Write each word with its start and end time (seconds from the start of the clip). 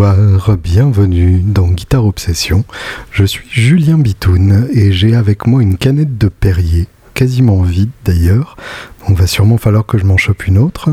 Bienvenue 0.00 1.40
dans 1.40 1.68
Guitare 1.68 2.06
Obsession. 2.06 2.64
Je 3.10 3.22
suis 3.26 3.46
Julien 3.50 3.98
Bitoun 3.98 4.66
et 4.72 4.92
j'ai 4.92 5.14
avec 5.14 5.46
moi 5.46 5.62
une 5.62 5.76
canette 5.76 6.16
de 6.16 6.28
Perrier, 6.28 6.86
quasiment 7.12 7.60
vide 7.60 7.90
d'ailleurs. 8.06 8.56
On 9.10 9.12
va 9.12 9.26
sûrement 9.26 9.58
falloir 9.58 9.84
que 9.84 9.98
je 9.98 10.06
m'en 10.06 10.16
chope 10.16 10.46
une 10.46 10.56
autre. 10.56 10.88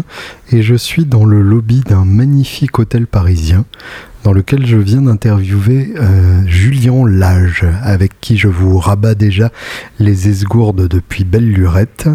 Et 0.51 0.61
je 0.61 0.75
suis 0.75 1.05
dans 1.05 1.23
le 1.23 1.41
lobby 1.41 1.79
d'un 1.79 2.03
magnifique 2.03 2.79
hôtel 2.79 3.07
parisien 3.07 3.63
dans 4.27 4.33
lequel 4.33 4.65
je 4.65 4.75
viens 4.75 5.03
d'interviewer 5.03 5.93
euh, 5.95 6.45
Julien 6.47 7.07
Lage, 7.07 7.65
avec 7.81 8.11
qui 8.19 8.37
je 8.37 8.49
vous 8.49 8.77
rabats 8.77 9.15
déjà 9.15 9.53
les 9.99 10.27
esgourdes 10.27 10.89
depuis 10.89 11.23
belle 11.23 11.49
lurette. 11.49 12.09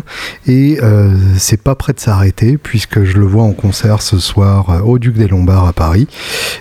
Et 0.47 0.79
euh, 0.83 1.17
c'est 1.39 1.63
pas 1.63 1.75
prêt 1.75 1.95
de 1.95 2.01
s'arrêter, 2.01 2.59
puisque 2.59 3.05
je 3.05 3.17
le 3.17 3.25
vois 3.25 3.45
en 3.45 3.53
concert 3.53 4.03
ce 4.03 4.19
soir 4.19 4.69
euh, 4.69 4.81
au 4.81 4.99
Duc 4.99 5.15
des 5.15 5.27
Lombards 5.27 5.67
à 5.67 5.73
Paris. 5.73 6.07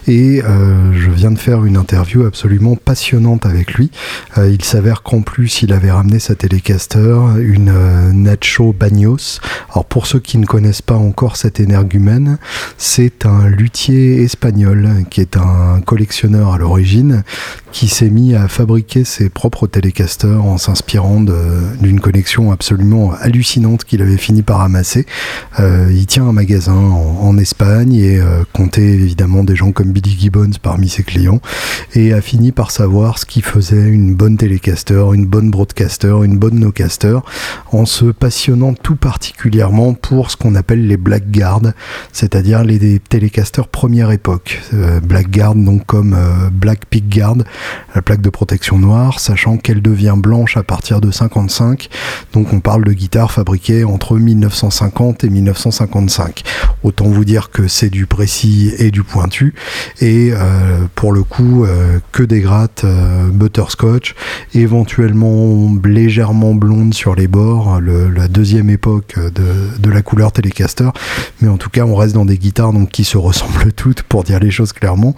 Et 0.08 0.41
je 0.41 1.10
viens 1.10 1.32
de 1.32 1.38
faire 1.38 1.66
une 1.66 1.76
interview 1.76 2.24
absolument 2.24 2.77
passionnante 2.77 3.46
avec 3.46 3.74
lui. 3.74 3.91
il 4.38 4.63
s'avère 4.63 5.04
qu'en 5.04 5.22
plus, 5.22 5.62
il 5.63 5.74
avait 5.74 5.91
ramené 5.91 6.20
sa 6.20 6.36
télécaster, 6.36 7.18
une 7.40 7.74
Nacho 8.13 8.74
Bagnos. 8.74 9.40
Alors 9.72 9.86
pour 9.86 10.08
ceux 10.08 10.20
qui 10.20 10.38
ne 10.38 10.46
connaissent 10.46 10.82
pas 10.82 10.96
encore 10.96 11.36
cet 11.36 11.60
énergumène, 11.60 12.38
c'est 12.77 13.26
un 13.26 13.48
luthier 13.48 14.24
espagnol 14.24 14.90
qui 15.10 15.22
est 15.22 15.38
un 15.38 15.41
collectionneur 15.86 16.54
à 16.54 16.58
l'origine 16.58 17.23
qui 17.72 17.88
s'est 17.88 18.09
mis 18.09 18.36
à 18.36 18.48
fabriquer 18.48 19.04
ses 19.04 19.30
propres 19.30 19.68
télécasters 19.68 20.44
en 20.44 20.58
s'inspirant 20.58 21.22
d'une 21.22 21.99
collection 21.99 22.52
absolument 22.52 23.13
hallucinante 23.20 23.84
qu'il 23.84 24.01
avait 24.01 24.18
fini 24.18 24.41
par 24.41 24.62
amasser. 24.62 25.05
Euh, 25.60 25.91
il 25.91 26.05
tient 26.05 26.26
un 26.26 26.34
magasin 26.34 26.74
en, 26.74 27.32
Espagne 27.38 27.93
et 27.93 28.20
euh, 28.20 28.43
comptait 28.51 28.82
évidemment 28.82 29.43
des 29.46 29.55
gens 29.55 29.71
comme 29.71 29.91
Billy 29.93 30.16
Gibbons 30.20 30.51
parmi 30.62 30.90
ses 30.90 31.01
clients 31.01 31.40
et 31.94 32.13
a 32.13 32.21
fini 32.21 32.51
par 32.51 32.71
savoir 32.71 33.18
ce 33.18 33.26
qui 33.26 33.41
faisait 33.41 33.88
une 33.88 34.16
bonne 34.16 34.38
télécaster, 34.38 35.01
une 35.13 35.26
bonne 35.26 35.49
broadcaster, 35.49 36.13
une 36.23 36.38
bonne 36.38 36.60
nocaster 36.60 37.20
en 37.71 37.85
se 37.85 38.05
passionnant 38.05 38.73
tout 38.73 38.98
particulièrement 38.98 39.94
pour 39.94 40.29
ce 40.29 40.35
qu'on 40.35 40.55
appelle 40.55 40.85
les 40.88 40.98
blackguards, 40.98 41.71
c'est-à-dire 42.12 42.63
les 42.63 42.99
télécasters 42.99 43.70
première 43.70 44.12
époque. 44.12 44.62
Euh, 44.73 44.99
blackguard 45.32 45.55
donc 45.55 45.85
comme 45.85 46.13
euh, 46.13 46.49
Black 46.51 46.85
Pig 46.85 47.07
Guard, 47.10 47.37
la 47.96 48.01
plaque 48.01 48.21
de 48.21 48.29
protection 48.29 48.77
noire, 48.77 49.20
sachant 49.20 49.57
qu'elle 49.57 49.82
devient 49.82 50.15
blanche 50.18 50.57
à 50.57 50.63
partir 50.63 51.01
de 51.01 51.12
55. 51.12 51.90
Donc 52.34 52.54
on 52.54 52.60
parle 52.60 52.84
de 52.84 52.91
guitare 52.91 53.32
fabriquée 53.32 53.84
entre 53.84 54.18
1950 54.18 55.23
et 55.23 55.29
1955. 55.29 56.43
Autant 56.84 57.05
vous 57.05 57.26
dire 57.26 57.49
que 57.49 57.68
c'est 57.68 57.90
du 57.90 58.05
précis 58.05 58.71
et 58.77 58.91
du 58.91 59.04
pointu. 59.04 59.54
Et 59.99 60.32
euh, 60.34 60.85
pour 60.96 61.13
le 61.13 61.23
coup, 61.23 61.63
euh, 61.63 61.99
que 62.12 62.23
des 62.23 62.41
grattes 62.41 62.85
butterscotch, 63.32 64.16
éventuellement 64.53 65.72
légèrement 65.84 66.53
blonde 66.53 66.94
sur 66.94 67.16
les 67.16 67.28
bords, 67.28 67.79
la 67.81 68.28
deuxième 68.28 68.69
époque 68.69 69.18
de, 69.18 69.90
la 69.90 70.01
couleur 70.01 70.31
Telecaster. 70.31 70.90
Mais 71.41 71.47
en 71.47 71.57
tout 71.57 71.69
cas, 71.69 71.84
on 71.84 71.95
reste 71.95 72.16
dans 72.16 72.25
des 72.25 72.38
guitares 72.38 72.73
donc, 72.73 72.90
qui 72.90 73.03
se 73.03 73.18
ressemblent 73.18 73.72
toutes, 73.75 74.03
pour 74.03 74.23
dire 74.23 74.40
les 74.40 74.51
choses 74.51 74.73
clairement, 74.73 75.10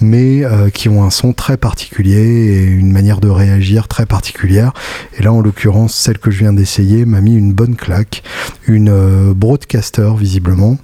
mais 0.00 0.44
qui 0.72 0.88
ont 0.88 1.02
un 1.04 1.10
son 1.10 1.32
très 1.32 1.56
particulier 1.56 2.16
et 2.16 2.62
une 2.64 2.92
manière 2.92 3.20
de 3.20 3.28
réagir 3.28 3.88
très 3.88 4.06
particulière. 4.06 4.72
Et 5.18 5.22
là, 5.22 5.32
en 5.32 5.40
l'occurrence, 5.40 5.94
celle 5.94 6.18
que 6.18 6.30
je 6.30 6.38
viens 6.38 6.52
d'essayer 6.52 7.04
m'a 7.04 7.20
mis 7.20 7.36
une 7.36 7.52
bonne 7.52 7.76
claque, 7.76 8.22
une 8.66 8.88
euh, 8.88 9.34
broadcaster 9.34 10.10
visiblement 10.16 10.78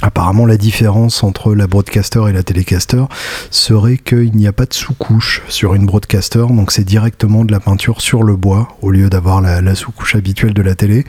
Apparemment, 0.00 0.46
la 0.46 0.56
différence 0.56 1.24
entre 1.24 1.54
la 1.54 1.66
broadcaster 1.66 2.22
et 2.28 2.32
la 2.32 2.44
télécaster 2.44 3.02
serait 3.50 3.96
qu'il 3.96 4.32
n'y 4.36 4.46
a 4.46 4.52
pas 4.52 4.64
de 4.64 4.74
sous-couche 4.74 5.42
sur 5.48 5.74
une 5.74 5.86
broadcaster, 5.86 6.44
donc 6.50 6.70
c'est 6.70 6.84
directement 6.84 7.44
de 7.44 7.50
la 7.50 7.58
peinture 7.58 8.00
sur 8.00 8.22
le 8.22 8.36
bois 8.36 8.68
au 8.80 8.92
lieu 8.92 9.10
d'avoir 9.10 9.40
la, 9.40 9.74
sous-couche 9.74 10.14
habituelle 10.14 10.54
de 10.54 10.62
la 10.62 10.76
télé. 10.76 11.04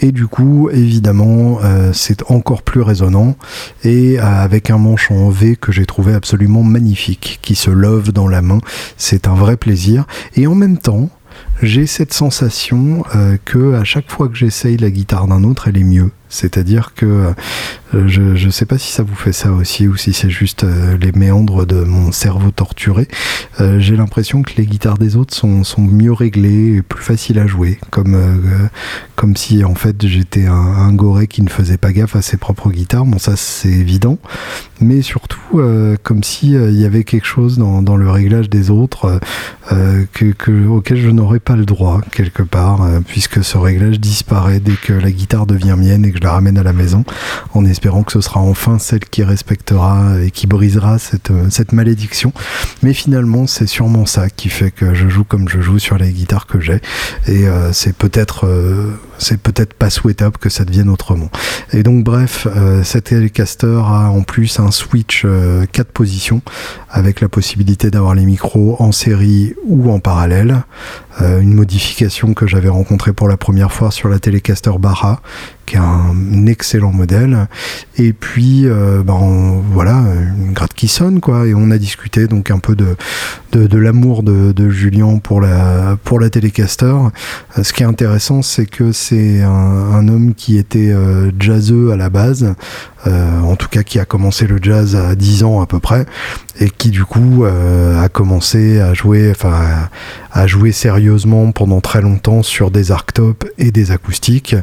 Et 0.00 0.10
du 0.10 0.26
coup, 0.26 0.70
évidemment, 0.70 1.58
euh, 1.62 1.92
c'est 1.92 2.30
encore 2.30 2.62
plus 2.62 2.80
résonnant 2.80 3.36
et 3.84 4.18
euh, 4.18 4.22
avec 4.22 4.70
un 4.70 4.78
manche 4.78 5.10
en 5.10 5.28
V 5.28 5.56
que 5.56 5.70
j'ai 5.70 5.84
trouvé 5.84 6.14
absolument 6.14 6.62
magnifique, 6.62 7.40
qui 7.42 7.54
se 7.54 7.70
love 7.70 8.10
dans 8.10 8.28
la 8.28 8.40
main. 8.40 8.60
C'est 8.96 9.28
un 9.28 9.34
vrai 9.34 9.58
plaisir. 9.58 10.06
Et 10.34 10.46
en 10.46 10.54
même 10.54 10.78
temps, 10.78 11.10
j'ai 11.62 11.86
cette 11.86 12.14
sensation 12.14 13.04
euh, 13.14 13.36
que 13.44 13.74
à 13.74 13.84
chaque 13.84 14.10
fois 14.10 14.28
que 14.28 14.34
j'essaye 14.34 14.78
la 14.78 14.90
guitare 14.90 15.26
d'un 15.26 15.44
autre, 15.44 15.68
elle 15.68 15.76
est 15.76 15.84
mieux. 15.84 16.10
C'est-à-dire 16.30 16.94
que 16.94 17.34
euh, 17.94 18.06
je 18.06 18.22
ne 18.22 18.50
sais 18.50 18.66
pas 18.66 18.78
si 18.78 18.92
ça 18.92 19.02
vous 19.02 19.14
fait 19.14 19.32
ça 19.32 19.52
aussi 19.52 19.88
ou 19.88 19.96
si 19.96 20.12
c'est 20.12 20.30
juste 20.30 20.64
euh, 20.64 20.96
les 20.98 21.12
méandres 21.12 21.66
de 21.66 21.82
mon 21.82 22.12
cerveau 22.12 22.50
torturé. 22.50 23.08
Euh, 23.60 23.80
j'ai 23.80 23.96
l'impression 23.96 24.42
que 24.42 24.52
les 24.56 24.66
guitares 24.66 24.98
des 24.98 25.16
autres 25.16 25.34
sont, 25.34 25.64
sont, 25.64 25.82
mieux 25.82 26.12
réglées 26.12 26.76
et 26.76 26.82
plus 26.82 27.02
faciles 27.02 27.38
à 27.38 27.46
jouer, 27.46 27.78
comme, 27.90 28.16
comme 29.16 29.34
si 29.34 29.64
en 29.64 29.74
fait 29.74 30.06
j'étais 30.06 30.46
un, 30.46 30.52
un, 30.52 30.92
goré 30.92 31.26
qui 31.26 31.42
ne 31.42 31.48
faisait 31.48 31.78
pas 31.78 31.92
gaffe 31.92 32.14
à 32.14 32.22
ses 32.22 32.36
propres 32.36 32.70
guitares. 32.70 33.06
Bon, 33.06 33.18
ça 33.18 33.34
c'est 33.34 33.68
évident, 33.68 34.18
mais 34.80 35.02
surtout 35.02 35.40
comme 36.02 36.22
si 36.22 36.52
il 36.52 36.80
y 36.80 36.84
avait 36.84 37.04
quelque 37.04 37.26
chose 37.26 37.58
dans, 37.58 37.82
dans, 37.82 37.96
le 37.96 38.08
réglage 38.08 38.48
des 38.48 38.70
autres 38.70 39.20
que, 39.68 40.32
que, 40.32 40.66
auquel 40.66 40.98
je 40.98 41.10
n'aurais 41.10 41.40
pas 41.40 41.56
le 41.56 41.64
droit 41.64 42.00
quelque 42.12 42.42
part, 42.42 42.86
puisque 43.06 43.42
ce 43.42 43.58
réglage 43.58 43.98
disparaît 43.98 44.60
dès 44.60 44.76
que 44.76 44.92
la 44.92 45.10
guitare 45.10 45.46
devient 45.46 45.76
mienne 45.76 46.04
et 46.04 46.12
que 46.12 46.19
la 46.24 46.32
ramène 46.32 46.58
à 46.58 46.62
la 46.62 46.72
maison 46.72 47.04
en 47.54 47.64
espérant 47.64 48.02
que 48.02 48.12
ce 48.12 48.20
sera 48.20 48.40
enfin 48.40 48.78
celle 48.78 49.00
qui 49.00 49.22
respectera 49.22 50.20
et 50.22 50.30
qui 50.30 50.46
brisera 50.46 50.98
cette, 50.98 51.30
euh, 51.30 51.46
cette 51.50 51.72
malédiction. 51.72 52.32
Mais 52.82 52.92
finalement, 52.92 53.46
c'est 53.46 53.66
sûrement 53.66 54.06
ça 54.06 54.30
qui 54.30 54.48
fait 54.48 54.70
que 54.70 54.94
je 54.94 55.08
joue 55.08 55.24
comme 55.24 55.48
je 55.48 55.60
joue 55.60 55.78
sur 55.78 55.98
les 55.98 56.12
guitares 56.12 56.46
que 56.46 56.60
j'ai. 56.60 56.80
Et 57.26 57.46
euh, 57.46 57.72
c'est 57.72 57.94
peut-être 57.94 58.46
euh, 58.46 58.92
peut-être 59.42 59.74
pas 59.74 59.90
souhaitable 59.90 60.38
que 60.38 60.48
ça 60.48 60.64
devienne 60.64 60.88
autrement. 60.88 61.30
Et 61.72 61.82
donc 61.82 62.04
bref, 62.04 62.46
cette 62.84 63.04
Telecaster 63.04 63.80
a 63.84 64.10
en 64.10 64.22
plus 64.22 64.58
un 64.60 64.70
switch 64.70 65.26
4 65.72 65.92
positions 65.92 66.40
avec 66.88 67.20
la 67.20 67.28
possibilité 67.28 67.90
d'avoir 67.90 68.14
les 68.14 68.24
micros 68.24 68.76
en 68.78 68.92
série 68.92 69.54
ou 69.66 69.90
en 69.90 70.00
parallèle. 70.00 70.62
une 71.20 71.52
modification 71.52 72.32
que 72.32 72.46
j'avais 72.46 72.70
rencontrée 72.70 73.12
pour 73.12 73.28
la 73.28 73.36
première 73.36 73.72
fois 73.72 73.90
sur 73.90 74.08
la 74.08 74.18
Telecaster 74.18 74.72
Barra 74.78 75.20
un 75.76 76.46
excellent 76.46 76.92
modèle. 76.92 77.48
Et 77.96 78.12
puis, 78.12 78.66
euh, 78.66 79.02
ben, 79.02 79.62
voilà, 79.72 80.02
une 80.38 80.54
qui 80.80 80.88
sonne, 80.88 81.20
quoi. 81.20 81.46
Et 81.46 81.52
on 81.52 81.70
a 81.70 81.76
discuté 81.76 82.26
donc 82.26 82.50
un 82.50 82.58
peu 82.58 82.74
de, 82.74 82.96
de, 83.52 83.78
l'amour 83.78 84.22
de, 84.22 84.52
de, 84.52 84.70
Julien 84.70 85.18
pour 85.18 85.42
la, 85.42 85.98
pour 86.04 86.18
la 86.18 86.30
Telecaster. 86.30 86.86
Euh, 86.86 87.62
ce 87.62 87.74
qui 87.74 87.82
est 87.82 87.86
intéressant, 87.86 88.40
c'est 88.40 88.64
que 88.64 88.90
c'est 88.90 89.42
un, 89.42 90.08
homme 90.08 90.32
qui 90.34 90.56
était 90.56 90.90
euh, 90.90 91.30
à 91.92 91.96
la 91.96 92.08
base, 92.08 92.54
en 93.04 93.56
tout 93.56 93.68
cas 93.68 93.82
qui 93.82 93.98
a 93.98 94.04
commencé 94.06 94.46
le 94.46 94.58
jazz 94.60 94.96
à 94.96 95.14
10 95.14 95.44
ans 95.44 95.60
à 95.60 95.66
peu 95.66 95.80
près, 95.80 96.06
et 96.58 96.70
qui 96.70 96.88
du 96.90 97.04
coup 97.04 97.44
a 97.44 98.08
commencé 98.08 98.80
à 98.80 98.94
jouer, 98.94 99.30
enfin, 99.30 99.88
à, 100.32 100.46
jouer 100.46 100.72
sérieusement 100.72 101.52
pendant 101.52 101.80
très 101.80 102.00
longtemps 102.00 102.42
sur 102.42 102.70
des 102.70 102.92
arctops 102.92 103.46
et 103.58 103.70
des 103.70 103.90
acoustiques. 103.90 104.54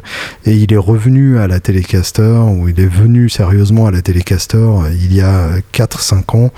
Et 0.44 0.54
il 0.54 0.72
est 0.72 0.76
revenu 0.76 1.38
à 1.38 1.46
la 1.46 1.60
Telecaster, 1.60 2.38
ou 2.48 2.68
il 2.68 2.80
est 2.80 2.86
venu 2.86 3.28
sérieusement 3.28 3.86
à 3.86 3.90
la 3.90 4.02
Telecaster 4.02 4.56
euh, 4.56 4.90
il 4.92 5.14
y 5.14 5.20
a 5.20 5.48
4-5 6.08 6.36
ans 6.36 6.50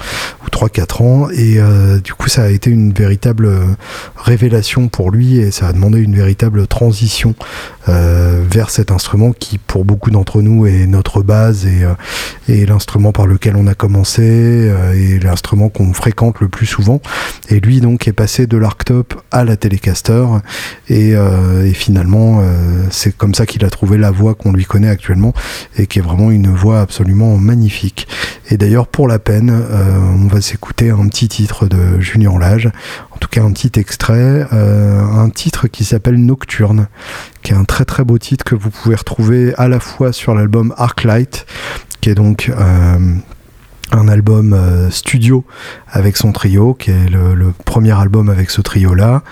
ou 0.45 0.49
3-4 0.49 1.03
ans 1.03 1.31
et 1.31 1.59
euh, 1.59 1.99
du 2.01 2.15
coup 2.15 2.29
ça 2.29 2.45
a 2.45 2.49
été 2.49 2.71
une 2.71 2.93
véritable 2.93 3.47
euh, 3.47 3.65
révélation 4.17 4.89
pour 4.89 5.11
lui 5.11 5.39
et 5.39 5.51
ça 5.51 5.69
a 5.69 5.73
demandé 5.73 6.01
une 6.01 6.17
véritable 6.17 6.67
transition 6.67 7.35
vers 7.87 8.71
cet 8.71 8.93
instrument 8.93 9.33
qui 9.33 9.59
pour 9.59 9.85
beaucoup 9.85 10.13
d'entre 10.13 10.43
nous 10.43 10.65
est 10.65 10.87
notre 10.87 11.23
base 11.23 11.67
et, 11.67 11.83
et 12.47 12.65
l'instrument 12.65 13.11
par 13.11 13.27
lequel 13.27 13.57
on 13.57 13.67
a 13.67 13.75
commencé 13.75 14.73
et 14.95 15.19
l'instrument 15.19 15.71
qu'on 15.71 15.93
fréquente 15.93 16.39
le 16.39 16.49
plus 16.49 16.67
souvent 16.67 17.01
et 17.49 17.59
lui 17.59 17.81
donc 17.81 18.07
est 18.07 18.13
passé 18.13 18.47
de 18.47 18.57
l'arctop 18.57 19.21
à 19.33 19.43
la 19.43 19.57
Telecaster 19.57 20.25
et, 20.89 21.15
et 21.15 21.75
finalement 21.75 22.45
c'est 22.91 23.17
comme 23.17 23.35
ça 23.35 23.45
qu'il 23.45 23.65
a 23.65 23.71
trouvé 23.71 23.99
la 23.99 24.13
voix 24.13 24.37
qu'on 24.37 24.53
lui 24.53 24.67
connaît 24.67 24.89
actuellement 24.89 25.35
et 25.77 25.89
qui 25.89 25.99
est 25.99 26.03
vraiment 26.03 26.31
une 26.31 26.53
voix 26.55 26.81
absolument 26.81 27.37
magnifique. 27.39 28.07
Et 28.51 28.57
d'ailleurs, 28.57 28.87
pour 28.87 29.09
la 29.09 29.19
peine, 29.19 29.40
euh, 29.49 29.99
on 29.99 30.27
va 30.27 30.41
s'écouter 30.41 30.91
un 30.91 31.09
petit 31.09 31.29
titre 31.29 31.67
de 31.67 32.01
Julien 32.01 32.39
Lage, 32.39 32.71
en 33.11 33.17
tout 33.17 33.29
cas 33.29 33.43
un 33.43 33.53
petit 33.53 33.79
extrait, 33.79 34.47
euh, 34.53 35.01
un 35.01 35.31
titre 35.31 35.69
qui 35.69 35.85
s'appelle 35.85 36.17
Nocturne, 36.17 36.89
qui 37.43 37.53
est 37.53 37.57
un 37.57 37.65
très 37.65 37.85
très 37.85 38.05
beau 38.05 38.19
titre 38.19 38.45
que 38.45 38.55
vous 38.55 38.71
pouvez 38.71 38.97
retrouver 38.97 39.55
à 39.57 39.69
la 39.69 39.81
fois 39.81 40.13
sur 40.13 40.35
l'album 40.35 40.75
Arclight, 40.77 41.47
qui 42.01 42.11
est 42.11 42.15
donc... 42.15 42.51
Euh, 43.93 44.01
un 44.01 44.09
album 44.09 44.57
studio 44.91 45.45
avec 45.93 46.17
son 46.17 46.33
trio, 46.33 46.75
qui 46.75 46.91
est 46.91 47.09
le, 47.11 47.53
premier 47.65 47.93
album 47.93 48.29
avec 48.29 48.51
ce 48.51 48.61
trio-là, 48.61 49.23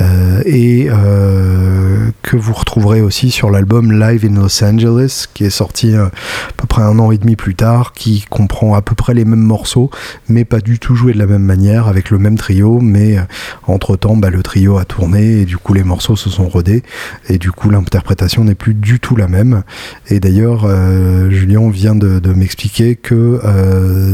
euh, 0.00 0.42
et 0.44 0.88
euh, 0.90 2.10
que 2.22 2.36
vous 2.36 2.52
retrouverez 2.52 3.00
aussi 3.00 3.30
sur 3.30 3.50
l'album 3.50 3.92
Live 3.92 4.24
in 4.24 4.40
Los 4.40 4.64
Angeles, 4.64 5.26
qui 5.32 5.44
est 5.44 5.50
sorti 5.50 5.94
euh, 5.94 6.06
à 6.06 6.52
peu 6.56 6.66
près 6.66 6.82
un 6.82 6.98
an 6.98 7.12
et 7.12 7.18
demi 7.18 7.36
plus 7.36 7.54
tard, 7.54 7.92
qui 7.92 8.24
comprend 8.28 8.74
à 8.74 8.82
peu 8.82 8.94
près 8.94 9.14
les 9.14 9.24
mêmes 9.24 9.40
morceaux, 9.40 9.90
mais 10.28 10.44
pas 10.44 10.60
du 10.60 10.78
tout 10.78 10.96
joué 10.96 11.12
de 11.12 11.18
la 11.18 11.26
même 11.26 11.42
manière, 11.42 11.86
avec 11.86 12.10
le 12.10 12.18
même 12.18 12.36
trio, 12.36 12.80
mais 12.80 13.18
entre-temps, 13.66 14.16
bah, 14.16 14.30
le 14.30 14.42
trio 14.42 14.78
a 14.78 14.84
tourné, 14.84 15.40
et 15.40 15.44
du 15.44 15.56
coup 15.56 15.74
les 15.74 15.84
morceaux 15.84 16.16
se 16.16 16.30
sont 16.30 16.48
rodés, 16.48 16.82
et 17.28 17.38
du 17.38 17.52
coup 17.52 17.70
l'interprétation 17.70 18.44
n'est 18.44 18.54
plus 18.54 18.74
du 18.74 19.00
tout 19.00 19.16
la 19.16 19.28
même. 19.28 19.62
Et 20.08 20.18
d'ailleurs, 20.20 20.68
Julien 21.30 21.70
vient 21.70 21.94
de, 21.94 22.20
m'expliquer 22.34 22.96
que 22.96 23.40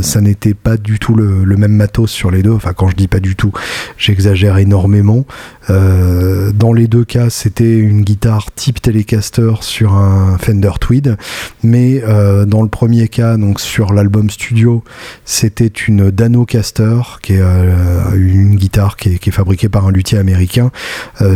ça 0.03 0.21
n'était 0.21 0.55
pas 0.55 0.77
du 0.77 0.99
tout 0.99 1.15
le, 1.15 1.45
même 1.57 1.73
matériel 1.73 1.91
sur 2.07 2.31
les 2.31 2.43
deux. 2.43 2.53
Enfin, 2.53 2.73
quand 2.73 2.89
je 2.89 2.97
dis 2.97 3.09
pas 3.09 3.21
du 3.21 3.37
tout, 3.37 3.53
j'exagère 3.99 4.59
énormément. 4.59 5.25
Euh, 5.69 6.53
dans 6.53 6.73
les 6.73 6.89
deux 6.89 7.05
cas, 7.05 7.31
c'était 7.31 7.77
une 7.77 8.03
guitare 8.03 8.53
type 8.55 8.81
Telecaster 8.81 9.53
sur 9.61 9.95
un 9.95 10.39
Fender 10.39 10.73
Tweed, 10.81 11.17
mais 11.63 12.03
euh, 12.05 12.45
dans 12.47 12.63
le 12.63 12.69
premier 12.69 13.09
cas, 13.09 13.37
donc 13.37 13.61
sur 13.61 13.93
l'album 13.93 14.31
studio, 14.31 14.83
c'était 15.25 15.67
une 15.67 16.11
Danocaster, 16.11 17.01
qui 17.23 17.35
est 17.35 17.41
euh, 17.41 18.15
une 18.15 18.57
guitare 18.57 18.97
qui 18.97 19.11
est, 19.11 19.31
fabriquée 19.31 19.69
par 19.69 19.87
un 19.87 19.93
luthier 19.93 20.19
américain, 20.19 20.73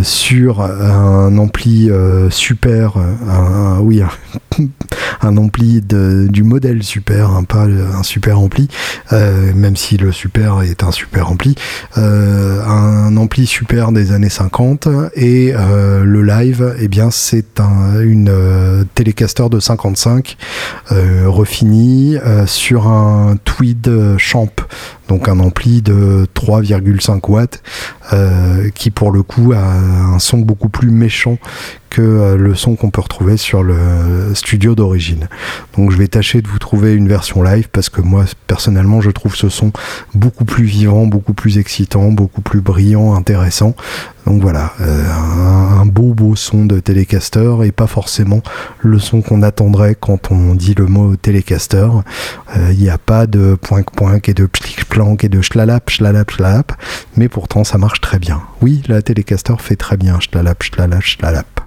sur 0.02 0.62
un 0.62 1.36
ampli 1.38 1.90
super, 2.30 2.96
un, 2.96 3.78
oui, 3.80 4.02
un, 5.22 5.36
ampli 5.36 5.80
du 5.80 6.42
modèle 6.42 6.82
super, 6.82 7.30
hein, 7.30 7.44
pas 7.44 7.66
un 7.66 8.02
super 8.02 8.40
ampli, 8.44 8.68
même 9.12 9.76
si 9.76 9.96
le 9.96 10.12
super 10.12 10.62
est 10.62 10.82
un 10.82 10.92
super 10.92 11.30
ampli, 11.30 11.54
un 11.96 13.16
ampli 13.16 13.46
super 13.46 13.92
des 13.92 14.12
années 14.12 14.28
50 14.28 14.88
et 15.14 15.52
euh, 15.54 16.04
le 16.04 16.22
live 16.22 16.74
eh 16.78 16.88
bien 16.88 17.10
c'est 17.10 17.60
un, 17.60 18.00
une 18.00 18.28
euh, 18.28 18.84
télécaster 18.94 19.48
de 19.48 19.60
55 19.60 20.36
euh, 20.92 21.24
refini 21.26 22.16
sur 22.46 22.86
un 22.86 23.36
tweed 23.44 24.16
champ 24.18 24.50
donc 25.08 25.28
un 25.28 25.38
ampli 25.40 25.82
de 25.82 26.26
3,5 26.34 27.30
watts 27.30 27.62
qui 28.74 28.90
pour 28.90 29.10
le 29.10 29.22
coup 29.22 29.52
a 29.52 29.62
un 29.62 30.18
son 30.18 30.38
beaucoup 30.38 30.68
plus 30.68 30.90
méchant 30.90 31.38
que 31.94 32.02
euh, 32.02 32.36
le 32.36 32.56
son 32.56 32.74
qu'on 32.74 32.90
peut 32.90 33.00
retrouver 33.00 33.36
sur 33.36 33.62
le 33.62 34.34
studio 34.34 34.74
d'origine. 34.74 35.28
Donc 35.76 35.92
je 35.92 35.96
vais 35.96 36.08
tâcher 36.08 36.42
de 36.42 36.48
vous 36.48 36.58
trouver 36.58 36.92
une 36.92 37.06
version 37.06 37.40
live 37.40 37.68
parce 37.70 37.88
que 37.88 38.00
moi 38.00 38.24
personnellement 38.48 39.00
je 39.00 39.10
trouve 39.10 39.36
ce 39.36 39.48
son 39.48 39.72
beaucoup 40.12 40.44
plus 40.44 40.64
vivant, 40.64 41.06
beaucoup 41.06 41.34
plus 41.34 41.58
excitant, 41.58 42.10
beaucoup 42.10 42.40
plus 42.40 42.60
brillant, 42.60 43.14
intéressant. 43.14 43.76
Donc 44.26 44.40
voilà, 44.40 44.72
euh, 44.80 45.10
un, 45.10 45.86
beau 45.86 46.14
beau 46.14 46.34
son 46.34 46.64
de 46.64 46.80
télécaster 46.80 47.54
et 47.64 47.72
pas 47.72 47.86
forcément 47.86 48.42
le 48.80 48.98
son 48.98 49.20
qu'on 49.20 49.42
attendrait 49.42 49.96
quand 49.98 50.30
on 50.30 50.54
dit 50.54 50.74
le 50.74 50.86
mot 50.86 51.14
télécaster. 51.16 51.88
Euh, 52.56 52.72
il 52.72 52.78
n'y 52.78 52.88
a 52.88 52.98
pas 52.98 53.26
de 53.26 53.56
poink 53.60 53.90
poink 53.90 54.28
et 54.28 54.34
de 54.34 54.46
plic 54.46 54.86
plank 54.86 55.24
et 55.24 55.28
de 55.28 55.42
schlalap 55.42 55.90
schlalap 55.90 56.30
schlalap, 56.30 56.72
mais 57.16 57.28
pourtant 57.28 57.64
ça 57.64 57.78
marche 57.78 58.00
très 58.00 58.18
bien. 58.18 58.42
Oui, 58.62 58.82
la 58.88 59.02
télécaster 59.02 59.54
fait 59.58 59.76
très 59.76 59.96
bien 59.96 60.18
schlalap 60.20 60.62
schlalap 60.62 61.02
schlalap. 61.02 61.60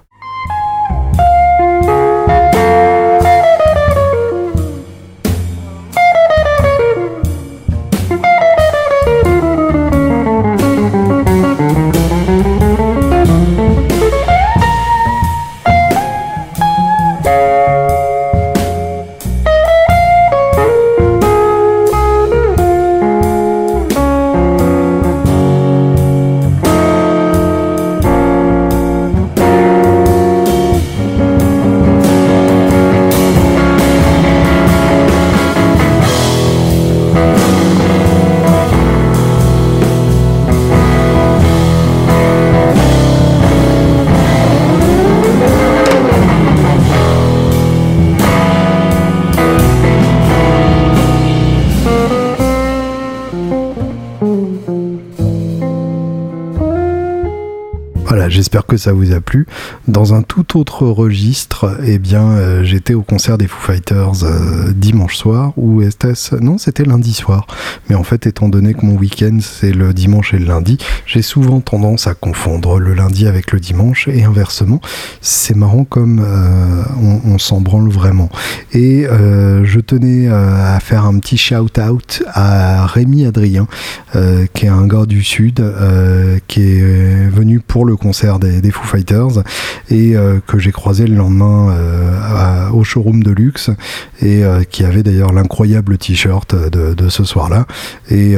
J'espère 58.48 58.64
que 58.64 58.78
ça 58.78 58.94
vous 58.94 59.12
a 59.12 59.20
plu. 59.20 59.46
Dans 59.88 60.14
un 60.14 60.22
tout 60.22 60.58
autre 60.58 60.86
registre, 60.86 61.76
eh 61.84 61.98
bien, 61.98 62.30
euh, 62.30 62.64
j'étais 62.64 62.94
au 62.94 63.02
concert 63.02 63.36
des 63.36 63.46
Foo 63.46 63.60
Fighters 63.60 64.24
euh, 64.24 64.72
dimanche 64.74 65.18
soir, 65.18 65.52
ou 65.58 65.82
était 65.82 66.14
Non, 66.40 66.56
c'était 66.56 66.84
lundi 66.84 67.12
soir. 67.12 67.46
Mais 67.90 67.94
en 67.94 68.04
fait, 68.04 68.26
étant 68.26 68.48
donné 68.48 68.72
que 68.72 68.86
mon 68.86 68.96
week-end, 68.96 69.36
c'est 69.42 69.72
le 69.72 69.92
dimanche 69.92 70.32
et 70.32 70.38
le 70.38 70.46
lundi, 70.46 70.78
j'ai 71.04 71.20
souvent 71.20 71.60
tendance 71.60 72.06
à 72.06 72.14
confondre 72.14 72.78
le 72.78 72.94
lundi 72.94 73.26
avec 73.26 73.52
le 73.52 73.60
dimanche, 73.60 74.08
et 74.08 74.24
inversement. 74.24 74.80
C'est 75.20 75.54
marrant 75.54 75.84
comme 75.84 76.24
euh, 76.24 76.84
on, 77.26 77.36
s'en 77.36 77.60
branle 77.60 77.90
vraiment. 77.90 78.30
Et 78.72 79.04
je 79.04 79.80
tenais 79.80 80.28
à 80.28 80.80
faire 80.80 81.04
un 81.04 81.18
petit 81.18 81.36
shout-out 81.36 82.22
à 82.32 82.86
Rémi 82.86 83.26
Adrien, 83.26 83.68
qui 84.54 84.64
est 84.64 84.70
un 84.70 84.86
gars 84.86 85.06
du 85.06 85.22
Sud, 85.22 85.62
qui 86.48 86.62
est 86.62 87.28
venu 87.28 87.60
pour 87.60 87.84
le 87.84 87.96
concert 87.96 88.37
des, 88.38 88.70
Foo 88.70 88.84
Fighters 88.84 89.42
et 89.90 90.16
euh, 90.16 90.40
que 90.46 90.58
j'ai 90.58 90.72
croisé 90.72 91.06
le 91.06 91.14
lendemain 91.14 91.70
euh, 91.70 92.70
au 92.70 92.84
showroom 92.84 93.22
de 93.22 93.30
luxe 93.30 93.70
et 94.20 94.44
euh, 94.44 94.62
qui 94.64 94.84
avait 94.84 95.02
d'ailleurs 95.02 95.32
l'incroyable 95.32 95.98
t-shirt 95.98 96.54
de, 96.54 97.08
ce 97.08 97.24
soir-là 97.24 97.66
et 98.10 98.36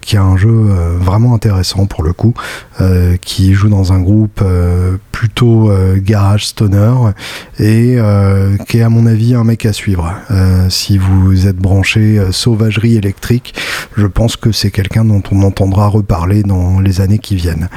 qui 0.00 0.16
a 0.16 0.22
un 0.22 0.36
jeu 0.36 0.52
vraiment 1.00 1.34
intéressant 1.34 1.86
pour 1.86 2.02
le 2.04 2.12
coup, 2.12 2.34
qui 3.20 3.54
joue 3.54 3.68
dans 3.68 3.92
un 3.92 4.00
groupe 4.00 4.42
plutôt 5.10 5.70
garage 5.96 6.46
stoner 6.46 6.92
et 7.58 7.98
qui 8.68 8.78
est 8.78 8.82
à 8.82 8.88
mon 8.88 9.06
avis 9.06 9.34
un 9.34 9.42
mec 9.42 9.66
à 9.66 9.72
suivre. 9.72 10.14
si 10.68 10.98
vous 10.98 11.46
êtes 11.48 11.56
branché 11.56 12.20
sauvagerie 12.30 12.96
électrique, 12.96 13.54
je 13.96 14.06
pense 14.06 14.36
que 14.36 14.52
c'est 14.52 14.70
quelqu'un 14.70 15.04
dont 15.04 15.22
on 15.32 15.42
entendra 15.42 15.88
reparler 15.88 16.42
dans 16.42 16.78
les 16.78 17.00
années 17.00 17.18
qui 17.18 17.34
viennent. 17.34 17.68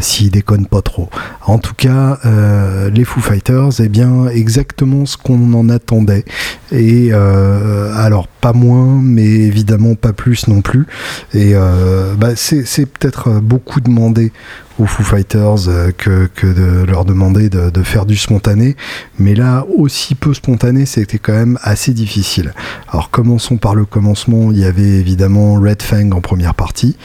S'il 0.00 0.30
déconne 0.30 0.66
pas 0.66 0.82
trop 0.82 1.05
en 1.44 1.58
tout 1.58 1.74
cas, 1.74 2.18
euh, 2.24 2.90
les 2.90 3.04
Foo 3.04 3.20
Fighters, 3.20 3.80
eh 3.80 3.88
bien, 3.88 4.28
exactement 4.28 5.06
ce 5.06 5.16
qu'on 5.16 5.52
en 5.54 5.68
attendait. 5.68 6.24
Et 6.72 7.10
euh, 7.12 7.94
alors, 7.96 8.28
pas 8.28 8.52
moins, 8.52 9.00
mais 9.02 9.24
évidemment 9.24 9.94
pas 9.94 10.12
plus 10.12 10.48
non 10.48 10.60
plus. 10.60 10.86
Et 11.34 11.52
euh, 11.54 12.14
bah, 12.14 12.36
c'est 12.36 12.86
peut-être 12.86 13.40
beaucoup 13.40 13.80
demandé 13.80 14.32
aux 14.78 14.86
Foo 14.86 15.02
Fighters 15.02 15.68
euh, 15.68 15.90
que, 15.96 16.28
de 16.42 16.84
leur 16.84 17.04
demander 17.04 17.48
de, 17.48 17.70
de, 17.70 17.82
faire 17.82 18.06
du 18.06 18.16
spontané. 18.16 18.76
Mais 19.18 19.34
là, 19.34 19.64
aussi 19.76 20.14
peu 20.14 20.34
spontané, 20.34 20.86
c'était 20.86 21.18
quand 21.18 21.32
même 21.32 21.58
assez 21.62 21.92
difficile. 21.92 22.52
Alors 22.88 23.10
commençons 23.10 23.56
par 23.56 23.74
le 23.74 23.84
commencement. 23.84 24.50
Il 24.52 24.58
y 24.58 24.64
avait 24.64 24.82
évidemment 24.82 25.54
Red 25.54 25.82
Fang 25.82 26.10
en 26.12 26.20
première 26.20 26.54
partie, 26.54 26.96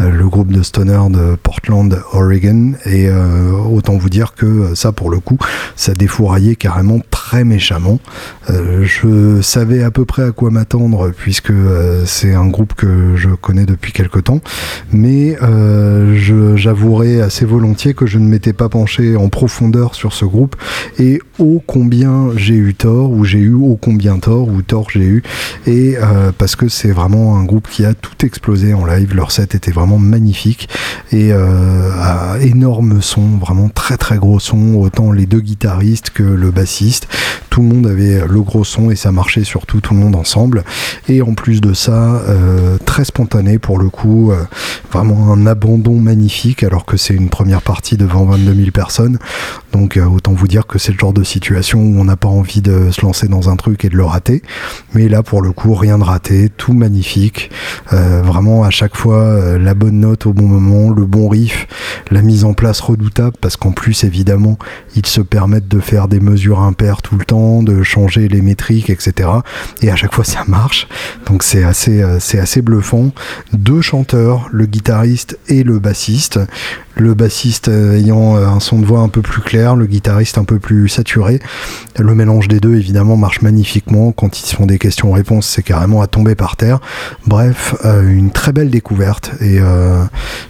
euh, 0.00 0.10
le 0.10 0.28
groupe 0.28 0.52
de 0.52 0.62
stoner 0.62 1.00
de 1.10 1.36
Portland, 1.36 2.00
Oregon. 2.12 2.74
Et 2.84 3.08
euh, 3.08 3.52
autant 3.52 3.96
vous 3.96 4.10
dire 4.10 4.34
que 4.34 4.74
ça, 4.74 4.92
pour 4.92 5.10
le 5.10 5.20
coup, 5.20 5.38
ça 5.74 5.94
défouraillait 5.94 6.56
carrément 6.56 7.00
très 7.10 7.44
méchamment. 7.44 7.98
je 8.48 9.40
savais 9.42 9.82
à 9.82 9.90
peu 9.90 10.04
près 10.04 10.22
à 10.22 10.30
quoi 10.30 10.50
m'attendre 10.50 11.10
puisque 11.10 11.52
c'est 12.04 12.34
un 12.34 12.46
groupe 12.46 12.74
que 12.74 13.16
je 13.16 13.30
connais 13.30 13.66
depuis 13.66 13.92
quelque 13.92 14.20
temps. 14.20 14.40
Mais 14.92 15.36
j'avouerai 16.56 17.15
assez 17.20 17.44
volontiers 17.44 17.94
que 17.94 18.06
je 18.06 18.18
ne 18.18 18.26
m'étais 18.26 18.52
pas 18.52 18.68
penché 18.68 19.16
en 19.16 19.28
profondeur 19.28 19.94
sur 19.94 20.12
ce 20.12 20.24
groupe. 20.24 20.56
Et 20.98 21.20
ô 21.38 21.62
combien 21.66 22.30
j'ai 22.36 22.54
eu 22.54 22.74
tort 22.74 23.10
ou 23.10 23.24
j'ai 23.24 23.38
eu 23.38 23.54
ô 23.54 23.78
combien 23.80 24.18
tort 24.18 24.48
ou 24.48 24.62
tort 24.62 24.90
j'ai 24.90 25.00
eu. 25.00 25.22
Et 25.66 25.96
euh, 25.96 26.32
parce 26.36 26.56
que 26.56 26.68
c'est 26.68 26.92
vraiment 26.92 27.36
un 27.36 27.44
groupe 27.44 27.68
qui 27.68 27.84
a 27.84 27.94
tout 27.94 28.24
explosé 28.24 28.74
en 28.74 28.84
live. 28.84 29.14
Leur 29.14 29.30
set 29.30 29.54
était 29.54 29.72
vraiment 29.72 29.98
magnifique. 29.98 30.68
Et 31.12 31.32
euh, 31.32 32.38
énorme 32.40 33.02
son 33.02 33.38
vraiment 33.38 33.68
très 33.68 33.96
très 33.96 34.18
gros 34.18 34.40
son. 34.40 34.74
Autant 34.76 35.12
les 35.12 35.26
deux 35.26 35.40
guitaristes 35.40 36.10
que 36.10 36.22
le 36.22 36.50
bassiste 36.50 37.08
tout 37.56 37.62
le 37.62 37.68
monde 37.68 37.86
avait 37.86 38.20
le 38.28 38.42
gros 38.42 38.64
son 38.64 38.90
et 38.90 38.96
ça 38.96 39.12
marchait 39.12 39.42
surtout 39.42 39.80
tout 39.80 39.94
le 39.94 40.00
monde 40.00 40.14
ensemble. 40.14 40.62
Et 41.08 41.22
en 41.22 41.32
plus 41.32 41.62
de 41.62 41.72
ça, 41.72 42.20
très 42.84 43.06
spontané 43.06 43.58
pour 43.58 43.78
le 43.78 43.88
coup, 43.88 44.30
vraiment 44.92 45.32
un 45.32 45.46
abandon 45.46 45.94
magnifique 45.94 46.62
alors 46.62 46.84
que 46.84 46.98
c'est 46.98 47.14
une 47.14 47.30
première 47.30 47.62
partie 47.62 47.96
devant 47.96 48.26
22 48.26 48.54
000 48.54 48.70
personnes. 48.72 49.18
Donc 49.72 49.98
autant 49.98 50.34
vous 50.34 50.48
dire 50.48 50.66
que 50.66 50.78
c'est 50.78 50.92
le 50.92 50.98
genre 50.98 51.14
de 51.14 51.22
situation 51.22 51.80
où 51.80 51.98
on 51.98 52.04
n'a 52.04 52.16
pas 52.16 52.28
envie 52.28 52.60
de 52.60 52.90
se 52.90 53.00
lancer 53.00 53.26
dans 53.26 53.48
un 53.48 53.56
truc 53.56 53.86
et 53.86 53.88
de 53.88 53.96
le 53.96 54.04
rater. 54.04 54.42
Mais 54.92 55.08
là 55.08 55.22
pour 55.22 55.40
le 55.40 55.52
coup, 55.52 55.72
rien 55.72 55.96
de 55.96 56.04
raté, 56.04 56.50
tout 56.54 56.74
magnifique. 56.74 57.50
vraiment 57.90 58.64
à 58.64 58.70
chaque 58.70 58.96
fois 58.96 59.56
la 59.56 59.72
bonne 59.72 60.00
note 60.00 60.26
au 60.26 60.34
bon 60.34 60.46
moment, 60.46 60.90
le 60.90 61.06
bon 61.06 61.30
riff, 61.30 61.68
la 62.10 62.20
mise 62.20 62.44
en 62.44 62.52
place 62.52 62.80
redoutable 62.80 63.36
parce 63.40 63.56
qu'en 63.56 63.72
plus 63.72 64.04
évidemment 64.04 64.58
ils 64.94 65.06
se 65.06 65.22
permettent 65.22 65.68
de 65.68 65.80
faire 65.80 66.08
des 66.08 66.20
mesures 66.20 66.60
impaires 66.60 67.00
tout 67.00 67.16
le 67.16 67.24
temps, 67.24 67.45
de 67.62 67.82
changer 67.82 68.28
les 68.28 68.42
métriques, 68.42 68.90
etc. 68.90 69.28
Et 69.82 69.90
à 69.90 69.96
chaque 69.96 70.14
fois 70.14 70.24
ça 70.24 70.44
marche. 70.46 70.88
Donc 71.26 71.42
c'est 71.42 71.64
assez, 71.64 72.02
euh, 72.02 72.18
c'est 72.20 72.38
assez 72.38 72.62
bluffant. 72.62 73.10
Deux 73.52 73.80
chanteurs, 73.80 74.48
le 74.52 74.66
guitariste 74.66 75.38
et 75.48 75.62
le 75.62 75.78
bassiste 75.78 76.38
le 76.96 77.14
bassiste 77.14 77.68
euh, 77.68 77.96
ayant 77.96 78.36
euh, 78.36 78.46
un 78.46 78.60
son 78.60 78.78
de 78.78 78.86
voix 78.86 79.00
un 79.00 79.08
peu 79.08 79.20
plus 79.20 79.42
clair, 79.42 79.76
le 79.76 79.86
guitariste 79.86 80.38
un 80.38 80.44
peu 80.44 80.58
plus 80.58 80.88
saturé. 80.88 81.40
Le 81.98 82.14
mélange 82.14 82.48
des 82.48 82.58
deux, 82.58 82.74
évidemment, 82.74 83.16
marche 83.16 83.42
magnifiquement. 83.42 84.12
Quand 84.12 84.40
ils 84.40 84.46
se 84.46 84.56
font 84.56 84.66
des 84.66 84.78
questions-réponses, 84.78 85.46
c'est 85.46 85.62
carrément 85.62 86.00
à 86.00 86.06
tomber 86.06 86.34
par 86.34 86.56
terre. 86.56 86.80
Bref, 87.26 87.74
une 87.84 88.30
très 88.30 88.52
belle 88.52 88.70
découverte. 88.70 89.32
Et 89.40 89.58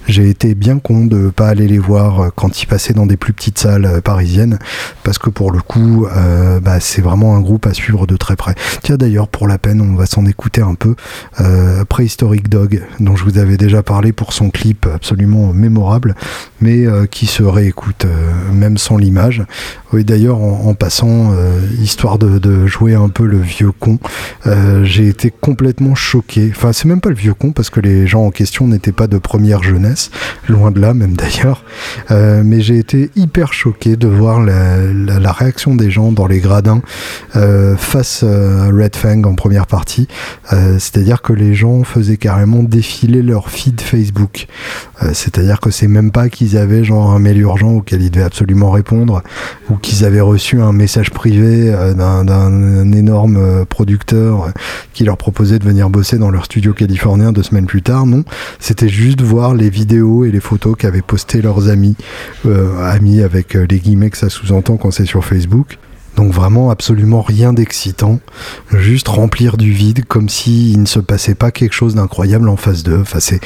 j'ai 0.08 0.28
été 0.28 0.54
bien 0.54 0.78
con 0.78 1.04
de 1.04 1.30
pas 1.30 1.48
aller 1.48 1.68
les 1.68 1.78
voir 1.78 2.32
quand 2.34 2.62
ils 2.62 2.66
passaient 2.66 2.94
dans 2.94 3.06
des 3.06 3.16
plus 3.16 3.32
petites 3.32 3.58
salles 3.58 4.00
parisiennes, 4.02 4.58
parce 5.04 5.18
que 5.18 5.30
pour 5.30 5.52
le 5.52 5.60
coup, 5.60 6.06
bah, 6.62 6.80
c'est 6.86 7.02
vraiment 7.02 7.36
un 7.36 7.40
groupe 7.40 7.66
à 7.66 7.74
suivre 7.74 8.06
de 8.06 8.16
très 8.16 8.36
près. 8.36 8.54
Tiens, 8.82 8.96
d'ailleurs, 8.96 9.28
pour 9.28 9.48
la 9.48 9.58
peine, 9.58 9.80
on 9.80 9.94
va 9.94 10.06
s'en 10.06 10.26
écouter 10.26 10.60
un 10.60 10.74
peu. 10.74 10.94
Prehistoric 11.88 12.48
Dog, 12.48 12.82
dont 13.00 13.16
je 13.16 13.24
vous 13.24 13.38
avais 13.38 13.56
déjà 13.56 13.82
parlé 13.82 14.12
pour 14.12 14.32
son 14.32 14.50
clip 14.50 14.86
absolument 14.92 15.52
mémorable 15.52 16.14
mais 16.60 16.86
euh, 16.86 17.06
qui 17.06 17.26
se 17.26 17.42
réécoute 17.42 18.04
euh, 18.04 18.52
même 18.52 18.78
sans 18.78 18.96
l'image. 18.96 19.42
Oui, 19.92 20.04
d'ailleurs, 20.04 20.40
en, 20.40 20.74
passant, 20.74 21.32
euh, 21.32 21.60
histoire 21.80 22.18
de, 22.18 22.66
jouer 22.66 22.94
un 22.94 23.08
peu 23.08 23.24
le 23.24 23.38
vieux 23.38 23.72
con, 23.72 23.98
j'ai 24.82 25.08
été 25.08 25.30
complètement 25.30 25.94
choqué. 25.94 26.52
Enfin, 26.54 26.72
c'est 26.72 26.86
même 26.86 27.00
pas 27.00 27.08
le 27.08 27.14
vieux 27.14 27.34
con 27.34 27.52
parce 27.52 27.70
que 27.70 27.80
les 27.80 28.06
gens 28.06 28.24
en 28.24 28.30
question 28.30 28.66
n'étaient 28.66 28.92
pas 28.92 29.06
de 29.06 29.18
première 29.18 29.62
jeunesse, 29.62 30.10
loin 30.48 30.70
de 30.70 30.80
là 30.80 30.94
même 30.94 31.14
d'ailleurs. 31.14 31.64
mais 32.10 32.60
j'ai 32.60 32.78
été 32.78 33.10
hyper 33.16 33.52
choqué 33.52 33.96
de 33.96 34.08
voir 34.08 34.40
la, 34.42 35.32
réaction 35.32 35.74
des 35.74 35.90
gens 35.90 36.12
dans 36.12 36.26
les 36.26 36.40
gradins 36.40 36.75
face 37.76 38.22
à 38.22 38.66
Red 38.66 38.96
Fang 38.96 39.22
en 39.24 39.34
première 39.34 39.66
partie. 39.66 40.08
C'est-à-dire 40.50 41.22
que 41.22 41.32
les 41.32 41.54
gens 41.54 41.84
faisaient 41.84 42.16
carrément 42.16 42.62
défiler 42.62 43.22
leur 43.22 43.50
feed 43.50 43.80
Facebook. 43.80 44.46
C'est-à-dire 45.12 45.60
que 45.60 45.70
c'est 45.70 45.88
même 45.88 46.10
pas 46.10 46.28
qu'ils 46.28 46.56
avaient 46.56 46.84
genre 46.84 47.10
un 47.10 47.18
mail 47.18 47.38
urgent 47.38 47.72
auquel 47.72 48.02
ils 48.02 48.10
devaient 48.10 48.24
absolument 48.24 48.70
répondre 48.70 49.22
ou 49.70 49.76
qu'ils 49.76 50.04
avaient 50.04 50.20
reçu 50.20 50.60
un 50.60 50.72
message 50.72 51.10
privé 51.10 51.72
euh, 51.72 51.94
d'un 51.94 52.92
énorme 52.92 53.36
euh, 53.36 53.64
producteur 53.64 54.52
qui 54.92 55.04
leur 55.04 55.16
proposait 55.16 55.58
de 55.58 55.64
venir 55.64 55.90
bosser 55.90 56.18
dans 56.18 56.30
leur 56.30 56.44
studio 56.44 56.72
californien 56.72 57.32
deux 57.32 57.42
semaines 57.42 57.66
plus 57.66 57.82
tard. 57.82 58.06
Non, 58.06 58.24
c'était 58.58 58.88
juste 58.88 59.22
voir 59.22 59.54
les 59.54 59.70
vidéos 59.70 60.24
et 60.24 60.30
les 60.30 60.40
photos 60.40 60.76
qu'avaient 60.76 61.02
posté 61.02 61.42
leurs 61.42 61.68
amis, 61.68 61.96
euh, 62.46 62.82
amis 62.84 63.22
avec 63.22 63.54
les 63.54 63.78
guillemets 63.78 64.10
que 64.10 64.18
ça 64.18 64.28
sous-entend 64.28 64.76
quand 64.76 64.90
c'est 64.90 65.06
sur 65.06 65.24
Facebook. 65.24 65.78
Donc 66.16 66.32
vraiment 66.32 66.70
absolument 66.70 67.20
rien 67.20 67.52
d'excitant, 67.52 68.20
juste 68.72 69.08
remplir 69.08 69.58
du 69.58 69.70
vide 69.70 70.06
comme 70.06 70.30
s'il 70.30 70.80
ne 70.80 70.86
se 70.86 70.98
passait 70.98 71.34
pas 71.34 71.50
quelque 71.50 71.74
chose 71.74 71.94
d'incroyable 71.94 72.48
en 72.48 72.56
face 72.56 72.82
d'eux. 72.82 73.00
Enfin, 73.02 73.20
c'est 73.20 73.40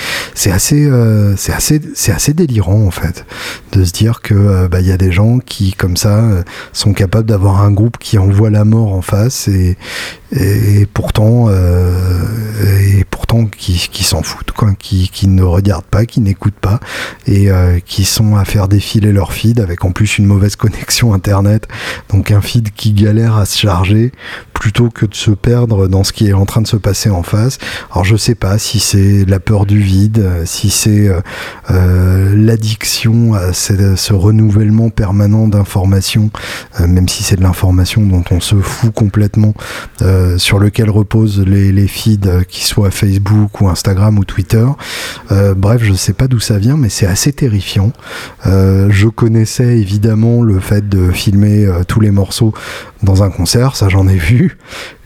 euh, 0.72 1.34
c'est 1.36 1.52
assez 1.52 1.80
c'est 1.94 2.12
assez 2.12 2.32
délirant 2.32 2.86
en 2.86 2.90
fait 2.90 3.26
de 3.72 3.84
se 3.84 3.92
dire 3.92 4.22
que 4.22 4.34
euh, 4.34 4.68
bah, 4.68 4.80
il 4.80 4.86
y 4.86 4.92
a 4.92 4.96
des 4.96 5.10
gens 5.10 5.40
qui 5.40 5.72
comme 5.72 5.96
ça 5.96 6.20
euh, 6.20 6.42
sont 6.72 6.92
capables 6.92 7.26
d'avoir 7.26 7.62
un 7.62 7.72
groupe 7.72 7.98
qui 7.98 8.18
envoie 8.18 8.50
la 8.50 8.64
mort 8.64 8.94
en 8.94 9.02
face 9.02 9.48
et 9.48 9.76
et, 10.32 10.86
pourtant 10.86 11.48
et 11.50 13.04
qui, 13.56 14.04
s'en 14.04 14.22
foutent 14.22 14.50
quoi, 14.52 14.72
qui, 14.74 15.08
qui 15.08 15.28
ne 15.28 15.42
regardent 15.42 15.84
pas, 15.84 16.04
qui 16.04 16.20
n'écoutent 16.20 16.52
pas 16.54 16.80
et 17.26 17.48
qui 17.86 18.04
sont 18.04 18.36
à 18.36 18.44
faire 18.44 18.66
défiler 18.66 19.12
leur 19.12 19.32
feed 19.32 19.60
avec 19.60 19.84
en 19.84 19.92
plus 19.92 20.18
une 20.18 20.26
mauvaise 20.26 20.56
connexion 20.60 21.14
internet, 21.14 21.68
donc 22.08 22.30
un 22.30 22.40
feed 22.40 22.72
qui 22.72 22.92
galère 22.92 23.36
à 23.36 23.46
se 23.46 23.58
charger 23.58 24.12
plutôt 24.60 24.90
que 24.90 25.06
de 25.06 25.14
se 25.14 25.30
perdre 25.30 25.88
dans 25.88 26.04
ce 26.04 26.12
qui 26.12 26.28
est 26.28 26.34
en 26.34 26.44
train 26.44 26.60
de 26.60 26.66
se 26.66 26.76
passer 26.76 27.08
en 27.08 27.22
face. 27.22 27.58
Alors 27.90 28.04
je 28.04 28.14
sais 28.14 28.34
pas 28.34 28.58
si 28.58 28.78
c'est 28.78 29.24
la 29.24 29.40
peur 29.40 29.64
du 29.64 29.80
vide, 29.80 30.22
si 30.44 30.68
c'est 30.68 31.08
euh, 31.08 31.22
euh, 31.70 32.34
l'addiction 32.36 33.32
à 33.32 33.54
ce, 33.54 34.12
renouvellement 34.12 34.90
permanent 34.90 35.48
d'informations, 35.48 36.30
euh, 36.78 36.86
même 36.86 37.08
si 37.08 37.22
c'est 37.22 37.36
de 37.36 37.42
l'information 37.42 38.02
dont 38.02 38.22
on 38.30 38.40
se 38.40 38.56
fout 38.56 38.92
complètement, 38.92 39.54
sur 40.36 40.58
lequel 40.58 40.90
reposent 40.90 41.40
les, 41.40 41.72
les 41.72 41.88
feeds, 41.88 42.44
qui 42.46 42.64
soient 42.64 42.90
Facebook 42.90 43.62
ou 43.62 43.68
Instagram 43.68 44.18
ou 44.18 44.24
Twitter. 44.24 44.66
bref, 45.56 45.82
je 45.82 45.94
sais 45.94 46.12
pas 46.12 46.28
d'où 46.28 46.40
ça 46.40 46.58
vient, 46.58 46.76
mais 46.76 46.90
c'est 46.90 47.06
assez 47.06 47.32
terrifiant. 47.32 47.92
je 48.44 49.08
connaissais 49.08 49.78
évidemment 49.78 50.42
le 50.42 50.60
fait 50.60 50.86
de 50.86 51.10
filmer 51.10 51.66
tous 51.88 52.00
les 52.00 52.10
morceaux 52.10 52.52
dans 53.02 53.22
un 53.22 53.30
concert, 53.30 53.76
ça 53.76 53.88
j'en 53.88 54.06
ai 54.08 54.16
vu, 54.16 54.58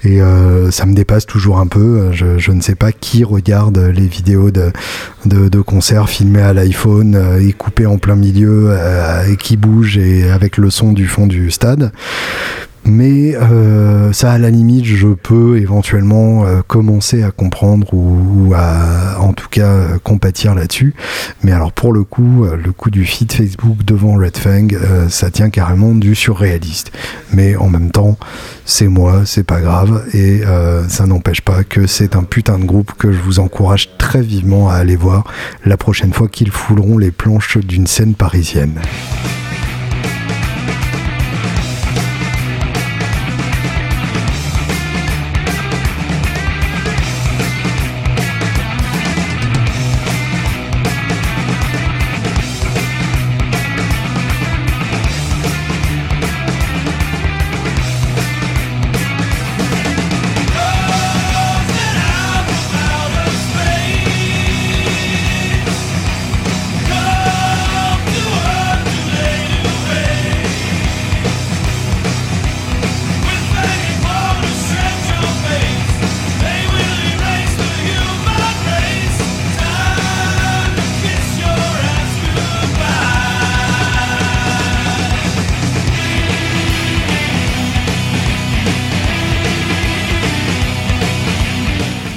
et 0.03 0.21
euh, 0.21 0.71
ça 0.71 0.87
me 0.87 0.95
dépasse 0.95 1.27
toujours 1.27 1.59
un 1.59 1.67
peu. 1.67 2.11
Je, 2.13 2.51
ne 2.51 2.61
sais 2.61 2.75
pas 2.75 2.93
qui 2.93 3.25
regarde 3.25 3.79
les 3.79 4.07
vidéos 4.07 4.51
de, 4.51 4.73
de, 5.27 5.61
concerts 5.61 6.09
filmés 6.09 6.43
à 6.43 6.53
l'iPhone 6.53 7.15
euh, 7.15 7.41
et 7.41 7.53
coupés 7.53 7.87
en 7.87 7.99
plein 7.99 8.17
milieu 8.17 8.69
euh, 8.71 9.27
et 9.27 9.37
qui 9.37 9.57
bougent 9.57 9.99
et 9.99 10.31
avec 10.31 10.57
le 10.57 10.71
son 10.71 10.93
du 10.93 11.07
fond 11.07 11.27
du 11.27 11.51
stade. 11.51 11.93
Mais 12.87 13.35
euh, 13.35 14.12
ça, 14.12 14.33
à 14.33 14.38
la 14.38 14.50
limite, 14.50 14.85
je 14.85 15.09
peux 15.09 15.59
éventuellement 15.59 16.45
euh, 16.45 16.61
commencer 16.67 17.23
à 17.23 17.31
comprendre 17.31 17.95
ou, 17.95 18.53
à, 18.55 19.19
en 19.21 19.33
tout 19.33 19.49
cas, 19.49 19.67
euh, 19.67 19.99
compatir 20.03 20.55
là-dessus. 20.55 20.95
Mais 21.43 21.53
alors, 21.53 21.73
pour 21.73 21.93
le 21.93 22.05
coup, 22.05 22.45
le 22.45 22.73
coup 22.73 22.91
du 22.91 23.05
feed 23.05 23.33
Facebook 23.33 23.85
devant 23.85 24.14
Red 24.17 24.37
Fang, 24.37 24.69
ça 25.09 25.31
tient 25.31 25.50
carrément 25.50 25.95
du 25.95 26.14
surréaliste. 26.14 26.93
Mais 27.33 27.57
en 27.57 27.69
même 27.69 27.91
temps, 27.91 28.19
c'est 28.67 28.88
moi, 28.88 29.23
c'est 29.25 29.45
pas 29.45 29.61
grave, 29.61 30.05
et 30.12 30.43
ça 30.88 31.07
n'empêche 31.07 31.41
pas 31.41 31.64
que 31.64 31.87
c'est 31.87 32.17
un 32.17 32.23
putain 32.23 32.59
de 32.59 32.64
groupe 32.64 32.93
que 32.99 33.12
je 33.12 33.19
vous 33.19 33.41
encourage 33.41 33.91
très 33.99 34.23
vivement 34.23 34.69
à 34.69 34.75
aller 34.75 34.97
voir 34.97 35.25
la 35.64 35.76
prochaine 35.76 36.12
fois 36.12 36.29
qu'ils 36.29 36.50
fouleront 36.50 36.99
les 36.99 37.11
planches 37.11 37.59
d'une 37.59 37.87
scène 37.87 38.14
parisienne. 38.14 38.81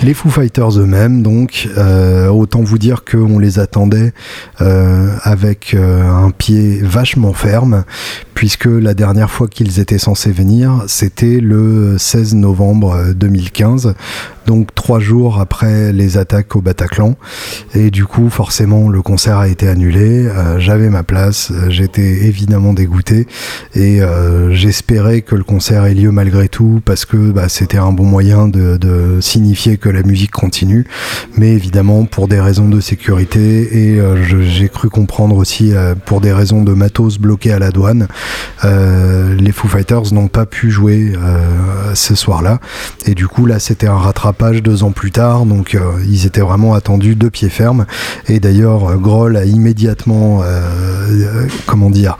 Les 0.08 0.14
Foo 0.14 0.30
Fighters 0.30 0.80
eux-mêmes, 0.80 1.22
donc, 1.22 1.68
euh, 1.78 2.30
autant 2.30 2.62
vous 2.62 2.78
dire 2.78 3.04
qu'on 3.04 3.40
les 3.40 3.60
attendait 3.60 4.14
euh, 4.62 5.14
avec 5.22 5.74
euh, 5.74 6.02
un 6.10 6.32
pied 6.32 6.80
vachement 6.82 7.34
ferme, 7.34 7.84
puisque 8.34 8.68
la 8.68 8.94
dernière 8.94 9.30
fois 9.30 9.50
qu'ils 9.50 9.82
étaient 9.82 9.98
censés 9.98 10.32
venir, 10.32 10.86
c'était 10.88 11.42
le 11.42 11.98
16 11.98 12.36
novembre 12.36 13.12
2015 13.16 13.96
donc 14.48 14.74
trois 14.74 15.00
jours 15.00 15.40
après 15.40 15.92
les 15.92 16.18
attaques 16.18 16.56
au 16.56 16.62
Bataclan. 16.62 17.16
Et 17.76 17.92
du 17.92 18.06
coup, 18.06 18.30
forcément, 18.30 18.90
le 18.90 19.02
concert 19.02 19.38
a 19.38 19.48
été 19.50 19.68
annulé. 19.68 20.28
J'avais 20.58 20.90
ma 20.90 21.04
place, 21.04 21.52
j'étais 21.68 22.26
évidemment 22.26 22.74
dégoûté 22.74 23.28
et 23.76 24.00
j'espérais 24.52 25.22
que 25.22 25.36
le 25.36 25.44
concert 25.44 25.86
ait 25.86 25.94
lieu 25.94 26.12
malgré 26.12 26.48
tout 26.48 26.82
parce 26.86 27.06
que 27.06 27.32
bah, 27.32 27.50
c'était 27.50 27.78
un 27.78 27.92
bon 27.92 28.06
moyen 28.06 28.48
de, 28.48 29.20
signifier 29.20 29.78
que 29.78 29.90
la 29.98 30.04
musique 30.04 30.32
continue. 30.32 30.86
Mais 31.36 31.52
évidemment, 31.52 32.06
pour 32.06 32.28
des 32.28 32.40
raisons 32.40 32.70
de 32.70 32.80
sécurité 32.80 33.94
et 33.94 34.00
euh, 34.00 34.24
j'ai 34.24 34.70
cru 34.70 34.90
comprendre 34.90 35.36
aussi 35.36 35.74
pour 36.06 36.22
des 36.22 36.32
raisons 36.32 36.64
de 36.64 36.74
matos 36.74 37.18
bloqués 37.18 37.52
à 37.52 37.60
la 37.60 37.72
douane, 37.72 38.08
les 38.64 39.52
Foo 39.52 39.68
Fighters 39.68 40.14
n'ont 40.14 40.28
pas 40.28 40.46
pu 40.46 40.72
jouer 40.72 41.14
ce 41.94 42.16
soir-là. 42.16 42.60
Et 43.06 43.16
du 43.16 43.28
coup, 43.28 43.46
là, 43.46 43.60
c'était 43.60 43.88
un 43.88 43.98
rattrapage 43.98 44.38
page 44.38 44.64
deux 44.64 44.84
ans 44.84 44.92
plus 44.92 45.12
tard, 45.12 45.46
donc 45.46 45.76
euh, 45.76 45.80
ils 46.08 46.26
étaient 46.26 46.42
vraiment 46.42 46.74
attendus 46.74 47.16
de 47.16 47.28
pied 47.30 47.50
ferme. 47.50 47.86
Et 48.28 48.40
d'ailleurs, 48.40 48.92
euh, 48.92 48.96
Groll 48.96 49.36
a 49.36 49.46
immédiatement, 49.46 50.42
euh, 50.44 51.48
comment 51.66 51.90
dire, 51.90 52.18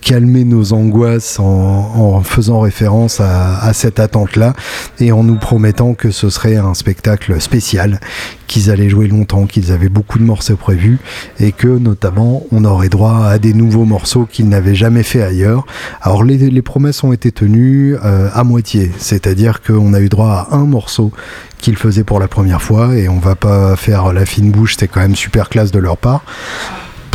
calmé 0.00 0.44
nos 0.44 0.72
angoisses 0.72 1.38
en, 1.38 2.20
faisant 2.22 2.60
référence 2.60 3.20
à, 3.20 3.72
cette 3.72 4.00
attente-là 4.00 4.54
et 4.98 5.12
en 5.12 5.22
nous 5.22 5.36
promettant 5.36 5.94
que 5.94 6.10
ce 6.10 6.30
serait 6.30 6.56
un 6.56 6.74
spectacle 6.74 6.97
spécial, 7.38 8.00
qu'ils 8.46 8.70
allaient 8.70 8.88
jouer 8.88 9.08
longtemps, 9.08 9.46
qu'ils 9.46 9.72
avaient 9.72 9.88
beaucoup 9.88 10.18
de 10.18 10.24
morceaux 10.24 10.56
prévus 10.56 10.98
et 11.40 11.52
que 11.52 11.68
notamment 11.68 12.44
on 12.52 12.64
aurait 12.64 12.88
droit 12.88 13.24
à 13.26 13.38
des 13.38 13.54
nouveaux 13.54 13.84
morceaux 13.84 14.26
qu'ils 14.26 14.48
n'avaient 14.48 14.74
jamais 14.74 15.02
fait 15.02 15.22
ailleurs. 15.22 15.66
Alors 16.00 16.24
les, 16.24 16.62
promesses 16.62 17.02
ont 17.04 17.12
été 17.12 17.32
tenues 17.32 17.96
à 17.96 18.44
moitié, 18.44 18.90
c'est-à-dire 18.98 19.62
qu'on 19.62 19.94
a 19.94 20.00
eu 20.00 20.08
droit 20.08 20.48
à 20.50 20.56
un 20.56 20.64
morceau 20.64 21.12
qu'ils 21.60 21.76
faisaient 21.76 22.04
pour 22.04 22.20
la 22.20 22.28
première 22.28 22.62
fois 22.62 22.96
et 22.96 23.08
on 23.08 23.18
va 23.18 23.34
pas 23.34 23.76
faire 23.76 24.12
la 24.12 24.24
fine 24.24 24.50
bouche, 24.50 24.72
c'était 24.72 24.88
quand 24.88 25.00
même 25.00 25.16
super 25.16 25.48
classe 25.48 25.70
de 25.70 25.78
leur 25.78 25.96
part 25.96 26.24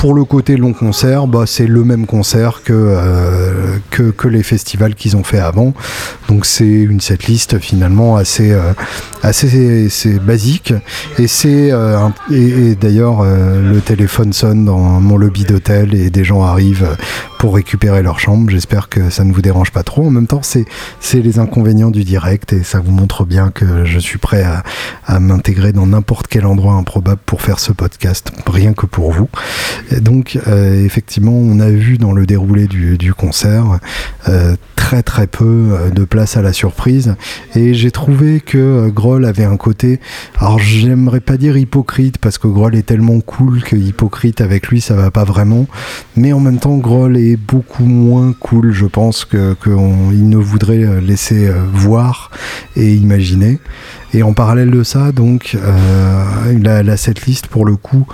pour 0.04 0.14
le 0.14 0.26
côté 0.26 0.58
long 0.58 0.74
concert, 0.74 1.28
bah, 1.28 1.46
c'est 1.46 1.66
le 1.66 1.86
même 1.86 2.06
concert 2.06 2.62
que, 2.66 2.74
euh, 2.74 3.78
que, 3.90 4.28
les 4.28 4.44
festivals 4.44 4.96
qu'ils 4.96 5.16
ont 5.16 5.24
fait 5.24 5.40
avant. 5.40 5.74
Donc 6.28 6.46
c'est 6.46 6.66
une 6.66 7.00
setlist 7.00 7.58
finalement 7.60 8.18
assez, 8.18 8.52
euh, 8.52 10.20
basique. 10.20 10.74
Et 11.18 11.28
euh, 11.46 12.10
et, 12.30 12.76
d'ailleurs 12.76 13.24
le 13.24 13.80
téléphone 13.80 14.34
sonne 14.34 14.66
dans 14.66 14.78
mon 14.78 15.16
lobby 15.16 15.46
d'hôtel 15.46 15.96
et 15.96 16.10
des 16.10 16.26
gens 16.26 16.44
arrivent 16.44 16.98
pour 17.44 17.56
récupérer 17.56 18.02
leur 18.02 18.22
chambre. 18.22 18.50
J'espère 18.50 18.88
que 18.88 19.10
ça 19.10 19.26
ne 19.26 19.34
vous 19.34 19.42
dérange 19.42 19.72
pas 19.72 19.84
trop. 19.84 20.08
En 20.08 20.12
même 20.12 20.28
temps, 20.28 20.40
c'est 20.44 20.66
les 21.12 21.40
inconvénients 21.40 21.92
du 21.92 22.06
direct 22.06 22.54
et 22.54 22.64
ça 22.64 22.80
vous 22.80 22.94
montre 22.94 23.26
bien 23.26 23.52
que 23.52 23.84
je 23.84 24.00
suis 24.00 24.18
prêt 24.18 24.44
à, 24.44 24.64
à 25.06 25.20
m'intégrer 25.20 25.74
dans 25.74 25.86
n'importe 25.86 26.28
quel 26.28 26.46
endroit 26.46 26.76
improbable 26.76 27.20
pour 27.26 27.42
faire 27.42 27.60
ce 27.60 27.74
podcast, 27.74 28.32
rien 28.48 28.72
que 28.72 28.86
pour 28.86 29.12
vous 29.12 29.28
donc, 30.00 30.40
euh, 30.48 30.84
effectivement, 30.86 31.34
on 31.34 31.60
a 31.60 31.70
vu 31.70 31.98
dans 31.98 32.14
le 32.14 32.26
déroulé 32.26 32.68
du, 32.68 33.14
concert 33.14 33.80
euh, 34.28 34.56
très 34.76 35.04
très 35.04 35.28
peu 35.28 35.70
euh, 35.72 35.90
de 35.90 36.04
place 36.04 36.38
à 36.38 36.42
la 36.42 36.54
surprise. 36.54 37.16
Et 37.56 37.74
j'ai 37.74 37.92
trouvé 37.92 38.40
que 38.40 38.90
Groll 38.90 39.26
avait 39.26 39.44
un 39.44 39.58
côté, 39.58 40.00
alors 40.40 40.60
j'aimerais 40.60 41.20
pas 41.20 41.38
dire 41.38 41.58
hypocrite, 41.58 42.18
parce 42.18 42.38
que 42.38 42.48
Groll 42.48 42.76
est 42.76 42.86
tellement 42.86 43.20
cool 43.20 43.62
que 43.64 43.76
hypocrite 43.76 44.42
avec 44.42 44.68
lui, 44.68 44.82
ça 44.82 44.96
va 44.96 45.12
pas 45.12 45.24
vraiment. 45.24 45.68
Mais 46.16 46.34
en 46.34 46.40
même 46.40 46.58
temps, 46.58 46.78
Groll 46.78 47.18
est 47.18 47.33
beaucoup 47.36 47.86
moins 47.86 48.34
cool, 48.40 48.72
je 48.72 48.86
pense, 48.86 49.26
qu'il 49.26 50.30
ne 50.30 50.38
voudrait 50.38 51.02
laisser 51.02 51.52
voir 51.74 52.32
et 52.76 52.94
imaginer. 52.94 53.60
Et 54.16 54.22
en 54.22 54.34
parallèle 54.34 54.70
de 54.70 54.84
ça, 54.84 55.12
donc, 55.12 55.56
euh, 55.56 56.60
la, 56.62 56.84
la 56.84 56.98
setlist, 56.98 57.48
pour 57.48 57.66
le 57.66 57.76
coup, 57.76 58.06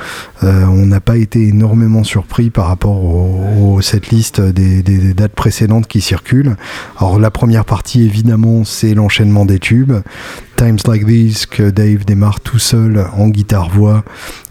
euh, 0.44 0.64
on 0.66 0.86
n'a 0.86 1.02
pas 1.02 1.18
été 1.18 1.46
énormément 1.50 2.06
surpris 2.06 2.50
par 2.50 2.68
rapport 2.68 3.04
aux 3.04 3.82
setlists 3.82 4.40
des, 4.40 4.82
dates 5.14 5.34
précédentes 5.34 5.88
qui 5.88 6.00
circulent. 6.00 6.56
Alors, 6.98 7.20
la 7.20 7.32
première 7.32 7.66
partie, 7.66 8.04
évidemment, 8.04 8.64
c'est 8.64 8.94
l'enchaînement 8.94 9.46
des 9.46 9.60
tubes. 9.60 9.94
Times 10.56 10.80
Like 10.88 11.06
These, 11.06 11.46
que 11.46 11.70
Dave 11.70 12.06
démarre 12.06 12.40
tout 12.40 12.60
seul 12.60 13.06
en 13.18 13.30
guitare-voix 13.30 14.04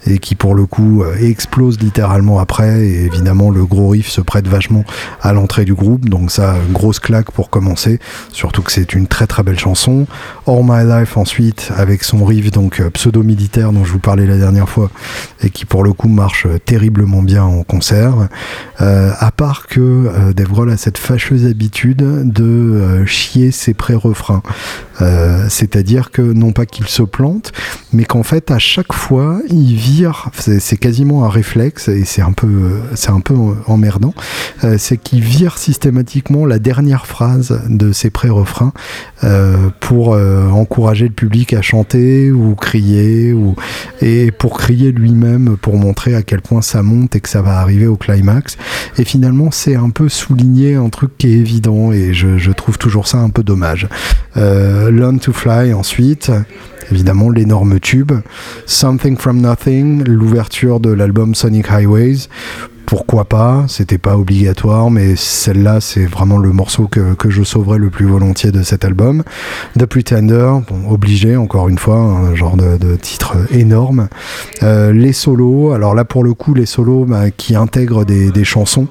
et 0.07 0.19
qui 0.19 0.37
pour 0.37 0.55
le 0.55 0.65
coup 0.65 1.05
explose 1.21 1.79
littéralement 1.81 2.39
après 2.39 2.87
et 2.87 3.05
évidemment 3.05 3.51
le 3.51 3.67
gros 3.67 3.91
riff 3.91 4.09
se 4.09 4.23
prête 4.23 4.49
vachement 4.49 4.85
à 5.21 5.35
l'entrée 5.35 5.67
du 5.67 5.75
groupe 5.75 6.09
donc 6.09 6.31
ça 6.31 6.55
grosse 6.71 6.99
claque 6.99 7.31
pour 7.33 7.51
commencer 7.51 7.99
surtout 8.33 8.63
que 8.63 8.73
c'est 8.73 8.95
une 8.95 9.07
très 9.07 9.27
très 9.27 9.43
belle 9.43 9.59
chanson 9.59 10.07
All 10.47 10.63
My 10.63 10.83
Life 10.85 11.19
ensuite 11.19 11.38
avec 11.77 12.05
son 12.05 12.25
riff 12.25 12.51
donc 12.51 12.81
euh, 12.81 12.91
pseudo 12.91 13.23
militaire 13.23 13.73
dont 13.73 13.85
je 13.85 13.93
vous 13.93 13.99
parlais 13.99 14.27
la 14.27 14.37
dernière 14.37 14.69
fois 14.69 14.91
et 15.43 15.51
qui 15.51 15.65
pour 15.65 15.85
le 15.85 15.93
coup 15.93 16.09
marche 16.09 16.47
euh, 16.47 16.59
terriblement 16.59 17.23
bien 17.23 17.45
en 17.45 17.63
concert. 17.63 18.29
À 18.79 19.33
part 19.33 19.67
que 19.67 20.33
Dave 20.33 20.49
Grohl 20.49 20.71
a 20.71 20.77
cette 20.77 20.99
fâcheuse 20.99 21.47
habitude 21.47 22.31
de 22.31 23.05
chier 23.07 23.51
ses 23.51 23.75
pré-refrains. 23.75 24.43
C'est-à-dire 25.49 26.11
que 26.11 26.23
non 26.23 26.53
pas 26.53 26.65
qu'il 26.65 26.87
se 26.87 27.03
plante 27.03 27.53
mais 27.93 28.05
qu'en 28.05 28.23
fait 28.23 28.51
à 28.51 28.59
chaque 28.59 28.93
fois 28.93 29.41
il 29.49 29.75
vit 29.75 29.99
c'est 30.33 30.77
quasiment 30.77 31.25
un 31.25 31.29
réflexe 31.29 31.89
et 31.89 32.05
c'est 32.05 32.23
un 32.23 32.33
peu, 32.33 32.81
c'est 32.95 33.11
un 33.11 33.21
peu 33.21 33.35
emmerdant, 33.67 34.15
euh, 34.65 34.77
c'est 34.79 34.97
qu'il 34.97 35.21
vire 35.21 35.59
systématiquement 35.59 36.47
la 36.47 36.59
dernière 36.59 37.07
phrase 37.07 37.61
de 37.69 37.93
ses 37.93 38.11
pré-refrains 38.11 38.73
euh, 39.25 39.71
pour 39.81 40.15
euh, 40.15 40.49
encourager 40.51 41.07
le 41.09 41.15
public 41.15 41.28
à 41.53 41.63
chanter 41.63 42.31
ou 42.31 42.55
crier 42.55 43.33
ou 43.33 43.55
et 44.01 44.31
pour 44.31 44.59
crier 44.59 44.93
lui-même 44.93 45.57
pour 45.61 45.77
montrer 45.77 46.15
à 46.15 46.23
quel 46.23 46.41
point 46.41 46.63
ça 46.63 46.83
monte 46.83 47.15
et 47.17 47.21
que 47.21 47.29
ça 47.29 47.43
va 47.43 47.59
arriver 47.59 47.87
au 47.87 47.97
climax. 47.97 48.57
Et 48.99 49.05
finalement, 49.05 49.51
c'est 49.51 49.77
un 49.77 49.91
peu 49.91 50.09
souligner 50.09 50.75
un 50.75 50.89
truc 50.89 51.17
qui 51.19 51.29
est 51.29 51.39
évident 51.39 51.93
et 51.93 52.13
je, 52.15 52.39
je 52.39 52.53
trouve 52.53 52.79
toujours 52.79 53.07
ça 53.07 53.19
un 53.19 53.31
peu 53.31 53.43
dommage. 53.43 53.89
Learn 54.37 55.19
to 55.19 55.33
Fly 55.33 55.73
ensuite 55.73 56.31
évidemment 56.91 57.31
l'énorme 57.31 57.81
tube. 57.81 58.13
Something 58.67 59.17
from 59.17 59.41
Nothing, 59.41 60.05
l'ouverture 60.05 60.81
de 60.81 60.91
l'album 60.91 61.35
Sonic 61.35 61.71
Highways 61.71 62.29
pourquoi 62.89 63.27
pas, 63.27 63.67
c'était 63.69 63.99
pas 63.99 64.17
obligatoire, 64.17 64.91
mais 64.91 65.15
celle-là, 65.15 65.79
c'est 65.79 66.07
vraiment 66.07 66.39
le 66.39 66.53
morceau 66.53 66.89
que, 66.89 67.13
que, 67.13 67.29
je 67.29 67.43
sauverais 67.43 67.77
le 67.77 67.91
plus 67.91 68.07
volontiers 68.07 68.51
de 68.51 68.63
cet 68.63 68.83
album. 68.83 69.25
The 69.79 69.85
Pretender, 69.85 70.53
obligé, 70.89 71.37
encore 71.37 71.69
une 71.69 71.77
fois, 71.77 71.97
un 71.97 72.35
genre 72.35 72.57
de, 72.57 72.97
titre 72.97 73.37
énorme. 73.51 74.09
Euh, 74.63 74.91
les 74.91 75.13
solos, 75.13 75.73
alors 75.73 75.95
là, 75.95 76.07
pour 76.07 76.25
le 76.25 76.33
coup, 76.33 76.55
les 76.55 76.65
solos 76.65 77.05
bah, 77.05 77.31
qui 77.31 77.55
intègrent 77.57 78.07
des, 78.07 78.31
des, 78.31 78.45
chansons. 78.45 78.87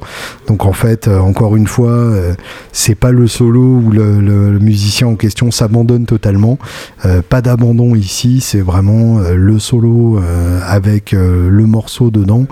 Donc 0.45 0.65
en 0.65 0.73
fait, 0.73 1.07
euh, 1.07 1.17
encore 1.17 1.55
une 1.55 1.67
fois, 1.67 1.89
euh, 1.89 2.35
c'est 2.71 2.93
pas 2.93 3.11
le 3.11 3.25
solo 3.25 3.81
où 3.83 3.89
le, 3.89 4.21
le, 4.21 4.59
musicien 4.59 5.07
en 5.07 5.15
question 5.15 5.49
s'abandonne 5.49 6.05
totalement. 6.05 6.59
Pas 7.29 7.41
d'abandon 7.41 7.95
ici, 7.95 8.41
c'est 8.41 8.61
vraiment 8.61 9.19
le 9.19 9.59
solo 9.59 10.19
avec 10.65 11.13
le 11.13 11.65
morceau 11.65 12.11
dedans 12.11 12.45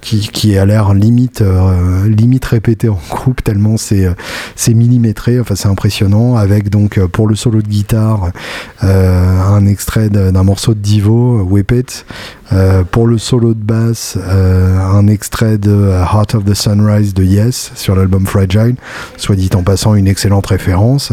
qui, 0.00 0.28
qui 0.28 0.54
est 0.54 0.58
à 0.58 0.64
limite, 0.94 1.40
euh, 1.40 2.08
limite 2.08 2.44
répété 2.44 2.88
en 2.88 2.98
groupe, 3.10 3.42
tellement 3.42 3.76
c'est, 3.76 4.04
euh, 4.04 4.14
c'est 4.56 4.74
millimétré, 4.74 5.40
enfin 5.40 5.54
c'est 5.54 5.68
impressionnant, 5.68 6.36
avec 6.36 6.70
donc 6.70 6.98
euh, 6.98 7.08
pour 7.08 7.26
le 7.26 7.34
solo 7.34 7.62
de 7.62 7.68
guitare 7.68 8.30
un 8.80 9.66
extrait 9.66 10.10
d'un 10.10 10.42
morceau 10.42 10.74
de 10.74 10.78
Divo, 10.78 11.42
Whip 11.42 11.72
It, 11.72 12.04
euh, 12.52 12.84
pour 12.84 13.06
le 13.06 13.16
solo 13.16 13.54
de 13.54 13.62
basse, 13.62 14.18
euh, 14.20 14.78
un 14.78 15.06
extrait 15.06 15.56
de 15.56 15.90
Heart 15.90 16.34
of 16.34 16.44
the 16.44 16.54
Sunrise 16.54 17.14
de 17.14 17.24
Yes 17.24 17.72
sur 17.74 17.96
l'album 17.96 18.26
Fragile, 18.26 18.76
soit 19.16 19.36
dit 19.36 19.48
en 19.54 19.62
passant 19.62 19.94
une 19.94 20.06
excellente 20.06 20.46
référence, 20.46 21.12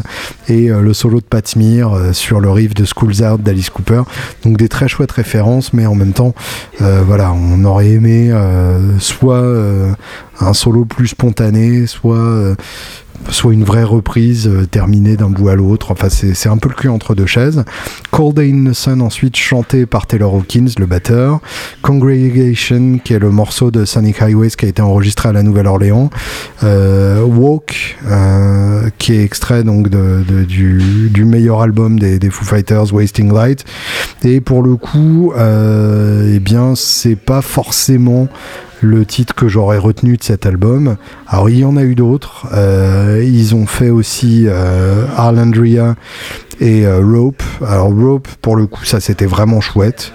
et 0.50 0.70
euh, 0.70 0.82
le 0.82 0.94
solo 0.94 1.20
de 1.20 1.26
Pat 1.26 1.48
Smear 1.48 2.14
sur 2.14 2.42
le 2.42 2.52
riff 2.52 2.74
de 2.74 2.84
Schools 2.86 3.24
Out 3.24 3.42
d'Alice 3.42 3.70
Cooper. 3.70 4.02
Donc 4.44 4.58
des 4.58 4.68
très 4.68 4.88
chouettes 4.88 5.14
références, 5.14 5.74
mais 5.74 5.86
en 5.86 5.96
même 5.96 6.14
temps, 6.14 6.34
voilà, 6.80 7.32
on 7.34 7.64
aurait 7.64 7.90
aimé 7.90 8.32
soit 9.00 9.44
un 10.40 10.54
solo 10.54 10.86
plus 10.86 11.10
spontané, 11.10 11.88
soit 11.88 12.56
soit 13.30 13.54
une 13.54 13.64
vraie 13.64 13.84
reprise 13.84 14.48
euh, 14.48 14.66
terminée 14.66 15.16
d'un 15.16 15.30
bout 15.30 15.50
à 15.50 15.56
l'autre. 15.56 15.92
Enfin, 15.92 16.10
c'est 16.10 16.50
un 16.50 16.58
peu 16.58 16.70
le 16.70 16.76
cul 16.76 16.90
entre 16.90 17.16
deux 17.16 17.26
chaises. 17.26 17.64
Cold 18.12 18.36
Day 18.36 18.52
in 18.52 18.72
the 18.72 18.74
Sun, 18.74 19.02
ensuite 19.02 19.36
chanté 19.38 19.86
par 19.86 20.08
Taylor 20.08 20.34
Hawkins, 20.34 20.70
le 20.78 20.86
batteur. 20.86 21.40
Congregation, 21.82 23.00
qui 23.04 23.14
est 23.14 23.20
le 23.20 23.30
morceau 23.30 23.72
de 23.72 23.86
Sonic 23.86 24.22
Highways 24.22 24.52
qui 24.52 24.66
a 24.66 24.70
été 24.70 24.82
enregistré 24.82 25.30
à 25.30 25.34
la 25.34 25.44
Nouvelle-Orléans. 25.44 26.10
Euh, 26.64 27.22
Walk, 27.24 27.98
euh, 28.10 28.90
qui 28.98 29.14
est 29.14 29.24
extrait 29.24 29.64
donc 29.64 29.90
de, 29.90 30.24
du, 30.44 31.26
meilleur 31.26 31.62
album 31.62 32.00
des, 32.00 32.20
des, 32.20 32.30
Foo 32.30 32.44
Fighters, 32.46 32.94
Wasting 32.94 33.32
Light. 33.32 33.64
Et 34.24 34.42
pour 34.42 34.64
le 34.64 34.76
coup, 34.76 35.34
eh 35.38 36.40
bien, 36.40 36.74
c'est 36.76 37.16
pas 37.16 37.42
forcément 37.42 38.28
le 38.82 39.06
titre 39.06 39.34
que 39.36 39.48
j'aurais 39.48 39.78
retenu 39.78 40.18
de 40.18 40.24
cet 40.24 40.46
album. 40.46 40.98
Alors 41.28 41.50
il 41.50 41.60
y 41.60 41.66
en 41.66 41.78
a 41.78 41.84
eu 41.84 41.96
d'autres. 41.96 42.48
Euh, 42.54 43.24
ils 43.24 43.56
ont 43.56 43.68
fait 43.68 43.90
aussi 43.90 44.46
euh, 44.48 45.06
Arlandria 45.16 45.96
et 46.60 46.86
euh, 46.86 47.00
Rope. 47.00 47.44
Alors 47.66 47.94
Rope, 47.94 48.28
pour 48.42 48.56
le 48.56 48.66
coup, 48.66 48.84
ça 48.84 49.00
c'était 49.00 49.28
vraiment 49.28 49.62
chouette. 49.62 50.12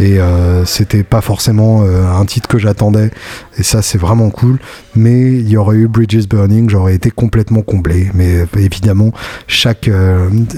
Et 0.00 0.20
euh, 0.20 0.64
c'était 0.64 1.04
pas 1.04 1.20
forcément 1.20 1.82
un 1.82 2.24
titre 2.24 2.48
que 2.48 2.58
j'attendais. 2.58 3.12
Et 3.58 3.62
ça, 3.62 3.80
c'est 3.80 3.96
vraiment 3.96 4.30
cool. 4.30 4.58
Mais 4.96 5.20
il 5.20 5.48
y 5.48 5.56
aurait 5.56 5.76
eu 5.76 5.86
Bridges 5.86 6.26
Burning, 6.28 6.68
j'aurais 6.68 6.96
été 6.96 7.12
complètement 7.12 7.62
comblé. 7.62 8.10
Mais 8.12 8.44
évidemment, 8.56 9.12
chaque, 9.46 9.88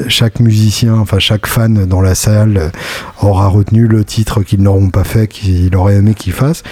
chaque 0.09 0.41
musicien, 0.41 0.95
enfin 0.95 1.19
chaque 1.19 1.47
fan 1.47 1.85
dans 1.85 2.01
la 2.01 2.15
salle 2.15 2.73
aura 3.21 3.49
retenu 3.49 3.87
le 3.87 4.07
titre 4.07 4.43
qu'ils 4.43 4.63
n'auront 4.63 4.89
pas 4.89 5.05
fait, 5.05 5.29
qu'il 5.29 5.77
aurait 5.77 5.97
aimé 5.97 6.15
qu'ils 6.15 6.33
fassent. 6.33 6.63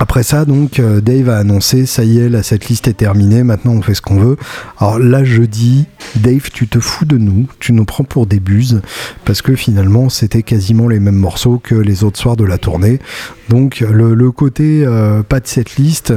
Après 0.00 0.22
ça, 0.22 0.44
donc, 0.44 0.78
euh, 0.78 1.00
Dave 1.00 1.28
a 1.28 1.38
annoncé, 1.38 1.84
ça 1.84 2.04
y 2.04 2.18
est, 2.18 2.28
là, 2.28 2.44
cette 2.44 2.68
liste 2.68 2.86
est 2.86 2.94
terminée, 2.94 3.42
maintenant 3.42 3.72
on 3.72 3.82
fait 3.82 3.94
ce 3.94 4.02
qu'on 4.02 4.20
veut. 4.20 4.36
Alors 4.78 5.00
là, 5.00 5.24
je 5.24 5.42
dis, 5.42 5.86
Dave, 6.16 6.50
tu 6.52 6.68
te 6.68 6.78
fous 6.78 7.04
de 7.04 7.18
nous, 7.18 7.46
tu 7.58 7.72
nous 7.72 7.84
prends 7.84 8.04
pour 8.04 8.26
des 8.26 8.38
buses, 8.38 8.80
parce 9.24 9.42
que 9.42 9.56
finalement, 9.56 10.08
c'était 10.08 10.44
quasiment 10.44 10.86
les 10.86 11.00
mêmes 11.00 11.16
morceaux 11.16 11.58
que 11.58 11.74
les 11.74 12.04
autres 12.04 12.18
soirs 12.18 12.36
de 12.36 12.44
la 12.44 12.58
tournée. 12.58 13.00
Donc, 13.48 13.80
le, 13.80 14.30
côté 14.30 14.84
euh, 14.86 15.22
pas 15.24 15.40
de 15.40 15.48
cette 15.48 15.76
liste, 15.76 16.14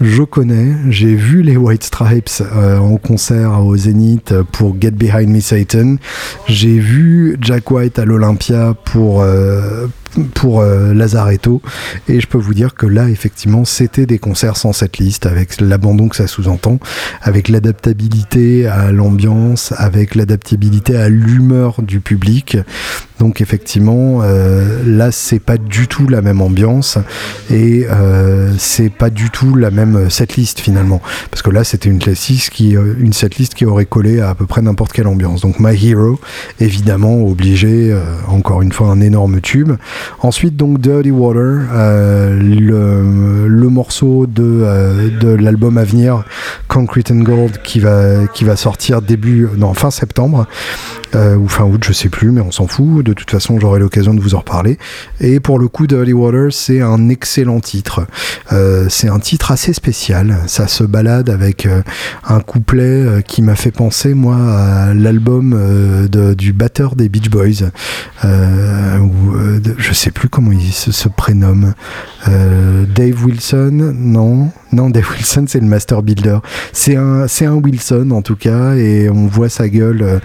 je 0.00 0.22
connais, 0.22 0.74
j'ai 0.88 1.14
vu 1.14 1.42
les 1.42 1.56
White 1.56 1.84
Stripes 1.84 2.28
euh, 2.40 2.78
en 2.78 2.96
concert 2.96 3.64
au 3.64 3.76
Zénith 3.76 4.34
pour 4.50 4.74
Get 4.80 4.92
Behind 4.92 5.28
Me 5.28 5.38
Satan. 5.38 5.96
J'ai 6.48 6.80
vu 6.80 7.36
Jack 7.40 7.70
White 7.70 8.00
à 8.00 8.04
l'Olympia 8.04 8.74
pour, 8.84 9.24
pour 10.34 10.60
euh, 10.60 10.92
Lazaretto. 10.92 11.62
Et 12.08 12.20
je 12.20 12.26
peux 12.26 12.38
vous 12.38 12.54
dire 12.54 12.74
que 12.74 12.86
là, 12.86 13.08
effectivement, 13.08 13.64
c'était 13.64 14.06
des 14.06 14.18
concerts 14.18 14.56
sans 14.56 14.72
cette 14.72 14.98
liste, 14.98 15.26
avec 15.26 15.60
l'abandon 15.60 16.08
que 16.08 16.16
ça 16.16 16.26
sous-entend, 16.26 16.78
avec 17.22 17.48
l'adaptabilité 17.48 18.66
à 18.66 18.92
l'ambiance, 18.92 19.72
avec 19.76 20.14
l'adaptabilité 20.14 20.96
à 20.96 21.08
l'humeur 21.08 21.82
du 21.82 22.00
public. 22.00 22.58
Donc 23.18 23.40
effectivement, 23.40 24.20
euh, 24.22 24.82
là, 24.84 25.12
c'est 25.12 25.38
pas 25.38 25.56
du 25.56 25.86
tout 25.86 26.08
la 26.08 26.22
même 26.22 26.40
ambiance 26.40 26.98
et 27.50 27.86
euh, 27.88 28.52
c'est 28.58 28.90
pas 28.90 29.10
du 29.10 29.30
tout 29.30 29.54
la 29.54 29.70
même 29.70 30.10
setlist 30.10 30.60
finalement. 30.60 31.00
Parce 31.30 31.42
que 31.42 31.50
là, 31.50 31.62
c'était 31.62 31.88
une 31.88 32.00
classique 32.00 32.50
qui, 32.50 32.72
une 32.72 33.12
setlist 33.12 33.54
qui 33.54 33.64
aurait 33.64 33.84
collé 33.86 34.20
à 34.20 34.32
à 34.32 34.34
peu 34.34 34.46
près 34.46 34.62
n'importe 34.62 34.92
quelle 34.92 35.08
ambiance. 35.08 35.42
Donc 35.42 35.60
My 35.60 35.76
Hero, 35.86 36.18
évidemment, 36.58 37.22
obligé, 37.22 37.94
encore 38.28 38.62
une 38.62 38.72
fois, 38.72 38.88
un 38.88 39.02
énorme 39.02 39.42
tube. 39.42 39.72
Ensuite, 40.20 40.56
donc 40.56 40.80
Dirty 40.80 41.10
Water, 41.10 41.62
euh, 41.72 42.38
le, 42.38 43.68
morceau 43.68 44.26
de, 44.26 44.42
euh, 44.42 45.08
de 45.18 45.28
l'album 45.28 45.78
à 45.78 45.84
venir, 45.84 46.24
Concrete 46.68 47.10
and 47.10 47.22
Gold, 47.22 47.62
qui 47.62 47.80
va, 47.80 48.26
qui 48.32 48.44
va 48.44 48.56
sortir 48.56 49.02
début, 49.02 49.48
non, 49.56 49.74
fin 49.74 49.90
septembre. 49.90 50.46
Euh, 51.14 51.36
ou 51.36 51.46
fin 51.46 51.64
août, 51.64 51.82
je 51.86 51.92
sais 51.92 52.08
plus, 52.08 52.30
mais 52.30 52.40
on 52.40 52.50
s'en 52.50 52.66
fout. 52.66 53.04
De 53.04 53.12
toute 53.12 53.30
façon, 53.30 53.60
j'aurai 53.60 53.78
l'occasion 53.78 54.14
de 54.14 54.20
vous 54.20 54.34
en 54.34 54.38
reparler. 54.38 54.78
Et 55.20 55.40
pour 55.40 55.58
le 55.58 55.68
coup, 55.68 55.86
Dirty 55.86 56.14
Water, 56.14 56.50
c'est 56.50 56.80
un 56.80 57.10
excellent 57.10 57.60
titre. 57.60 58.06
C'est 58.88 59.08
un 59.08 59.18
titre 59.18 59.50
assez 59.50 59.74
spécial. 59.74 60.38
Ça 60.46 60.68
se 60.68 60.84
balade 60.84 61.28
avec 61.28 61.68
un 62.26 62.40
couplet 62.40 63.22
qui 63.26 63.42
m'a 63.42 63.56
fait 63.56 63.70
penser, 63.72 64.14
moi, 64.14 64.36
à 64.36 64.94
l'album 64.94 66.08
du 66.08 66.54
batteur 66.54 66.96
des 66.96 67.10
Beach 67.10 67.28
Boys. 67.28 67.68
Sais 69.92 70.10
plus 70.10 70.28
comment 70.28 70.52
il 70.52 70.72
se, 70.72 71.08
prénomme. 71.08 71.74
Dave 72.26 73.24
Wilson, 73.24 73.94
non. 73.94 74.50
Non, 74.72 74.88
Dave 74.88 75.08
Wilson, 75.10 75.44
c'est 75.48 75.60
le 75.60 75.66
Master 75.66 76.02
Builder. 76.02 76.38
C'est 76.72 76.96
un, 76.96 77.26
c'est 77.28 77.46
un 77.46 77.54
Wilson 77.54 78.10
en 78.10 78.22
tout 78.22 78.36
cas, 78.36 78.74
et 78.74 79.10
on 79.10 79.26
voit 79.26 79.48
sa 79.48 79.68
gueule 79.68 80.20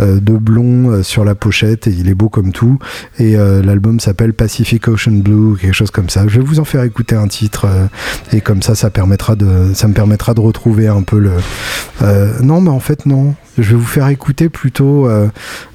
de 0.00 0.32
blond 0.36 0.90
euh, 0.90 1.02
sur 1.02 1.24
la 1.24 1.34
pochette 1.34 1.86
et 1.86 1.90
il 1.90 2.08
est 2.08 2.14
beau 2.14 2.28
comme 2.28 2.52
tout. 2.52 2.78
Et 3.18 3.36
euh, 3.36 3.62
l'album 3.62 4.00
s'appelle 4.00 4.32
Pacific 4.32 4.88
Ocean 4.88 5.12
Blue, 5.12 5.56
quelque 5.56 5.74
chose 5.74 5.90
comme 5.90 6.08
ça. 6.08 6.26
Je 6.28 6.40
vais 6.40 6.44
vous 6.44 6.60
en 6.60 6.64
faire 6.64 6.82
écouter 6.82 7.14
un 7.14 7.28
titre 7.28 7.66
euh, 7.66 7.86
et 8.32 8.40
comme 8.40 8.62
ça, 8.62 8.74
ça 8.74 8.90
permettra 8.90 9.36
de, 9.36 9.72
ça 9.74 9.88
me 9.88 9.94
permettra 9.94 10.34
de 10.34 10.40
retrouver 10.40 10.88
un 10.88 11.02
peu 11.02 11.18
le. 11.18 11.32
non, 12.42 12.60
mais 12.60 12.70
en 12.70 12.80
fait 12.80 13.06
non. 13.06 13.34
Je 13.58 13.70
vais 13.70 13.76
vous 13.76 13.86
faire 13.86 14.08
écouter 14.08 14.48
plutôt 14.48 15.08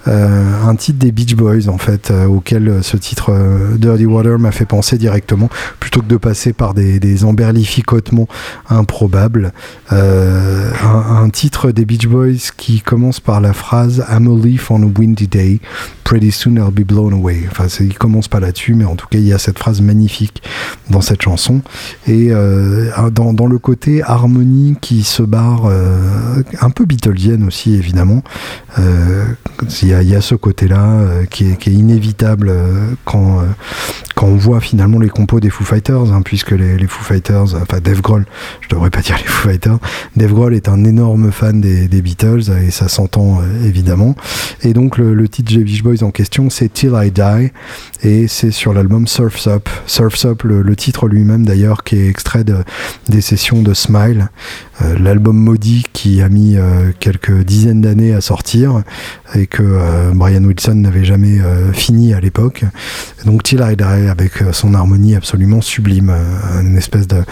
un 0.06 0.76
titre 0.76 1.00
des 1.00 1.12
Beach 1.12 1.36
Boys 1.36 1.68
en 1.68 1.78
fait, 1.78 2.12
auquel 2.28 2.80
ce 2.82 2.98
titre 2.98 3.34
Dirty 3.78 4.06
Water 4.06 4.40
m'a 4.40 4.52
fait 4.52 4.66
penser 4.66 4.98
directement, 4.98 5.50
plutôt 5.80 6.02
que 6.02 6.08
de 6.08 6.18
passer 6.18 6.54
par 6.54 6.74
des, 6.74 7.00
des 7.00 7.24
emberlificotements 7.24 8.28
improbables. 8.70 9.54
Un, 9.92 11.30
titre 11.30 11.72
des 11.72 11.86
Beach 11.86 12.08
Boys 12.08 12.52
qui 12.56 12.82
commence 12.82 13.20
par 13.20 13.42
la 13.42 13.54
phrase 13.54 14.04
I'm 14.10 14.28
leaf 14.42 14.72
on 14.72 14.84
a 14.84 14.86
windy 14.86 15.28
day, 15.28 15.60
pretty 16.04 16.32
soon 16.32 16.56
I'll 16.56 16.72
be 16.72 16.86
blown 16.86 17.14
away. 17.14 17.44
Enfin, 17.52 17.68
il 17.82 17.98
commence 17.98 18.28
pas 18.28 18.40
là-dessus, 18.40 18.74
mais 18.76 18.86
en 18.86 18.96
tout 18.96 19.08
cas, 19.08 19.18
il 19.18 19.28
y 19.28 19.34
a 19.34 19.38
cette 19.38 19.60
phrase 19.60 19.82
magnifique 19.82 20.42
dans 20.90 21.02
cette 21.02 21.22
chanson. 21.22 21.62
Et 22.08 22.30
euh, 22.32 22.90
dans, 23.12 23.34
dans, 23.34 23.48
le 23.48 23.60
côté 23.60 24.02
harmonie 24.04 24.78
qui 24.80 25.04
se 25.04 25.22
barre, 25.22 25.66
euh, 25.66 26.42
un 26.62 26.70
peu 26.70 26.86
Beatlesienne 26.86 27.44
aussi, 27.44 27.67
évidemment, 27.76 28.24
euh, 28.80 29.26
il, 29.82 29.88
y 29.88 30.16
a, 30.16 30.22
ce 30.22 30.36
côté-là 30.36 30.84
euh, 30.84 31.26
qui, 31.26 31.46
est, 31.46 31.68
inévitable 31.68 32.50
euh, 32.50 32.92
quand, 33.06 33.42
quand 34.16 34.28
on 34.28 34.36
voit 34.36 34.60
finalement 34.60 35.00
les 35.00 35.10
compos 35.10 35.40
des 35.40 35.50
Foo 35.50 35.64
Fighters, 35.64 36.12
hein, 36.14 36.22
puisque 36.24 36.52
les, 36.52 36.78
Foo 36.88 37.04
Fighters, 37.04 37.56
enfin 37.56 37.80
Dave 37.84 38.02
Grohl, 38.02 38.26
je 38.62 38.70
devrais 38.70 38.90
pas 38.90 39.02
dire 39.02 39.18
les 39.18 39.28
Foo 39.28 39.50
Fighters, 39.50 39.78
Dave 40.16 40.34
Grohl 40.34 40.54
est 40.54 40.70
un 40.70 40.84
énorme 40.84 41.32
fan 41.32 41.60
des, 41.62 41.88
des 41.88 42.02
Beatles 42.02 42.52
et 42.66 42.72
ça 42.72 42.88
s'entend 42.88 43.42
évidemment. 43.64 44.16
Et 44.64 44.74
donc 44.74 44.98
le, 44.98 45.28
titre 45.28 45.56
Beach 45.58 45.84
Boys 45.84 46.04
en 46.04 46.12
question, 46.12 46.50
c'est 46.50 46.72
Till 46.72 46.94
I 46.94 47.12
Die, 47.12 47.52
et 48.04 48.28
c'est 48.28 48.52
sur 48.52 48.74
l'album 48.74 49.08
Surf's 49.08 49.48
Up. 49.48 49.70
Surf's 49.86 50.26
Up, 50.26 50.44
le, 50.44 50.76
titre 50.76 51.08
lui-même 51.08 51.46
d'ailleurs, 51.46 51.84
qui 51.84 51.96
est 51.98 52.08
extrait 52.08 52.44
de, 52.44 52.58
des 53.10 53.22
sessions 53.22 53.62
de 53.62 53.74
Smile, 53.74 54.30
l'album 55.00 55.38
maudit 55.38 55.86
qui 55.92 56.22
a 56.22 56.30
mis 56.30 56.58
quelques 57.00 57.44
dizaines 57.44 57.57
d'années 57.66 58.14
à 58.14 58.22
sortir, 58.22 58.84
et 59.36 59.48
que 59.48 59.64
euh, 59.64 60.12
Brian 60.14 60.44
Wilson 60.44 60.76
n'avait 60.76 61.06
jamais 61.06 61.40
fini 61.74 62.14
à 62.14 62.20
l'époque. 62.20 62.64
Donc 63.26 63.44
Till 63.44 63.66
Die, 63.78 63.84
avec 63.84 64.44
son 64.52 64.74
harmonie 64.74 65.16
absolument 65.16 65.62
sublime, 65.62 66.14
une 66.62 66.78
espèce 66.78 67.08
de, 67.08 67.24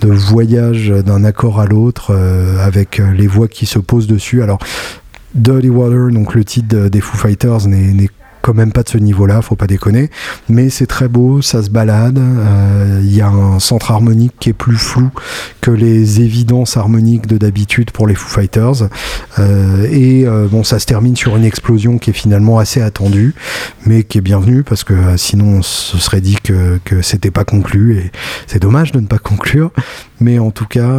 de 0.00 0.08
voyage 0.08 0.88
d'un 0.88 1.24
accord 1.24 1.60
à 1.60 1.66
l'autre, 1.66 2.14
avec 2.60 2.98
les 2.98 3.26
voix 3.26 3.48
qui 3.48 3.66
se 3.66 3.78
posent 3.78 4.06
dessus. 4.06 4.42
Alors, 4.42 4.58
Dirty 5.34 5.70
Water, 5.70 6.10
donc 6.10 6.34
le 6.34 6.44
titre 6.44 6.88
des 6.88 7.00
Foo 7.00 7.16
Fighters, 7.16 7.66
n'est 7.66 8.08
quand 8.46 8.54
même 8.54 8.70
pas 8.70 8.84
de 8.84 8.88
ce 8.88 8.98
niveau-là, 8.98 9.42
faut 9.42 9.56
pas 9.56 9.66
déconner. 9.66 10.08
Mais 10.48 10.70
c'est 10.70 10.86
très 10.86 11.08
beau, 11.08 11.42
ça 11.42 11.64
se 11.64 11.68
balade. 11.68 12.18
Euh, 12.20 13.00
il 13.02 13.12
y 13.12 13.20
a 13.20 13.26
un 13.26 13.58
centre 13.58 13.90
harmonique 13.90 14.34
qui 14.38 14.50
est 14.50 14.52
plus 14.52 14.76
flou 14.76 15.10
que 15.60 15.72
les 15.72 16.20
évidences 16.20 16.76
harmoniques 16.76 17.26
de 17.26 17.38
d'habitude 17.38 17.90
pour 17.90 18.06
les 18.06 18.14
Foo 18.14 18.28
Fighters. 18.28 18.88
Euh, 19.40 19.88
et 19.90 20.28
euh, 20.28 20.46
bon, 20.48 20.62
ça 20.62 20.78
se 20.78 20.86
termine 20.86 21.16
sur 21.16 21.34
une 21.34 21.44
explosion 21.44 21.98
qui 21.98 22.10
est 22.10 22.12
finalement 22.12 22.60
assez 22.60 22.80
attendue, 22.80 23.34
mais 23.84 24.04
qui 24.04 24.18
est 24.18 24.20
bienvenue 24.20 24.62
parce 24.62 24.84
que 24.84 24.94
sinon 25.16 25.56
on 25.58 25.62
se 25.62 25.98
serait 25.98 26.20
dit 26.20 26.36
que, 26.40 26.78
que 26.84 27.02
c'était 27.02 27.32
pas 27.32 27.44
conclu. 27.44 27.98
Et 27.98 28.12
c'est 28.46 28.62
dommage 28.62 28.92
de 28.92 29.00
ne 29.00 29.08
pas 29.08 29.18
conclure. 29.18 29.72
Mais 30.20 30.38
en 30.38 30.50
tout 30.50 30.66
cas, 30.66 30.98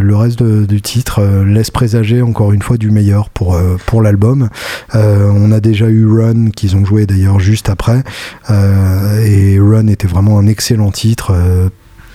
le 0.00 0.16
reste 0.16 0.42
du 0.42 0.80
titre 0.80 1.22
laisse 1.44 1.70
présager 1.70 2.22
encore 2.22 2.52
une 2.52 2.62
fois 2.62 2.76
du 2.76 2.90
meilleur 2.90 3.28
pour, 3.30 3.58
pour 3.86 4.02
l'album. 4.02 4.48
on 4.94 5.52
a 5.52 5.60
déjà 5.60 5.88
eu 5.88 6.06
Run 6.06 6.50
qu'ils 6.50 6.76
ont 6.76 6.84
joué 6.84 7.06
d'ailleurs 7.06 7.40
juste 7.40 7.68
après. 7.68 8.02
Euh, 8.50 9.24
et 9.24 9.58
Run 9.58 9.88
était 9.88 10.06
vraiment 10.06 10.38
un 10.38 10.46
excellent 10.46 10.90
titre 10.90 11.32
euh, 11.32 11.68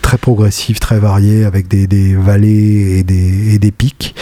très 0.09 0.17
progressif, 0.17 0.79
très 0.79 0.97
varié, 0.97 1.45
avec 1.45 1.67
des, 1.67 1.85
des 1.85 2.15
vallées 2.15 2.97
et 2.97 3.03
des, 3.03 3.53
et 3.53 3.59
des 3.59 3.69
pics. 3.69 4.15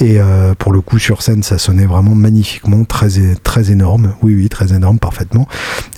Et 0.00 0.18
euh, 0.18 0.54
pour 0.54 0.72
le 0.72 0.80
coup, 0.80 0.98
sur 0.98 1.22
scène, 1.22 1.42
ça 1.42 1.58
sonnait 1.58 1.86
vraiment 1.86 2.14
magnifiquement, 2.14 2.84
très, 2.84 3.08
très 3.42 3.70
énorme. 3.70 4.14
Oui, 4.22 4.34
oui, 4.34 4.48
très 4.48 4.72
énorme, 4.74 4.98
parfaitement. 4.98 5.46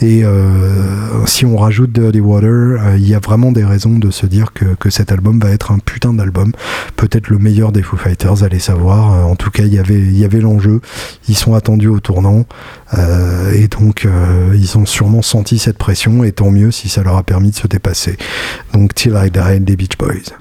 Et 0.03 0.25
euh, 0.25 1.25
si 1.27 1.47
on 1.47 1.57
rajoute 1.57 1.93
Dirty 1.93 2.21
Water, 2.21 2.49
euh, 2.51 2.97
il 2.97 3.09
y 3.09 3.15
a 3.15 3.21
vraiment 3.21 3.53
des 3.53 3.65
raisons 3.65 3.99
de 3.99 4.11
se 4.11 4.27
dire 4.27 4.53
que, 4.53 4.75
que 4.75 4.91
cet 4.91 5.13
album 5.13 5.41
va 5.41 5.51
être 5.51 5.71
un 5.71 5.79
putain 5.79 6.13
d'album. 6.13 6.53
Peut-être 6.97 7.29
le 7.29 7.39
meilleur 7.39 7.73
des 7.73 7.83
Foo 7.83 7.97
Fighters, 7.97 8.43
allez 8.43 8.59
savoir. 8.59 9.27
en 9.27 9.37
tout 9.37 9.51
cas, 9.51 9.63
il 9.63 9.73
y 9.73 9.79
avait, 9.79 9.99
il 9.99 10.19
y 10.19 10.25
avait 10.25 10.41
l'enjeu. 10.41 10.81
Ils 11.29 11.37
sont 11.37 11.55
attendus 11.55 11.89
au 11.89 12.01
tournant. 12.01 12.45
et 13.55 13.69
donc, 13.69 14.07
ils 14.55 14.79
ont 14.79 14.87
sûrement 14.87 15.23
senti 15.23 15.59
cette 15.59 15.79
pression. 15.79 16.25
Et 16.25 16.33
tant 16.33 16.51
mieux 16.51 16.71
si 16.71 16.89
ça 16.89 17.03
leur 17.03 17.17
a 17.17 17.23
permis 17.23 17.51
de 17.51 17.57
se 17.57 17.67
dépasser. 17.67 18.17
Donc, 18.73 18.95
Till 18.95 19.15
I 19.17 19.31
Die 19.37 19.43
des 19.67 19.77
Beach 19.77 19.99
Boys. 19.99 20.33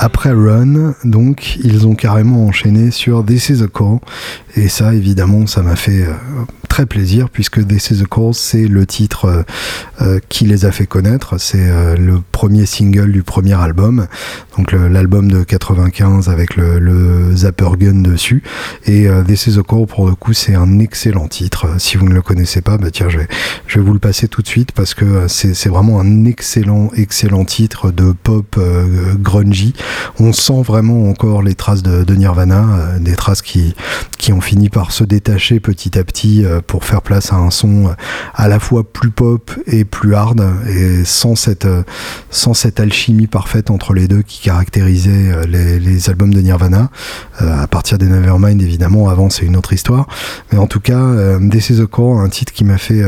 Après 0.00 0.30
Run, 0.30 0.94
donc, 1.04 1.56
ils 1.56 1.88
ont 1.88 1.96
carrément 1.96 2.46
enchaîné 2.46 2.92
sur 2.92 3.24
This 3.24 3.48
is 3.48 3.62
a 3.64 3.66
Call. 3.66 3.98
Et 4.54 4.68
ça, 4.68 4.94
évidemment, 4.94 5.48
ça 5.48 5.62
m'a 5.62 5.74
fait 5.74 6.04
euh, 6.04 6.12
très 6.68 6.86
plaisir 6.86 7.30
puisque 7.30 7.66
This 7.66 7.90
is 7.90 8.02
a 8.02 8.06
Call, 8.06 8.34
c'est 8.34 8.68
le 8.68 8.86
titre 8.86 9.24
euh, 9.24 9.42
euh, 10.02 10.20
qui 10.28 10.44
les 10.44 10.64
a 10.64 10.72
fait 10.72 10.86
connaître. 10.86 11.38
C'est 11.38 11.68
le 11.96 12.20
premier 12.32 12.66
single 12.66 13.12
du 13.12 13.22
premier 13.22 13.54
album. 13.54 14.06
Donc 14.56 14.72
l'album 14.72 15.30
de 15.30 15.44
95 15.44 16.28
avec 16.28 16.56
le, 16.56 16.78
le, 16.78 17.34
Zapper 17.34 17.70
Gun 17.78 18.02
dessus. 18.02 18.42
Et 18.86 19.08
This 19.26 19.46
is 19.46 19.58
a 19.58 19.62
Call, 19.62 19.86
pour 19.86 20.08
le 20.08 20.14
coup, 20.14 20.32
c'est 20.32 20.54
un 20.54 20.78
excellent 20.78 21.28
titre. 21.28 21.66
Si 21.78 21.96
vous 21.96 22.08
ne 22.08 22.14
le 22.14 22.22
connaissez 22.22 22.60
pas, 22.60 22.76
bah 22.76 22.90
tiens, 22.90 23.08
je 23.08 23.18
vais, 23.18 23.80
vous 23.80 23.92
le 23.92 23.98
passer 23.98 24.28
tout 24.28 24.42
de 24.42 24.48
suite 24.48 24.72
parce 24.72 24.94
que 24.94 25.26
c'est 25.28 25.68
vraiment 25.68 26.00
un 26.00 26.24
excellent, 26.24 26.90
excellent 26.96 27.44
titre 27.44 27.90
de 27.90 28.12
pop 28.12 28.58
grungy. 29.20 29.74
On 30.18 30.32
sent 30.32 30.62
vraiment 30.62 31.08
encore 31.08 31.42
les 31.42 31.54
traces 31.54 31.82
de, 31.82 32.14
Nirvana, 32.14 32.98
des 33.00 33.14
traces 33.14 33.42
qui, 33.42 33.74
qui 34.18 34.32
ont 34.32 34.40
fini 34.40 34.68
par 34.68 34.92
se 34.92 35.04
détacher 35.04 35.60
petit 35.60 35.98
à 35.98 36.04
petit 36.04 36.44
euh, 36.44 36.57
pour 36.66 36.84
faire 36.84 37.02
place 37.02 37.32
à 37.32 37.36
un 37.36 37.50
son 37.50 37.88
euh, 37.88 37.92
à 38.34 38.48
la 38.48 38.60
fois 38.60 38.84
plus 38.84 39.10
pop 39.10 39.50
et 39.66 39.84
plus 39.84 40.14
hard 40.14 40.42
et 40.68 41.04
sans 41.04 41.36
cette, 41.36 41.64
euh, 41.64 41.82
sans 42.30 42.54
cette 42.54 42.80
alchimie 42.80 43.26
parfaite 43.26 43.70
entre 43.70 43.94
les 43.94 44.08
deux 44.08 44.22
qui 44.22 44.42
caractérisait 44.42 45.46
les, 45.46 46.10
albums 46.10 46.32
de 46.32 46.40
Nirvana. 46.40 46.90
à 47.40 47.66
partir 47.66 47.98
des 47.98 48.06
Nevermind 48.06 48.62
évidemment, 48.62 49.08
avant 49.08 49.30
c'est 49.30 49.44
une 49.44 49.56
autre 49.56 49.72
histoire. 49.72 50.06
Mais 50.52 50.58
en 50.58 50.66
tout 50.66 50.80
cas, 50.80 51.38
This 51.50 51.70
is 51.70 51.80
a 51.80 52.00
un 52.00 52.28
titre 52.28 52.52
qui 52.52 52.64
m'a 52.64 52.78
fait 52.78 53.02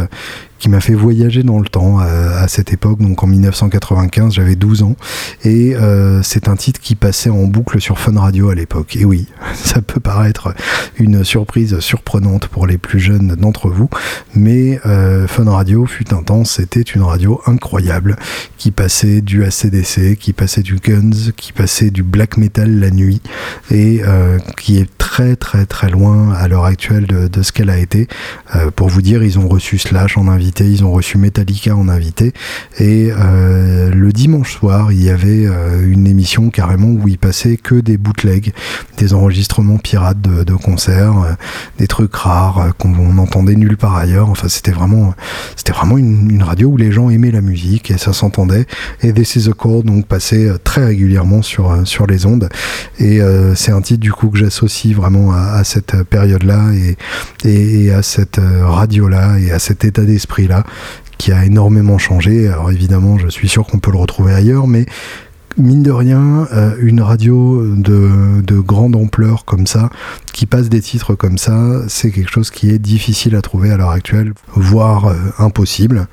qui 0.60 0.68
m'a 0.68 0.80
fait 0.80 0.94
voyager 0.94 1.42
dans 1.42 1.58
le 1.58 1.64
temps 1.64 1.98
à, 1.98 2.46
cette 2.46 2.72
époque, 2.72 3.00
donc 3.00 3.22
en 3.22 3.26
1995, 3.26 4.34
j'avais 4.34 4.56
12 4.56 4.82
ans, 4.82 4.94
et 5.42 5.74
euh, 5.74 6.22
c'est 6.22 6.48
un 6.48 6.56
titre 6.56 6.80
qui 6.80 6.94
passait 6.94 7.30
en 7.30 7.44
boucle 7.44 7.80
sur 7.80 7.98
Fun 7.98 8.18
Radio 8.18 8.50
à 8.50 8.54
l'époque. 8.54 8.94
Et 8.96 9.04
oui, 9.04 9.26
ça 9.54 9.80
peut 9.80 10.00
paraître 10.00 10.54
une 10.98 11.24
surprise 11.24 11.80
surprenante 11.80 12.46
pour 12.48 12.66
les 12.66 12.76
plus 12.76 13.00
jeunes 13.00 13.36
d'entre 13.36 13.70
vous, 13.70 13.88
mais 14.34 14.78
euh, 14.84 15.26
Fun 15.26 15.50
Radio 15.50 15.86
fut 15.86 16.12
un 16.14 16.20
c'était 16.44 16.82
une 16.82 17.02
radio 17.02 17.40
incroyable 17.46 18.16
qui 18.58 18.70
passait 18.70 19.22
du 19.22 19.42
ACDC, 19.42 20.16
qui 20.16 20.32
passait 20.32 20.62
du 20.62 20.76
Guns, 20.76 21.32
qui 21.36 21.52
passait 21.52 21.90
du 21.90 22.02
black 22.02 22.36
metal 22.36 22.78
la 22.78 22.90
nuit, 22.90 23.22
et 23.70 24.02
euh, 24.06 24.38
qui 24.58 24.78
est 24.78 24.88
très 24.98 25.34
très 25.36 25.64
très 25.64 25.88
loin 25.88 26.32
à 26.34 26.46
l'heure 26.46 26.66
actuelle 26.66 27.06
de, 27.06 27.26
de 27.26 27.42
ce 27.42 27.52
qu'elle 27.52 27.70
a 27.70 27.78
été. 27.78 28.06
pour 28.76 28.88
vous 28.88 29.02
dire, 29.02 29.22
ils 29.22 29.38
ont 29.38 29.48
reçu 29.48 29.78
Slash 29.78 30.18
en 30.18 30.28
invité 30.28 30.49
ils 30.58 30.84
ont 30.84 30.92
reçu 30.92 31.18
Metallica 31.18 31.76
en 31.76 31.88
invité. 31.88 32.32
Et 32.78 33.10
euh, 33.16 33.90
le 33.90 34.12
dimanche 34.12 34.56
soir, 34.56 34.92
il 34.92 35.02
y 35.02 35.10
avait 35.10 35.46
euh, 35.46 35.86
une 35.86 36.06
émission 36.06 36.50
carrément 36.50 36.88
où 36.88 37.08
ils 37.08 37.18
passaient 37.18 37.56
que 37.56 37.76
des 37.76 37.96
bootlegs, 37.96 38.52
des 38.98 39.14
enregistrements 39.14 39.78
pirates 39.78 40.20
de, 40.20 40.54
concerts, 40.54 41.18
euh, 41.18 41.32
des 41.78 41.86
trucs 41.86 42.14
rares 42.14 42.72
qu'on 42.78 42.88
n'entendait 42.88 43.54
nulle 43.54 43.76
part 43.76 43.96
ailleurs. 43.96 44.28
Enfin, 44.30 44.48
c'était 44.48 44.72
vraiment, 44.72 45.14
c'était 45.56 45.72
vraiment 45.72 45.98
une, 45.98 46.40
radio 46.40 46.68
où 46.68 46.76
les 46.78 46.90
gens 46.90 47.10
aimaient 47.10 47.30
la 47.30 47.42
musique 47.42 47.90
et 47.90 47.98
ça 47.98 48.14
s'entendait. 48.14 48.66
Et 49.02 49.12
This 49.12 49.36
is 49.36 49.48
a 49.48 49.52
Call 49.52 49.82
donc 49.84 50.06
passait 50.06 50.48
très 50.64 50.86
régulièrement 50.86 51.42
sur, 51.42 51.70
les 52.08 52.24
ondes. 52.24 52.48
Et 52.98 53.20
c'est 53.54 53.72
un 53.72 53.82
titre 53.82 54.00
du 54.00 54.10
coup 54.10 54.30
que 54.30 54.38
j'associe 54.38 54.94
vraiment 54.94 55.32
à, 55.32 55.62
cette 55.64 56.02
période-là 56.04 56.70
et, 57.44 57.92
à 57.92 58.02
cette 58.02 58.40
radio-là 58.40 59.38
et 59.38 59.52
à 59.52 59.58
cet 59.58 59.84
état 59.84 60.02
d'esprit 60.02 60.39
là 60.46 60.64
qui 61.18 61.32
a 61.32 61.44
énormément 61.44 61.98
changé. 61.98 62.48
Alors 62.48 62.70
évidemment, 62.70 63.18
je 63.18 63.28
suis 63.28 63.48
sûr 63.48 63.66
qu'on 63.66 63.78
peut 63.78 63.90
le 63.90 63.98
retrouver 63.98 64.32
ailleurs, 64.32 64.66
mais 64.66 64.86
mine 65.56 65.82
de 65.82 65.90
rien, 65.90 66.48
euh, 66.52 66.74
une 66.80 67.02
radio 67.02 67.62
de, 67.76 68.60
grande 68.60 68.96
ampleur 68.96 69.44
comme 69.44 69.66
ça, 69.66 69.90
qui 70.32 70.46
passe 70.46 70.68
des 70.68 70.80
titres 70.80 71.14
comme 71.14 71.38
ça, 71.38 71.82
c'est 71.88 72.10
quelque 72.10 72.30
chose 72.30 72.50
qui 72.50 72.70
est 72.70 72.78
difficile 72.78 73.34
à 73.36 73.42
trouver 73.42 73.70
à 73.70 73.76
l'heure 73.76 73.90
actuelle, 73.90 74.32
voire 74.54 75.06
euh, 75.06 75.16
impossible. 75.38 76.06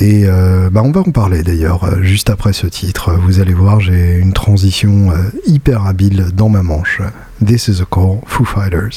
Et 0.00 0.24
euh, 0.26 0.70
bah 0.70 0.82
on 0.84 0.92
va 0.92 1.00
en 1.00 1.10
parler 1.10 1.42
d'ailleurs 1.42 2.02
juste 2.02 2.30
après 2.30 2.52
ce 2.52 2.66
titre. 2.66 3.12
Vous 3.12 3.40
allez 3.40 3.54
voir, 3.54 3.80
j'ai 3.80 4.16
une 4.16 4.32
transition 4.32 5.12
hyper 5.46 5.86
habile 5.86 6.26
dans 6.34 6.48
ma 6.48 6.62
manche. 6.62 7.00
This 7.44 7.68
is 7.68 7.80
a 7.80 7.86
call, 7.90 8.20
Foo 8.26 8.44
Fighters. 8.44 8.96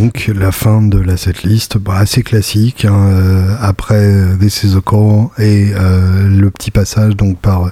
Donc 0.00 0.30
la 0.34 0.50
fin 0.50 0.80
de 0.80 0.98
la 0.98 1.18
setlist, 1.18 1.76
bah, 1.76 1.96
assez 1.96 2.22
classique. 2.22 2.86
Hein, 2.86 3.10
euh, 3.10 3.54
après 3.60 4.24
This 4.40 4.64
is 4.64 4.74
a 4.74 4.80
Call 4.80 5.28
et 5.38 5.72
euh, 5.74 6.26
le 6.26 6.50
petit 6.50 6.70
passage 6.70 7.16
donc 7.16 7.38
par 7.38 7.70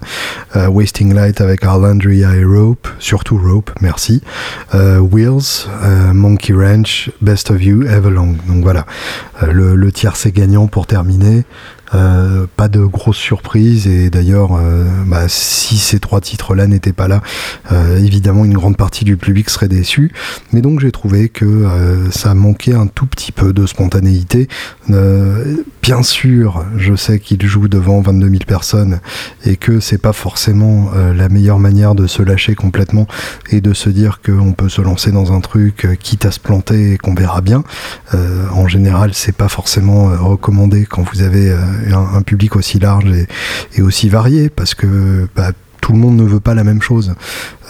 euh, 0.55 0.67
Wasting 0.69 1.15
Light 1.15 1.41
avec 1.41 1.65
Our 1.65 1.79
Landria 1.79 2.37
et 2.37 2.45
Rope, 2.45 2.87
surtout 2.99 3.39
Rope, 3.39 3.71
merci. 3.81 4.23
Wheels, 4.75 5.69
Monkey 6.13 6.53
Ranch, 6.53 7.11
Best 7.23 7.51
of 7.51 7.63
You, 7.63 7.85
Everlong. 7.85 8.37
Donc 8.47 8.63
voilà, 8.63 8.85
le, 9.51 9.75
le 9.75 9.91
c'est 10.15 10.33
gagnant 10.33 10.67
pour 10.67 10.87
terminer. 10.87 11.45
Euh, 11.95 12.47
pas 12.57 12.69
de 12.69 12.81
grosses 12.81 13.17
surprises 13.17 13.87
et 13.87 14.11
d'ailleurs 14.11 14.51
euh, 14.53 14.85
bah, 15.07 15.27
si 15.29 15.79
ces 15.79 15.99
trois 15.99 16.21
titres 16.21 16.55
là 16.55 16.67
n'étaient 16.67 16.93
pas 16.93 17.09
là 17.09 17.23
euh, 17.73 17.97
évidemment 17.99 18.45
une 18.45 18.53
grande 18.53 18.77
partie 18.77 19.07
du 19.07 19.17
public 19.17 19.49
serait 19.49 19.69
déçu 19.69 20.13
mais 20.53 20.61
donc 20.61 20.81
j'ai 20.81 20.93
trouvé 20.93 21.31
que 21.31 21.67
ça 22.11 22.35
manquait 22.35 22.75
un 22.75 22.87
tout 22.87 23.07
petit 23.07 23.33
peu 23.33 23.53
de 23.53 23.67
spontanéité. 23.67 24.49
Bien 25.83 26.03
sûr 26.03 26.65
je 26.77 26.95
sais 26.95 27.19
qu'il 27.19 27.45
joue 27.47 27.69
devant 27.69 28.01
22 28.01 28.29
000 28.29 28.39
personnes 28.47 29.01
et 29.47 29.57
que 29.57 29.81
c'est 29.81 29.99
pas 29.99 30.13
forcément 30.13 30.91
la 30.95 31.29
meilleure 31.29 31.59
manière 31.59 31.95
de 31.95 32.07
se 32.07 32.23
lâcher 32.23 32.55
complètement 32.55 33.07
et 33.51 33.61
de 33.61 33.73
se 33.73 33.89
dire 33.89 34.21
qu'on 34.25 34.53
peut 34.53 34.69
se 34.69 34.83
lancer 34.83 35.11
dans 35.13 35.33
un 35.33 35.41
truc 35.41 35.87
quitte 36.01 36.27
à 36.27 36.31
se 36.31 36.41
planter 36.41 36.93
et 36.93 36.99
qu'on 36.99 37.15
verra 37.15 37.41
bien. 37.41 37.65
En 38.53 38.69
général 38.69 39.11
c'est 39.15 39.37
pas 39.37 39.49
forcément 39.49 40.09
recommandé 40.09 40.85
quand 40.85 41.03
vous 41.03 41.23
avez 41.23 41.55
un, 41.93 42.23
public 42.23 42.57
aussi 42.57 42.79
large 42.79 43.05
et, 43.77 43.83
aussi 43.83 44.09
varié 44.09 44.49
parce 44.51 44.75
que 44.75 45.29
bah, 45.35 45.53
tout 45.89 45.95
le 45.95 46.01
monde 46.01 46.17
ne 46.17 46.25
veut 46.25 46.39
pas 46.39 46.53
la 46.53 46.65
même 46.65 46.83
chose. 46.83 47.15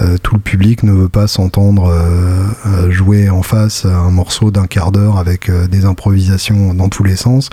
Euh, 0.01 0.17
tout 0.21 0.35
le 0.35 0.41
public 0.41 0.83
ne 0.83 0.93
veut 0.93 1.09
pas 1.09 1.29
s'entendre 1.29 1.89
euh, 1.89 2.47
euh, 2.67 2.91
jouer 2.91 3.31
en 3.31 3.43
face 3.43 3.85
un 3.85 4.11
morceau 4.11 4.51
d'un 4.51 4.67
quart 4.67 4.91
d'heure 4.91 5.19
avec 5.19 5.49
des 5.71 5.85
improvisations 5.85 6.75
dans 6.75 6.89
tous 6.89 7.05
les 7.05 7.15
sens. 7.15 7.49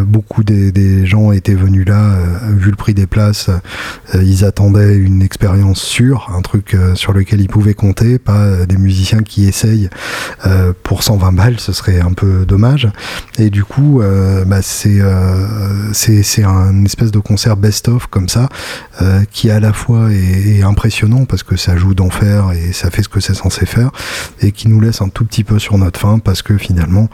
beaucoup 0.00 0.42
des, 0.42 1.06
gens 1.06 1.30
étaient 1.30 1.54
venus 1.54 1.86
là, 1.86 2.16
vu 2.48 2.70
le 2.70 2.76
prix 2.76 2.92
des 2.92 3.06
places, 3.06 3.50
ils 4.14 4.44
attendaient 4.44 4.96
une 4.96 5.22
expérience 5.22 5.80
sûre, 5.80 6.30
un 6.36 6.42
truc 6.42 6.76
sur 6.94 7.12
lequel 7.12 7.40
ils 7.40 7.48
pouvaient 7.48 7.74
compter, 7.74 8.18
pas 8.18 8.66
des 8.66 8.76
musiciens 8.76 9.20
qui 9.20 9.46
essayent 9.46 9.88
pour 10.82 11.02
120 11.02 11.32
balles, 11.32 11.60
ce 11.60 11.72
serait 11.72 12.00
un 12.00 12.12
peu 12.12 12.44
dommage. 12.44 12.88
Et 13.38 13.50
du 13.50 13.64
coup, 13.64 14.02
bah, 14.46 14.62
c'est 14.62 15.00
un 16.44 16.84
espèce 16.84 17.10
de 17.10 17.20
concert 17.20 17.56
best-of 17.56 18.06
comme 18.08 18.28
ça, 18.28 18.48
qui 19.30 19.50
à 19.50 19.60
la 19.60 19.67
fois 19.72 20.10
est 20.12 20.62
impressionnant 20.62 21.24
parce 21.24 21.42
que 21.42 21.56
ça 21.56 21.76
joue 21.76 21.94
d'enfer 21.94 22.52
et 22.52 22.72
ça 22.72 22.90
fait 22.90 23.02
ce 23.02 23.08
que 23.08 23.20
c'est 23.20 23.34
censé 23.34 23.66
faire, 23.66 23.90
et 24.40 24.52
qui 24.52 24.68
nous 24.68 24.80
laisse 24.80 25.00
un 25.00 25.08
tout 25.08 25.24
petit 25.24 25.44
peu 25.44 25.58
sur 25.58 25.78
notre 25.78 25.98
fin 25.98 26.18
parce 26.18 26.42
que 26.42 26.56
finalement, 26.58 27.08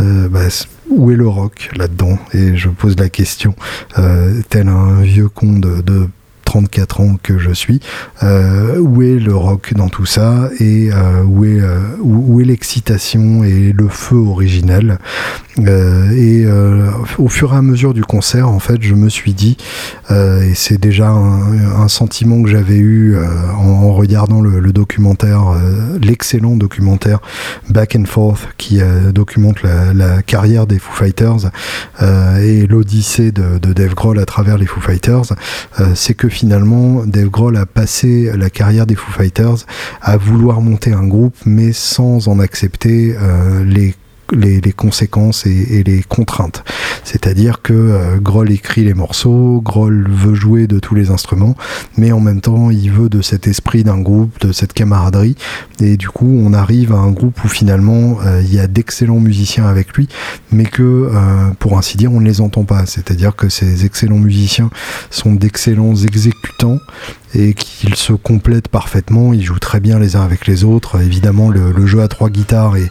euh, 0.00 0.28
bah, 0.28 0.48
où 0.88 1.10
est 1.10 1.16
le 1.16 1.28
rock 1.28 1.70
là-dedans? 1.76 2.18
Et 2.32 2.56
je 2.56 2.68
pose 2.68 2.96
la 2.98 3.08
question, 3.08 3.54
euh, 3.98 4.40
tel 4.48 4.68
un 4.68 5.00
vieux 5.00 5.28
con 5.28 5.58
de 5.58 6.08
34 6.50 7.00
ans 7.00 7.16
que 7.22 7.38
je 7.38 7.52
suis, 7.52 7.78
où 8.22 9.02
est 9.02 9.20
le 9.20 9.36
rock 9.36 9.72
dans 9.74 9.88
tout 9.88 10.04
ça 10.04 10.50
et 10.58 10.90
où 11.24 11.44
est, 11.44 11.60
où, 12.00 12.40
est 12.40 12.44
l'excitation 12.44 13.44
et 13.44 13.72
le 13.72 13.86
feu 13.88 14.16
originel. 14.16 14.98
et 15.58 16.44
au 17.18 17.28
fur 17.28 17.52
et 17.52 17.56
à 17.56 17.62
mesure 17.62 17.94
du 17.94 18.04
concert, 18.04 18.48
en 18.48 18.58
fait, 18.58 18.82
je 18.82 18.94
me 18.94 19.08
suis 19.08 19.32
dit, 19.32 19.58
et 20.10 20.54
c'est 20.54 20.80
déjà 20.80 21.10
un, 21.10 21.86
sentiment 21.86 22.42
que 22.42 22.48
j'avais 22.48 22.78
eu 22.78 23.16
en, 23.56 23.92
regardant 23.94 24.40
le, 24.40 24.72
documentaire, 24.72 25.54
l'excellent 26.02 26.56
documentaire 26.56 27.20
Back 27.68 27.94
and 27.94 28.06
Forth 28.06 28.48
qui 28.58 28.80
documente 29.14 29.62
la, 29.62 30.22
carrière 30.22 30.66
des 30.66 30.80
Foo 30.80 30.92
Fighters 30.92 31.52
et 32.00 32.66
l'odyssée 32.66 33.30
de, 33.30 33.58
de, 33.58 33.72
Dave 33.72 33.94
Grohl 33.94 34.18
à 34.18 34.24
travers 34.24 34.58
les 34.58 34.66
Foo 34.66 34.80
Fighters, 34.80 35.32
euh, 35.78 35.92
c'est 35.94 36.14
que 36.14 36.28
finalement 36.40 37.04
Dave 37.04 37.28
Grohl 37.28 37.58
a 37.58 37.66
passé 37.66 38.32
la 38.34 38.48
carrière 38.48 38.86
des 38.86 38.94
Foo 38.94 39.12
Fighters 39.12 39.66
à 40.00 40.16
vouloir 40.16 40.62
monter 40.62 40.90
un 40.90 41.06
groupe 41.06 41.36
mais 41.44 41.74
sans 41.74 42.28
en 42.28 42.38
accepter 42.38 43.14
euh, 43.14 43.62
les 44.32 44.72
conséquences 44.72 45.46
et, 45.46 45.82
les 45.84 46.02
contraintes. 46.02 46.64
C'est-à-dire 47.04 47.62
que 47.62 47.72
euh, 47.72 48.18
Groll 48.18 48.50
écrit 48.50 48.84
les 48.84 48.94
morceaux, 48.94 49.60
Groll 49.64 50.08
veut 50.08 50.34
jouer 50.34 50.66
de 50.66 50.78
tous 50.78 50.94
les 50.94 51.10
instruments, 51.10 51.56
mais 51.96 52.12
en 52.12 52.20
même 52.20 52.40
temps 52.40 52.70
il 52.70 52.90
veut 52.90 53.08
de 53.08 53.22
cet 53.22 53.46
esprit 53.46 53.84
d'un 53.84 53.98
groupe, 53.98 54.38
de 54.40 54.52
cette 54.52 54.72
camaraderie, 54.72 55.36
et 55.80 55.96
du 55.96 56.08
coup 56.08 56.40
on 56.44 56.52
arrive 56.52 56.92
à 56.92 56.98
un 56.98 57.10
groupe 57.10 57.42
où 57.44 57.48
finalement 57.48 58.18
euh, 58.24 58.42
il 58.42 58.54
y 58.54 58.60
a 58.60 58.66
d'excellents 58.66 59.20
musiciens 59.20 59.66
avec 59.66 59.94
lui, 59.94 60.08
mais 60.52 60.64
que 60.64 60.82
euh, 60.82 61.50
pour 61.58 61.78
ainsi 61.78 61.96
dire 61.96 62.12
on 62.12 62.20
ne 62.20 62.26
les 62.26 62.40
entend 62.40 62.64
pas. 62.64 62.86
C'est-à-dire 62.86 63.34
que 63.36 63.48
ces 63.48 63.84
excellents 63.84 64.18
musiciens 64.18 64.70
sont 65.10 65.34
d'excellents 65.34 65.94
exécutants, 65.94 66.78
et 67.34 67.54
qu'ils 67.54 67.94
se 67.94 68.12
complètent 68.12 68.68
parfaitement. 68.68 69.32
Ils 69.32 69.42
jouent 69.44 69.58
très 69.58 69.80
bien 69.80 69.98
les 69.98 70.16
uns 70.16 70.22
avec 70.22 70.46
les 70.46 70.64
autres. 70.64 71.00
Évidemment, 71.00 71.48
le, 71.48 71.86
jeu 71.86 72.02
à 72.02 72.08
trois 72.08 72.30
guitares 72.30 72.76
est, 72.76 72.90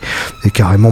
carrément 0.52 0.91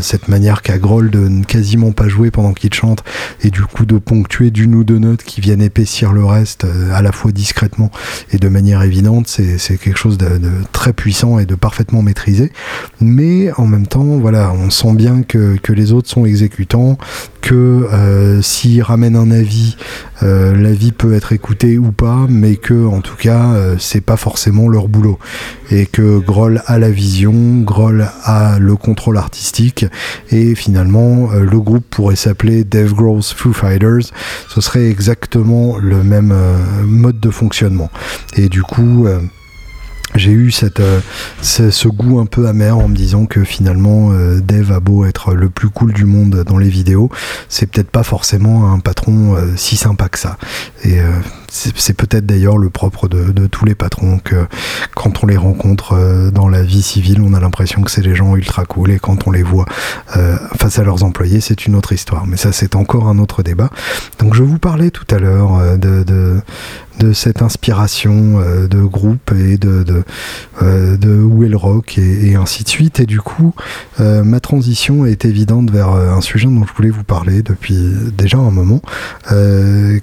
Cette 0.00 0.28
manière 0.28 0.62
qu'a 0.62 0.78
Groll 0.78 1.10
de 1.10 1.26
ne 1.26 1.42
quasiment 1.42 1.90
pas 1.90 2.06
jouer 2.06 2.30
pendant 2.30 2.52
qu'il 2.52 2.72
chante 2.72 3.02
et 3.42 3.50
du 3.50 3.62
coup 3.62 3.84
de 3.84 3.98
ponctuer 3.98 4.52
d'une 4.52 4.76
ou 4.76 4.84
deux 4.84 4.98
notes 4.98 5.24
qui 5.24 5.40
viennent 5.40 5.60
épaissir 5.60 6.12
le 6.12 6.24
reste 6.24 6.62
euh, 6.64 6.92
à 6.94 7.02
la 7.02 7.10
fois 7.10 7.32
discrètement 7.32 7.90
et 8.30 8.38
de 8.38 8.48
manière 8.48 8.82
évidente, 8.82 9.26
c'est 9.26 9.76
quelque 9.78 9.98
chose 9.98 10.18
de, 10.18 10.40
très 10.70 10.92
puissant 10.92 11.40
et 11.40 11.46
de 11.46 11.56
parfaitement 11.56 12.00
maîtrisé. 12.00 12.52
Mais 13.00 13.50
en 13.56 13.66
même 13.66 13.88
temps, 13.88 14.18
voilà, 14.18 14.52
on 14.52 14.70
sent 14.70 14.92
bien 14.94 15.22
que 15.24 15.58
les 15.72 15.92
autres 15.92 16.08
sont 16.08 16.24
exécutants, 16.24 16.96
que 17.46 17.54
euh, 17.92 18.42
s'ils 18.42 18.82
ramènent 18.82 19.14
un 19.14 19.30
avis, 19.30 19.76
euh, 20.24 20.52
l'avis 20.56 20.90
peut 20.90 21.14
être 21.14 21.32
écouté 21.32 21.78
ou 21.78 21.92
pas, 21.92 22.26
mais 22.28 22.56
que 22.56 22.86
en 22.86 23.00
tout 23.00 23.14
cas 23.14 23.52
euh, 23.52 23.76
c'est 23.78 24.00
pas 24.00 24.16
forcément 24.16 24.68
leur 24.68 24.88
boulot. 24.88 25.20
Et 25.70 25.86
que 25.86 26.18
Groll 26.18 26.60
a 26.66 26.80
la 26.80 26.90
vision, 26.90 27.60
Groll 27.60 28.08
a 28.24 28.58
le 28.58 28.74
contrôle 28.74 29.16
artistique 29.16 29.86
et 30.32 30.56
finalement 30.56 31.30
le 31.34 31.60
groupe 31.60 31.84
pourrait 31.88 32.16
s'appeler 32.16 32.64
Dave 32.64 32.94
Grohl's 32.94 33.32
Foo 33.32 33.52
Fighters, 33.52 34.10
ce 34.48 34.60
serait 34.60 34.88
exactement 34.88 35.78
le 35.78 36.02
même 36.02 36.34
mode 36.84 37.20
de 37.20 37.30
fonctionnement. 37.30 37.90
Et 38.36 38.48
du 38.48 38.62
coup 38.62 39.06
j'ai 40.18 40.32
eu 40.32 40.50
cette, 40.50 40.82
ce, 41.42 41.88
goût 41.88 42.18
un 42.20 42.26
peu 42.26 42.48
amer 42.48 42.76
en 42.76 42.88
me 42.88 42.96
disant 42.96 43.26
que 43.26 43.44
finalement 43.44 44.10
Dave 44.42 44.72
a 44.72 44.80
beau 44.80 45.04
être 45.04 45.34
le 45.34 45.48
plus 45.48 45.68
cool 45.68 45.92
du 45.92 46.04
monde 46.04 46.44
dans 46.46 46.58
les 46.58 46.68
vidéos, 46.68 47.10
c'est 47.48 47.66
peut-être 47.66 47.90
pas 47.90 48.02
forcément 48.02 48.72
un 48.72 48.80
patron 48.80 49.36
si 49.56 49.76
sympa 49.76 50.08
que 50.08 50.18
ça. 50.18 50.36
Et 50.84 51.00
c'est 51.56 51.94
peut-être 51.94 52.26
d'ailleurs 52.26 52.58
le 52.58 52.70
propre 52.70 53.08
de, 53.08 53.46
tous 53.46 53.64
les 53.64 53.74
patrons 53.74 54.18
que 54.22 54.46
quand 54.94 55.22
on 55.22 55.26
les 55.26 55.36
rencontre 55.36 55.92
euh, 55.92 56.30
dans 56.30 56.48
la 56.48 56.62
vie 56.62 56.82
civile, 56.82 57.20
on 57.22 57.32
a 57.32 57.40
l'impression 57.40 57.82
que 57.82 57.90
c'est 57.90 58.02
des 58.02 58.14
gens 58.14 58.34
ultra 58.36 58.64
cool 58.64 58.90
et 58.90 58.98
quand 58.98 59.26
on 59.26 59.30
les 59.30 59.42
voit 59.42 59.66
euh, 60.16 60.36
face 60.56 60.78
à 60.78 60.84
leurs 60.84 61.04
employés, 61.04 61.40
c'est 61.40 61.66
une 61.66 61.74
autre 61.74 61.92
histoire. 61.92 62.26
Mais 62.26 62.36
ça, 62.36 62.52
c'est 62.52 62.74
encore 62.74 63.08
un 63.08 63.18
autre 63.18 63.42
débat. 63.42 63.70
Donc, 64.18 64.34
je 64.34 64.42
vous 64.42 64.58
parlais 64.58 64.90
tout 64.90 65.06
à 65.10 65.18
l'heure 65.18 65.56
euh, 65.56 65.76
de, 65.76 66.40
de 66.98 67.12
cette 67.12 67.42
inspiration 67.42 68.40
euh, 68.40 68.68
de 68.68 68.80
groupe 68.80 69.32
et 69.32 69.58
de, 69.58 69.82
de, 69.82 70.04
euh, 70.62 71.56
rock 71.56 71.98
et, 71.98 72.34
ainsi 72.34 72.64
de 72.64 72.68
suite. 72.68 73.00
Et 73.00 73.06
du 73.06 73.20
coup, 73.20 73.54
euh, 74.00 74.22
ma 74.24 74.40
transition 74.40 75.06
est 75.06 75.24
évidente 75.24 75.70
vers 75.70 75.88
un 75.88 76.20
sujet 76.20 76.46
dont 76.46 76.64
je 76.66 76.72
voulais 76.74 76.90
vous 76.90 77.04
parler 77.04 77.42
depuis 77.42 77.76
déjà 78.16 78.38
un 78.38 78.50
moment, 78.50 78.82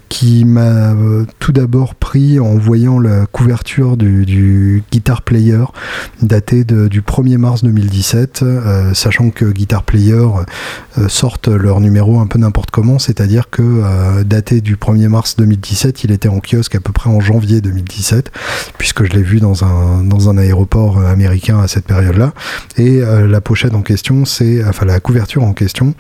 qui 0.10 0.46
m'a 0.46 0.96
tout 1.40 1.52
d'abord 1.52 1.96
pris 1.96 2.40
en 2.40 2.56
voyant 2.56 3.00
la 3.00 3.26
couverture 3.28 3.98
du, 3.98 4.84
Guitar 4.92 5.22
Player 5.22 5.64
datée 6.22 6.64
du 6.64 7.02
1er 7.02 7.38
mars 7.38 7.64
2017, 7.64 8.44
sachant 8.94 9.30
que 9.30 9.46
Guitar 9.46 9.84
Player 9.84 10.26
sortent 11.08 11.48
leur 11.48 11.80
numéro 11.80 12.20
un 12.20 12.28
peu 12.28 12.40
n'importe 12.40 12.72
comment, 12.72 13.00
c'est-à-dire 13.00 13.50
que 13.50 14.24
daté 14.24 14.62
du 14.62 14.76
1er 14.76 15.08
mars 15.08 15.36
2017, 15.36 16.04
il 16.04 16.12
était 16.12 16.30
en 16.30 16.40
kiosque 16.40 16.76
peu 16.84 16.92
près 16.92 17.10
en 17.10 17.20
janvier 17.20 17.62
2017, 17.62 18.32
puisque 18.78 19.06
je 19.06 19.12
l'ai 19.14 19.24
vu 19.24 19.40
dans 19.40 19.64
un, 19.64 20.04
dans 20.04 20.30
un 20.30 20.38
aéroport 20.38 21.00
euh, 21.00 21.12
américain 21.12 21.60
à 21.60 21.68
cette 21.68 21.86
période-là. 21.86 22.34
Et 22.78 23.02
euh, 23.02 23.28
la 23.28 23.42
pochette 23.42 23.74
en 23.74 23.82
question, 23.82 24.26
c'est, 24.26 24.64
enfin 24.64 24.86
la 24.86 25.00
couverture 25.00 25.44
en 25.44 25.54
question, 25.54 25.96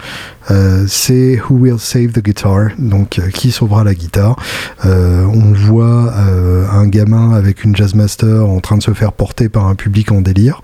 euh, 0.51 0.85
c'est 0.87 1.39
Who 1.39 1.55
Will 1.55 1.79
Save 1.79 2.11
the 2.11 2.19
Guitar, 2.19 2.69
donc 2.77 3.19
qui 3.33 3.51
sauvera 3.51 3.83
la 3.83 3.95
guitare. 3.95 4.35
on 4.83 5.53
voit 5.53 6.13
un 6.13 6.87
gamin 6.87 7.33
avec 7.33 7.63
une 7.63 7.75
jazzmaster 7.75 8.45
en 8.45 8.59
train 8.59 8.77
de 8.77 8.83
se 8.83 8.91
faire 8.91 9.13
porter 9.13 9.47
par 9.49 9.67
un 9.67 9.75
public 9.75 10.11
en 10.11 10.21
délire, 10.21 10.61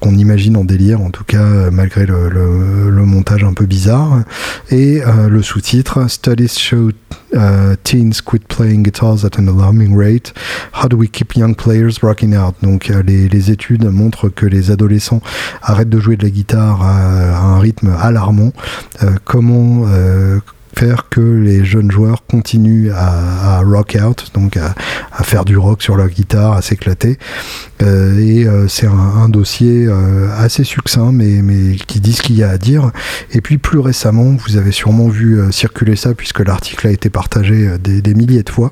qu'on 0.00 0.14
imagine 0.16 0.56
en 0.56 0.64
délire, 0.64 1.00
en 1.00 1.10
tout 1.10 1.24
cas 1.24 1.70
malgré 1.70 2.06
le, 2.06 2.28
le, 2.28 2.90
le 2.90 3.04
montage 3.04 3.44
un 3.44 3.54
peu 3.54 3.66
bizarre. 3.66 4.22
Et 4.70 5.00
le 5.28 5.42
sous-titre 5.42 6.08
Studies 6.08 6.48
show 6.48 6.90
uh, 7.34 7.76
teens 7.84 8.20
quit 8.24 8.46
playing 8.48 8.82
guitars 8.82 9.24
at 9.24 9.38
an 9.38 9.48
alarming 9.48 9.94
rate. 9.94 10.32
How 10.72 10.88
do 10.88 10.96
we 10.96 11.08
keep 11.08 11.36
young 11.36 11.54
players 11.54 12.02
rocking 12.02 12.34
out? 12.34 12.54
Donc, 12.62 12.90
euh, 12.90 13.02
les, 13.02 13.28
les, 13.28 13.50
études 13.50 13.84
montrent 13.84 14.28
que 14.28 14.46
les 14.46 14.70
adolescents 14.70 15.20
arrêtent 15.62 15.90
de 15.90 16.00
jouer 16.00 16.16
de 16.16 16.22
la 16.22 16.30
guitare 16.30 16.82
à, 16.82 17.36
à 17.36 17.42
un 17.42 17.58
rythme 17.58 17.94
alarmant. 17.98 18.52
Euh, 19.02 19.12
comment 19.24 19.84
euh, 19.88 20.40
faire 20.74 21.08
que 21.08 21.20
les 21.20 21.64
jeunes 21.64 21.90
joueurs 21.90 22.24
continuent 22.26 22.90
à, 22.92 23.60
rock 23.60 23.96
out, 24.02 24.30
donc 24.34 24.56
à, 24.56 24.74
faire 25.22 25.44
du 25.44 25.56
rock 25.56 25.82
sur 25.82 25.96
leur 25.96 26.08
guitare, 26.08 26.52
à 26.52 26.62
s'éclater. 26.62 27.18
Euh, 27.82 28.18
et 28.18 28.46
euh, 28.46 28.68
c'est 28.68 28.86
un, 28.86 29.28
dossier 29.28 29.86
euh, 29.86 30.28
assez 30.36 30.64
succinct, 30.64 31.12
mais, 31.12 31.42
mais 31.42 31.76
qui 31.76 32.00
dit 32.00 32.12
ce 32.12 32.22
qu'il 32.22 32.36
y 32.36 32.42
a 32.42 32.50
à 32.50 32.58
dire. 32.58 32.90
Et 33.32 33.40
puis 33.40 33.58
plus 33.58 33.78
récemment, 33.78 34.36
vous 34.46 34.56
avez 34.56 34.72
sûrement 34.72 35.08
vu 35.08 35.40
circuler 35.52 35.96
ça, 35.96 36.14
puisque 36.14 36.40
l'article 36.40 36.86
a 36.86 36.90
été 36.90 37.10
partagé 37.10 37.78
des, 37.78 38.14
milliers 38.14 38.42
de 38.42 38.50
fois, 38.50 38.70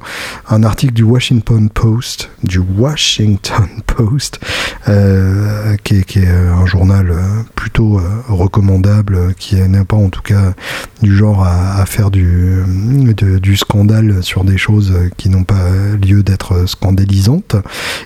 un 0.48 0.62
article 0.62 0.92
du 0.92 1.02
Washington 1.02 1.68
Post, 1.68 2.30
du 2.42 2.58
Washington 2.58 3.68
Post, 3.86 4.40
qui 4.86 5.94
est, 5.94 6.04
qui, 6.04 6.20
est, 6.20 6.28
un 6.28 6.66
journal 6.66 7.14
plutôt 7.54 8.00
recommandable, 8.28 9.34
qui 9.34 9.56
n'est 9.56 9.84
pas 9.84 9.96
en 9.96 10.08
tout 10.08 10.22
cas 10.22 10.54
du 11.02 11.16
genre 11.16 11.44
à, 11.44 11.84
faire 11.92 12.10
du, 12.10 13.56
scandale 13.56 14.22
sur 14.22 14.44
des 14.44 14.56
choses 14.56 14.94
qui 15.18 15.28
n'ont 15.28 15.44
pas 15.44 15.68
lieu 16.02 16.22
d'être 16.22 16.66
scandalisantes. 16.66 17.56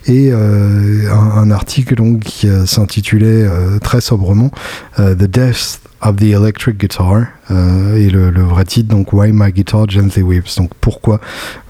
Et 0.06 0.30
euh, 0.32 1.10
un, 1.12 1.50
article 1.50 1.94
donc, 1.94 2.20
qui 2.20 2.48
euh, 2.48 2.66
s'intitulait 2.66 3.44
euh, 3.44 3.78
très 3.78 4.00
sobrement 4.00 4.50
The 4.98 5.24
Death 5.24 5.80
of 6.06 6.16
the 6.16 6.24
Electric 6.24 6.78
Guitar 6.78 7.26
et 7.50 8.10
le, 8.10 8.42
vrai 8.42 8.64
titre 8.64 8.88
donc 8.88 9.12
Why 9.12 9.30
My 9.32 9.52
Guitar 9.52 9.88
Gently 9.88 10.22
Weeps 10.22 10.56
donc 10.56 10.70
pourquoi 10.80 11.20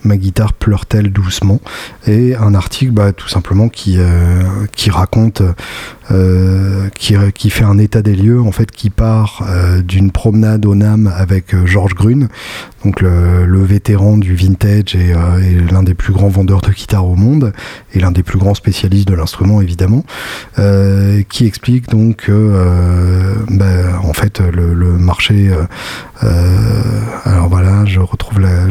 ma 0.05 0.17
guitare 0.17 0.53
pleure-t-elle 0.53 1.13
doucement? 1.13 1.61
Et 2.07 2.35
un 2.35 2.55
article 2.55 2.93
bah, 2.93 3.13
tout 3.13 3.29
simplement 3.29 3.69
qui, 3.69 3.99
qui 4.73 4.91
raconte 4.91 5.43
euh, 6.13 6.89
qui, 6.97 7.17
qui, 7.35 7.51
fait 7.51 7.65
un 7.65 7.79
état 7.79 8.01
des 8.01 8.15
lieux, 8.15 8.41
en 8.41 8.53
fait, 8.53 8.71
qui 8.71 8.91
part 8.91 9.45
euh, 9.49 9.83
d'une 9.83 10.13
promenade 10.13 10.65
au 10.65 10.77
NAM 10.77 11.13
avec 11.13 11.53
euh, 11.53 11.67
Georges 11.67 11.95
Grune, 11.95 12.29
donc 12.85 13.01
le, 13.01 13.65
vétéran 13.65 14.17
du 14.17 14.37
vintage 14.37 14.95
et, 14.95 15.13
l'un 15.73 15.83
des 15.83 15.95
plus 15.95 16.13
grands 16.13 16.29
vendeurs 16.29 16.61
de 16.61 16.71
guitares 16.71 17.07
au 17.07 17.17
monde, 17.17 17.53
et 17.93 17.99
l'un 17.99 18.13
des 18.13 18.23
plus 18.23 18.39
grands 18.39 18.55
spécialistes 18.55 19.09
de 19.09 19.15
l'instrument, 19.15 19.61
évidemment, 19.61 20.05
qui 21.29 21.47
explique 21.47 21.89
donc 21.89 22.31
bah, 23.51 23.65
en 24.05 24.13
fait, 24.13 24.26
le, 24.41 24.75
le 24.75 24.93
marché, 24.99 25.51
alors 27.25 27.49
voilà, 27.49 27.85
je 27.85 28.01
retrouve 28.01 28.41
la. 28.41 28.67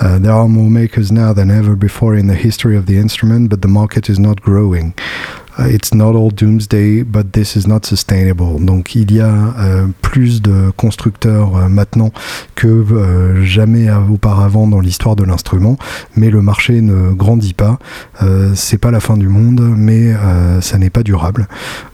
Uh, 0.00 0.18
there 0.18 0.32
are 0.32 0.48
more 0.48 0.68
makers 0.68 1.12
now 1.12 1.32
than 1.32 1.50
ever 1.50 1.76
before 1.76 2.16
in 2.16 2.26
the 2.26 2.34
history 2.34 2.76
of 2.76 2.86
the 2.86 2.96
instrument, 2.96 3.48
but 3.48 3.62
the 3.62 3.68
market 3.68 4.08
is 4.08 4.18
not 4.18 4.40
growing. 4.40 4.94
It's 5.68 5.94
not 5.94 6.14
all 6.14 6.30
doomsday, 6.30 7.02
but 7.02 7.32
this 7.32 7.54
is 7.54 7.66
not 7.66 7.80
sustainable. 7.84 8.64
Donc 8.64 8.94
il 8.94 9.12
y 9.12 9.20
a 9.20 9.54
plus 10.00 10.40
de 10.42 10.70
constructeurs 10.76 11.68
maintenant 11.68 12.12
que 12.54 12.84
jamais 13.42 13.88
auparavant 13.90 14.66
dans 14.66 14.80
l'histoire 14.80 15.16
de 15.16 15.24
l'instrument, 15.24 15.76
mais 16.16 16.30
le 16.30 16.40
marché 16.42 16.80
ne 16.80 17.12
grandit 17.12 17.54
pas. 17.54 17.78
c'est 18.54 18.78
pas 18.78 18.90
la 18.90 19.00
fin 19.00 19.16
du 19.16 19.28
monde, 19.28 19.60
mais 19.76 20.14
ça 20.60 20.78
n'est 20.78 20.90
pas 20.90 21.02
durable. 21.02 21.48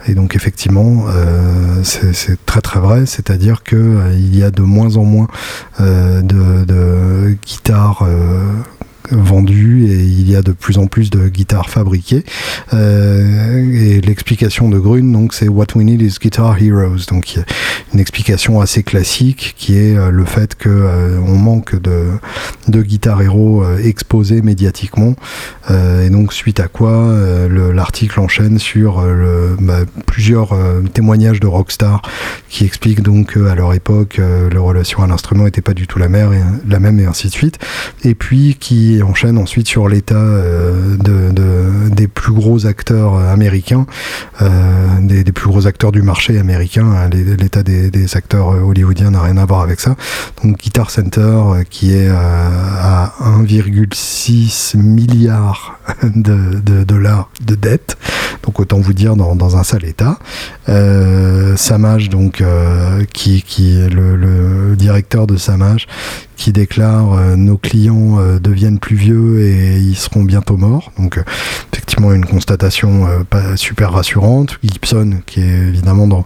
Et 0.07 0.15
donc 0.15 0.37
effectivement, 0.37 1.05
c'est 1.83 2.45
très 2.47 2.61
très 2.61 2.81
vrai, 2.81 3.07
c'est-à-dire 3.07 3.63
que 3.63 4.13
il 4.15 4.37
y 4.37 4.43
a 4.43 4.51
de 4.51 4.63
moins 4.63 4.97
en 4.97 5.05
moins 5.05 5.29
de, 5.81 6.65
de 6.65 7.37
guitares 7.45 8.07
vendues 9.11 9.87
et 9.89 10.03
il 10.03 10.31
y 10.31 10.37
a 10.37 10.43
de 10.43 10.53
plus 10.53 10.79
en 10.79 10.87
plus 10.87 11.11
de 11.11 11.29
guitares 11.29 11.71
fabriquées. 11.71 12.25
Euh, 12.73 13.75
et 13.75 14.01
l'explication 14.01 14.69
de 14.69 14.79
Grune, 14.79 15.13
donc, 15.13 15.35
c'est 15.35 15.49
What 15.49 15.67
we 15.75 15.85
need 15.85 16.03
is 16.03 16.17
guitar 16.21 16.57
heroes. 16.61 17.07
Donc, 17.09 17.39
une 17.93 18.01
explication 18.01 18.61
assez 18.61 18.83
classique 18.83 19.55
qui 19.57 19.77
est 19.77 19.97
euh, 19.97 20.11
le 20.11 20.25
fait 20.25 20.55
que 20.55 20.69
euh, 20.69 21.19
on 21.27 21.37
manque 21.37 21.81
de, 21.81 22.09
de 22.69 22.83
guitares 22.83 23.23
héros 23.23 23.65
exposés 23.79 24.43
médiatiquement. 24.43 25.15
et 25.71 26.11
donc, 26.11 26.33
suite 26.33 26.61
à 26.61 26.69
quoi, 26.69 27.15
l'article 27.75 28.21
enchaîne 28.21 28.59
sur 28.59 29.05
bah, 29.61 29.81
plusieurs 30.07 30.57
témoignages 30.93 31.41
de 31.41 31.47
rockstars 31.47 32.03
qui 32.49 32.65
expliquent 32.65 33.03
donc 33.03 33.35
qu'à 33.35 33.55
leur 33.55 33.73
époque, 33.75 34.21
leur 34.53 34.65
relation 34.65 35.03
à 35.03 35.07
l'instrument 35.07 35.45
n'était 35.45 35.63
pas 35.63 35.75
du 35.75 35.87
tout 35.87 35.99
la, 35.99 36.09
mer 36.09 36.31
la 36.69 36.81
même 36.81 36.99
et 37.01 37.07
ainsi 37.07 37.29
de 37.29 37.33
suite. 37.33 37.59
Et 38.05 38.15
puis, 38.15 38.57
qui 38.59 38.96
enchaîne 39.03 39.39
ensuite 39.39 39.69
sur 39.69 39.89
l'état 39.89 40.15
euh, 40.15 40.97
de, 40.97 41.91
des 41.91 42.09
plus 42.09 42.33
gros 42.33 42.67
acteurs 42.67 43.17
américains, 43.17 43.87
euh, 44.43 44.49
des, 45.01 45.25
plus 45.33 45.49
gros 45.49 45.67
acteurs 45.67 45.93
du 45.93 46.03
marché 46.03 46.39
américain. 46.39 46.87
Hein, 46.87 47.11
l'état 47.11 47.63
des, 47.63 48.17
acteurs 48.17 48.49
hollywoodiens 48.49 49.11
n'a 49.11 49.23
rien 49.23 49.37
à 49.37 49.45
voir 49.45 49.61
avec 49.61 49.81
ça. 49.81 49.97
Donc 50.43 50.59
Guitar 50.59 50.91
Center 50.91 51.21
euh, 51.21 51.65
qui 51.69 51.95
est 51.95 52.09
à 52.09 53.13
1,6 53.21 54.77
milliard 54.77 55.79
de, 56.03 56.85
dollars 56.85 57.31
de 57.45 57.55
dette. 57.55 57.97
Donc 58.45 58.61
autant 58.61 58.79
vous 58.79 58.93
dire 58.93 59.17
dans, 59.17 59.57
un 59.57 59.65
sale 59.65 59.85
état. 59.85 60.19
Samaj 61.57 62.09
donc 62.09 62.43
qui, 63.13 63.39
est 63.39 63.89
le, 63.89 64.17
le 64.17 64.77
directeur 64.77 65.27
de 65.27 65.37
Samaj 65.37 65.87
qui 66.37 66.53
déclare 66.53 67.15
euh, 67.15 67.37
nos 67.37 67.57
clients 67.57 68.19
euh, 68.19 68.39
deviennent 68.39 68.79
plus 68.79 68.97
vieux 68.97 69.41
et 69.41 69.79
ils 69.79 69.97
seront 69.97 70.23
bientôt 70.23 70.57
morts. 70.57 70.93
Donc 70.99 71.19
euh, 71.19 71.23
effectivement 71.73 72.13
une 72.13 72.27
constatation 72.27 73.07
pas 73.31 73.57
super 73.57 73.93
rassurante. 73.93 74.59
Gibson 74.63 75.21
qui 75.25 75.41
est 75.41 75.69
évidemment 75.69 76.07
dans, 76.07 76.25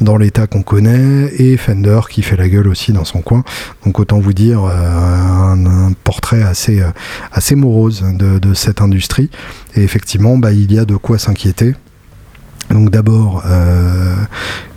dans 0.00 0.16
l'état 0.16 0.46
qu'on 0.46 0.62
connaît 0.62 1.32
et 1.36 1.56
Fender 1.56 2.00
qui 2.08 2.22
fait 2.22 2.36
la 2.36 2.48
gueule 2.48 2.68
aussi 2.68 2.92
dans 2.92 3.04
son 3.04 3.20
coin. 3.20 3.42
Donc 3.84 3.98
autant 3.98 4.20
vous 4.20 4.32
dire 4.32 4.64
un, 4.64 5.92
portrait 6.04 6.42
assez, 6.42 6.82
assez 7.32 7.54
morose 7.54 8.04
de, 8.14 8.54
cette 8.54 8.80
industrie. 8.80 9.30
Et 9.74 9.82
effectivement 9.82 10.38
bah, 10.38 10.52
il 10.52 10.72
y 10.72 10.78
a 10.78 10.84
de 10.84 10.96
quoi 10.96 11.18
s'inquiéter. 11.18 11.74
Donc 12.70 12.90
d'abord, 12.90 13.44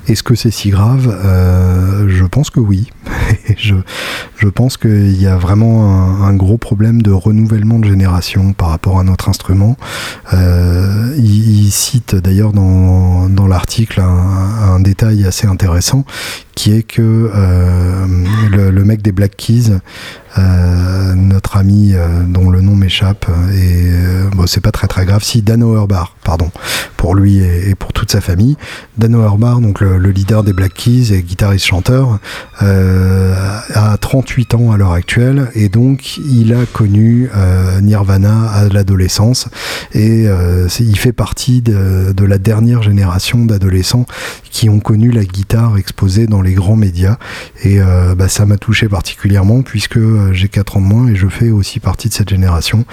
est-ce 0.07 0.23
que 0.23 0.35
c'est 0.35 0.51
si 0.51 0.69
grave? 0.69 1.07
Euh, 1.23 2.09
Je 2.09 2.25
pense 2.25 2.49
que 2.49 2.59
oui. 2.59 2.89
Je, 3.61 4.47
pense 4.49 4.77
qu'il 4.77 5.21
y 5.21 5.27
a 5.27 5.37
vraiment 5.37 6.23
un, 6.23 6.33
gros 6.33 6.57
problème 6.57 7.01
de 7.01 7.11
renouvellement 7.11 7.79
de 7.79 7.85
génération 7.85 8.53
par 8.53 8.69
rapport 8.69 8.99
à 8.99 9.03
notre 9.03 9.29
instrument. 9.29 9.77
Euh, 10.33 11.15
il, 11.17 11.71
cite 11.71 12.15
d'ailleurs 12.15 12.51
dans, 12.51 13.47
l'article 13.47 14.01
un, 14.01 14.79
détail 14.79 15.25
assez 15.25 15.47
intéressant 15.47 16.05
qui 16.55 16.73
est 16.73 16.83
que 16.83 17.01
euh, 17.33 18.05
le, 18.51 18.83
mec 18.83 19.01
des 19.01 19.11
Black 19.11 19.35
Keys, 19.35 19.71
euh, 20.37 21.13
notre 21.15 21.57
ami 21.57 21.93
euh, 21.93 22.23
dont 22.27 22.49
le 22.49 22.61
nom 22.61 22.75
m'échappe, 22.75 23.25
et 23.53 23.89
bon, 24.35 24.47
c'est 24.47 24.61
pas 24.61 24.71
très 24.71 24.87
très 24.87 25.05
grave, 25.05 25.23
si 25.23 25.41
Dan 25.41 25.63
Auerbach, 25.63 26.15
pardon, 26.23 26.51
pour 26.97 27.15
lui 27.15 27.37
et, 27.37 27.75
pour 27.75 27.93
toute 27.93 28.11
sa 28.11 28.21
famille. 28.21 28.57
Dan 28.97 29.15
Auerbach, 29.15 29.59
donc 29.61 29.79
le, 29.81 29.97
leader 30.11 30.43
des 30.43 30.53
Black 30.53 30.73
Keys 30.73 31.13
et 31.13 31.21
guitariste 31.21 31.65
chanteur, 31.65 32.19
a 32.59 33.97
38 33.99 34.55
ans 34.55 34.71
à 34.71 34.77
l'heure 34.77 34.91
actuelle 34.91 35.49
et 35.55 35.69
donc 35.69 36.17
il 36.17 36.53
a 36.53 36.65
connu 36.71 37.29
Nirvana 37.81 38.51
à 38.51 38.67
l'adolescence 38.67 39.47
et 39.93 40.25
il 40.79 40.97
fait 40.97 41.13
partie 41.13 41.61
de, 41.61 42.11
de 42.11 42.25
la 42.25 42.37
dernière 42.37 42.83
génération 42.83 43.45
d'adolescents 43.45 44.05
qui 44.51 44.69
ont 44.69 44.79
connu 44.79 45.11
la 45.11 45.23
guitare 45.23 45.77
exposée 45.77 46.27
dans 46.27 46.40
les 46.41 46.53
grands 46.53 46.75
médias. 46.75 47.17
Et 47.63 47.81
euh, 47.81 48.15
bah, 48.15 48.27
ça 48.27 48.45
m'a 48.45 48.57
touché 48.57 48.87
particulièrement 48.87 49.61
puisque 49.61 49.97
euh, 49.97 50.33
j'ai 50.33 50.47
4 50.47 50.77
ans 50.77 50.81
de 50.81 50.85
moins 50.85 51.07
et 51.07 51.15
je 51.15 51.27
fais 51.27 51.49
aussi 51.49 51.79
partie 51.79 52.09
de 52.09 52.13
cette 52.13 52.29
génération. 52.29 52.85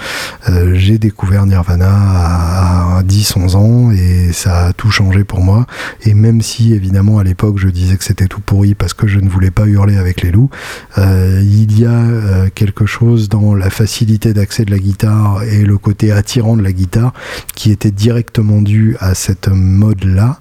Euh, 0.49 0.75
j'ai 0.75 0.97
découvert 0.97 1.45
Nirvana 1.45 1.89
à, 1.89 3.03
10-11 3.03 3.55
ans 3.55 3.91
et 3.91 4.31
ça 4.33 4.67
a 4.67 4.73
tout 4.73 4.91
changé 4.91 5.23
pour 5.23 5.41
moi. 5.41 5.65
Et 6.03 6.13
même 6.13 6.41
si 6.41 6.73
évidemment 6.73 7.19
à 7.19 7.23
l'époque 7.23 7.57
je 7.57 7.67
disais 7.67 7.97
que 7.97 8.03
c'était 8.03 8.27
tout 8.27 8.41
pourri 8.41 8.75
parce 8.75 8.93
que 8.93 9.07
je 9.07 9.19
ne 9.19 9.29
voulais 9.29 9.51
pas 9.51 9.65
hurler 9.65 9.97
avec 9.97 10.21
les 10.21 10.31
loups, 10.31 10.49
il 10.97 11.79
y 11.79 11.85
a 11.85 12.49
quelque 12.53 12.85
chose 12.85 13.29
dans 13.29 13.55
la 13.55 13.69
facilité 13.69 14.33
d'accès 14.33 14.65
de 14.65 14.71
la 14.71 14.79
guitare 14.79 15.43
et 15.43 15.63
le 15.63 15.77
côté 15.77 16.11
attirant 16.11 16.57
de 16.57 16.61
la 16.61 16.71
guitare 16.71 17.13
qui 17.55 17.71
était 17.71 17.91
directement 17.91 18.61
dû 18.61 18.95
à 18.99 19.15
cette 19.15 19.47
mode-là 19.47 20.39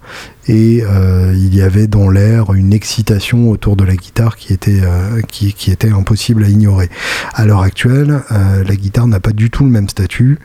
et 0.49 0.83
euh, 0.83 1.35
il 1.37 1.55
y 1.55 1.61
avait 1.61 1.87
dans 1.87 2.09
l'air 2.09 2.55
une 2.55 2.73
excitation 2.73 3.51
autour 3.51 3.77
de 3.77 3.85
la 3.85 3.95
guitare 3.95 4.37
qui 4.37 4.55
était, 4.55 4.81
euh, 4.83 5.21
qui, 5.29 5.71
était 5.71 5.91
impossible 5.91 6.43
à 6.45 6.49
ignorer. 6.49 6.89
À 7.35 7.45
l'heure 7.45 7.61
actuelle, 7.61 8.23
euh, 8.33 8.65
la 8.65 8.77
guitare 8.77 9.07
n'a 9.07 9.21
pas 9.21 9.33
du 9.33 9.51
tout 9.51 9.65
le 9.65 9.71
même 9.71 9.89
statut. 9.89 10.39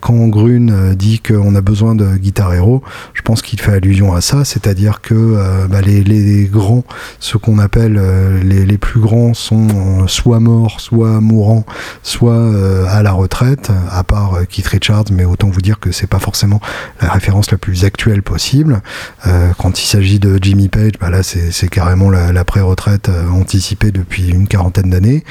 quand 0.00 0.28
Grune 0.28 0.94
dit 0.94 1.20
qu'on 1.20 1.54
a 1.54 1.60
besoin 1.60 1.94
de 1.94 2.16
guitare 2.16 2.54
héros, 2.54 2.82
je 3.12 3.20
pense 3.20 3.42
qu'il 3.42 3.60
fait 3.60 3.72
allusion 3.72 4.14
à 4.14 4.20
ça, 4.22 4.44
c'est-à-dire 4.44 5.02
que 5.02 5.66
bah, 5.68 5.82
les, 5.82 6.48
grands, 6.50 6.84
ce 7.20 7.36
qu'on 7.36 7.58
appelle 7.58 8.00
les, 8.42 8.64
les, 8.64 8.78
plus 8.78 9.00
grands, 9.00 9.34
sont 9.34 10.06
soit 10.06 10.40
morts, 10.40 10.80
soit 10.80 11.20
mourants, 11.20 11.66
soit 12.02 12.50
à 12.88 13.02
la 13.02 13.12
retraite, 13.12 13.70
à 13.90 14.04
part 14.04 14.38
Keith 14.48 14.68
Richards, 14.68 15.06
mais 15.12 15.24
autant 15.24 15.48
vous 15.48 15.60
dire 15.60 15.80
que 15.80 15.92
c'est 15.92 16.06
pas 16.06 16.18
forcément 16.18 16.60
la 17.02 17.10
référence 17.10 17.50
la 17.50 17.58
plus 17.58 17.84
actuelle 17.84 18.22
possible. 18.22 18.80
Euh, 19.26 19.52
quand 19.58 19.80
il 19.80 19.86
s'agit 19.86 20.18
de 20.18 20.38
Jimmy 20.40 20.68
Page, 20.68 20.92
bah 21.00 21.10
là 21.10 21.22
c'est 21.22 21.68
carrément 21.68 22.10
la, 22.10 22.44
pré-retraite 22.44 23.08
euh, 23.08 23.28
anticipée 23.30 23.90
depuis 23.90 24.28
une 24.28 24.46
quarantaine 24.46 24.90
d'années. 24.90 25.24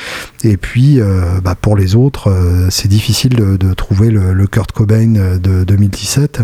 Et 0.44 0.58
puis 0.58 1.00
euh, 1.00 1.40
bah, 1.42 1.56
pour 1.60 1.76
les 1.76 1.96
autres, 1.96 2.34
c'est 2.70 2.88
difficile 2.88 3.36
de, 3.36 3.74
trouver 3.74 4.10
le, 4.10 4.34
le, 4.34 4.48
Kurt 4.48 4.72
Cobain 4.72 5.14
de 5.38 5.64
2017. 5.64 6.42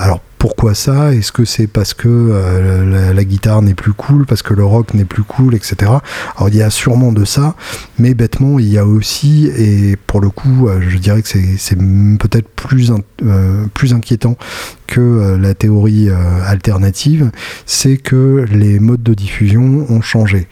alors 0.00 0.20
pourquoi 0.38 0.74
ça 0.74 1.14
Est-ce 1.14 1.32
que 1.32 1.44
c'est 1.44 1.66
parce 1.66 1.94
que 1.94 2.08
euh, 2.08 3.12
la, 3.12 3.24
guitare 3.24 3.60
n'est 3.60 3.74
plus 3.74 3.92
cool, 3.92 4.24
parce 4.24 4.42
que 4.42 4.54
le 4.54 4.64
rock 4.64 4.94
n'est 4.94 5.04
plus 5.04 5.24
cool, 5.24 5.54
etc. 5.54 5.90
Alors 6.36 6.48
il 6.48 6.56
y 6.56 6.62
a 6.62 6.70
sûrement 6.70 7.12
de 7.12 7.24
ça, 7.24 7.56
mais 7.98 8.14
bêtement 8.14 8.58
il 8.58 8.68
y 8.68 8.78
a 8.78 8.86
aussi, 8.86 9.50
et 9.56 9.96
pour 10.06 10.20
le 10.20 10.30
coup 10.30 10.68
euh, 10.68 10.80
je 10.88 10.96
dirais 10.98 11.22
que 11.22 11.28
c'est 11.28 11.76
peut-être 12.18 12.48
euh, 13.24 13.66
plus 13.74 13.92
inquiétant 13.92 14.36
que 14.86 15.36
la 15.38 15.52
théorie 15.52 16.08
alternative, 16.46 17.30
c'est 17.66 17.98
que 17.98 18.46
les 18.50 18.80
modes 18.80 19.02
de 19.02 19.12
diffusion 19.12 19.84
ont 19.90 20.00
changé 20.00 20.48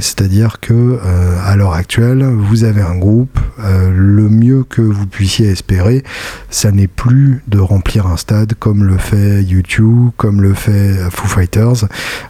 c'est-à-dire 0.00 0.58
que 0.60 0.72
euh, 0.72 1.38
à 1.44 1.56
l'heure 1.56 1.74
actuelle, 1.74 2.24
vous 2.24 2.64
avez 2.64 2.82
un 2.82 2.96
groupe, 2.96 3.38
euh, 3.60 3.90
le 3.94 4.28
mieux 4.28 4.64
que 4.64 4.82
vous 4.82 5.06
puissiez 5.06 5.48
espérer, 5.48 6.02
ça 6.50 6.72
n'est 6.72 6.88
plus 6.88 7.42
de 7.46 7.58
remplir 7.58 8.06
un 8.06 8.16
stade 8.16 8.54
comme 8.54 8.84
le 8.84 8.98
fait 8.98 9.42
YouTube, 9.42 10.10
comme 10.16 10.40
le 10.40 10.54
fait 10.54 10.94
Foo 11.10 11.28
Fighters. 11.28 11.86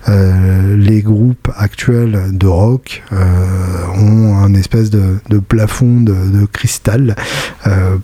Euh, 0.09 0.77
les 0.77 1.03
groupes 1.03 1.51
actuels 1.57 2.37
de 2.37 2.47
rock 2.47 3.03
ont 3.97 4.37
un 4.37 4.55
espèce 4.55 4.91
de, 4.91 5.19
plafond 5.39 6.01
de, 6.01 6.15
de 6.15 6.47
cristal, 6.47 7.17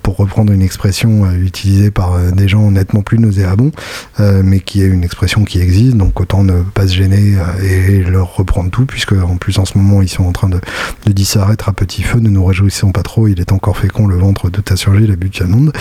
pour 0.02 0.16
reprendre 0.16 0.52
une 0.52 0.62
expression 0.62 1.30
utilisée 1.32 1.90
par 1.90 2.18
des 2.32 2.48
gens 2.48 2.70
nettement 2.70 3.02
plus 3.02 3.18
nauséabonds, 3.18 3.72
mais 4.18 4.60
qui 4.60 4.82
est 4.82 4.86
une 4.86 5.04
expression 5.04 5.44
qui 5.44 5.60
existe, 5.60 5.96
donc 5.96 6.18
autant 6.20 6.42
ne 6.44 6.62
pas 6.62 6.86
se 6.86 6.94
gêner 6.94 7.36
et 7.62 8.02
leur 8.02 8.36
reprendre 8.36 8.70
tout, 8.70 8.86
puisque 8.86 9.12
en 9.12 9.36
plus 9.36 9.49
en 9.58 9.64
ce 9.64 9.76
moment 9.76 10.02
ils 10.02 10.08
sont 10.08 10.24
en 10.24 10.32
train 10.32 10.48
de, 10.48 10.60
disparaître 11.06 11.68
à 11.68 11.72
petit 11.72 12.02
feu, 12.02 12.18
ne 12.20 12.28
nous 12.28 12.44
réjouissons 12.44 12.92
pas 12.92 13.02
trop, 13.02 13.28
il 13.28 13.40
est 13.40 13.52
encore 13.52 13.76
fécond 13.76 14.06
le 14.06 14.16
ventre 14.16 14.50
de 14.50 14.60
ta 14.60 14.76
surgie, 14.76 15.06
la 15.06 15.16
butte 15.16 15.42
monde. 15.42 15.72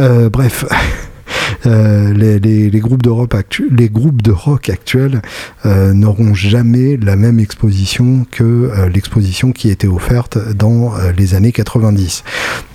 Euh, 0.00 0.30
bref. 0.30 0.64
les, 1.64 2.70
groupes 2.80 3.02
de 3.02 3.10
rock 3.10 3.32
les 3.70 3.88
groupes 3.88 4.22
de 4.22 4.32
rock 4.32 4.68
actuels 4.68 5.22
n'auront 5.64 6.34
jamais 6.34 6.96
la 6.96 7.16
même 7.16 7.38
exposition 7.38 8.26
que 8.30 8.70
l'exposition 8.92 9.52
qui 9.52 9.70
était 9.70 9.86
offerte 9.86 10.38
dans 10.54 10.92
les 11.16 11.34
années 11.34 11.52
90 11.52 12.24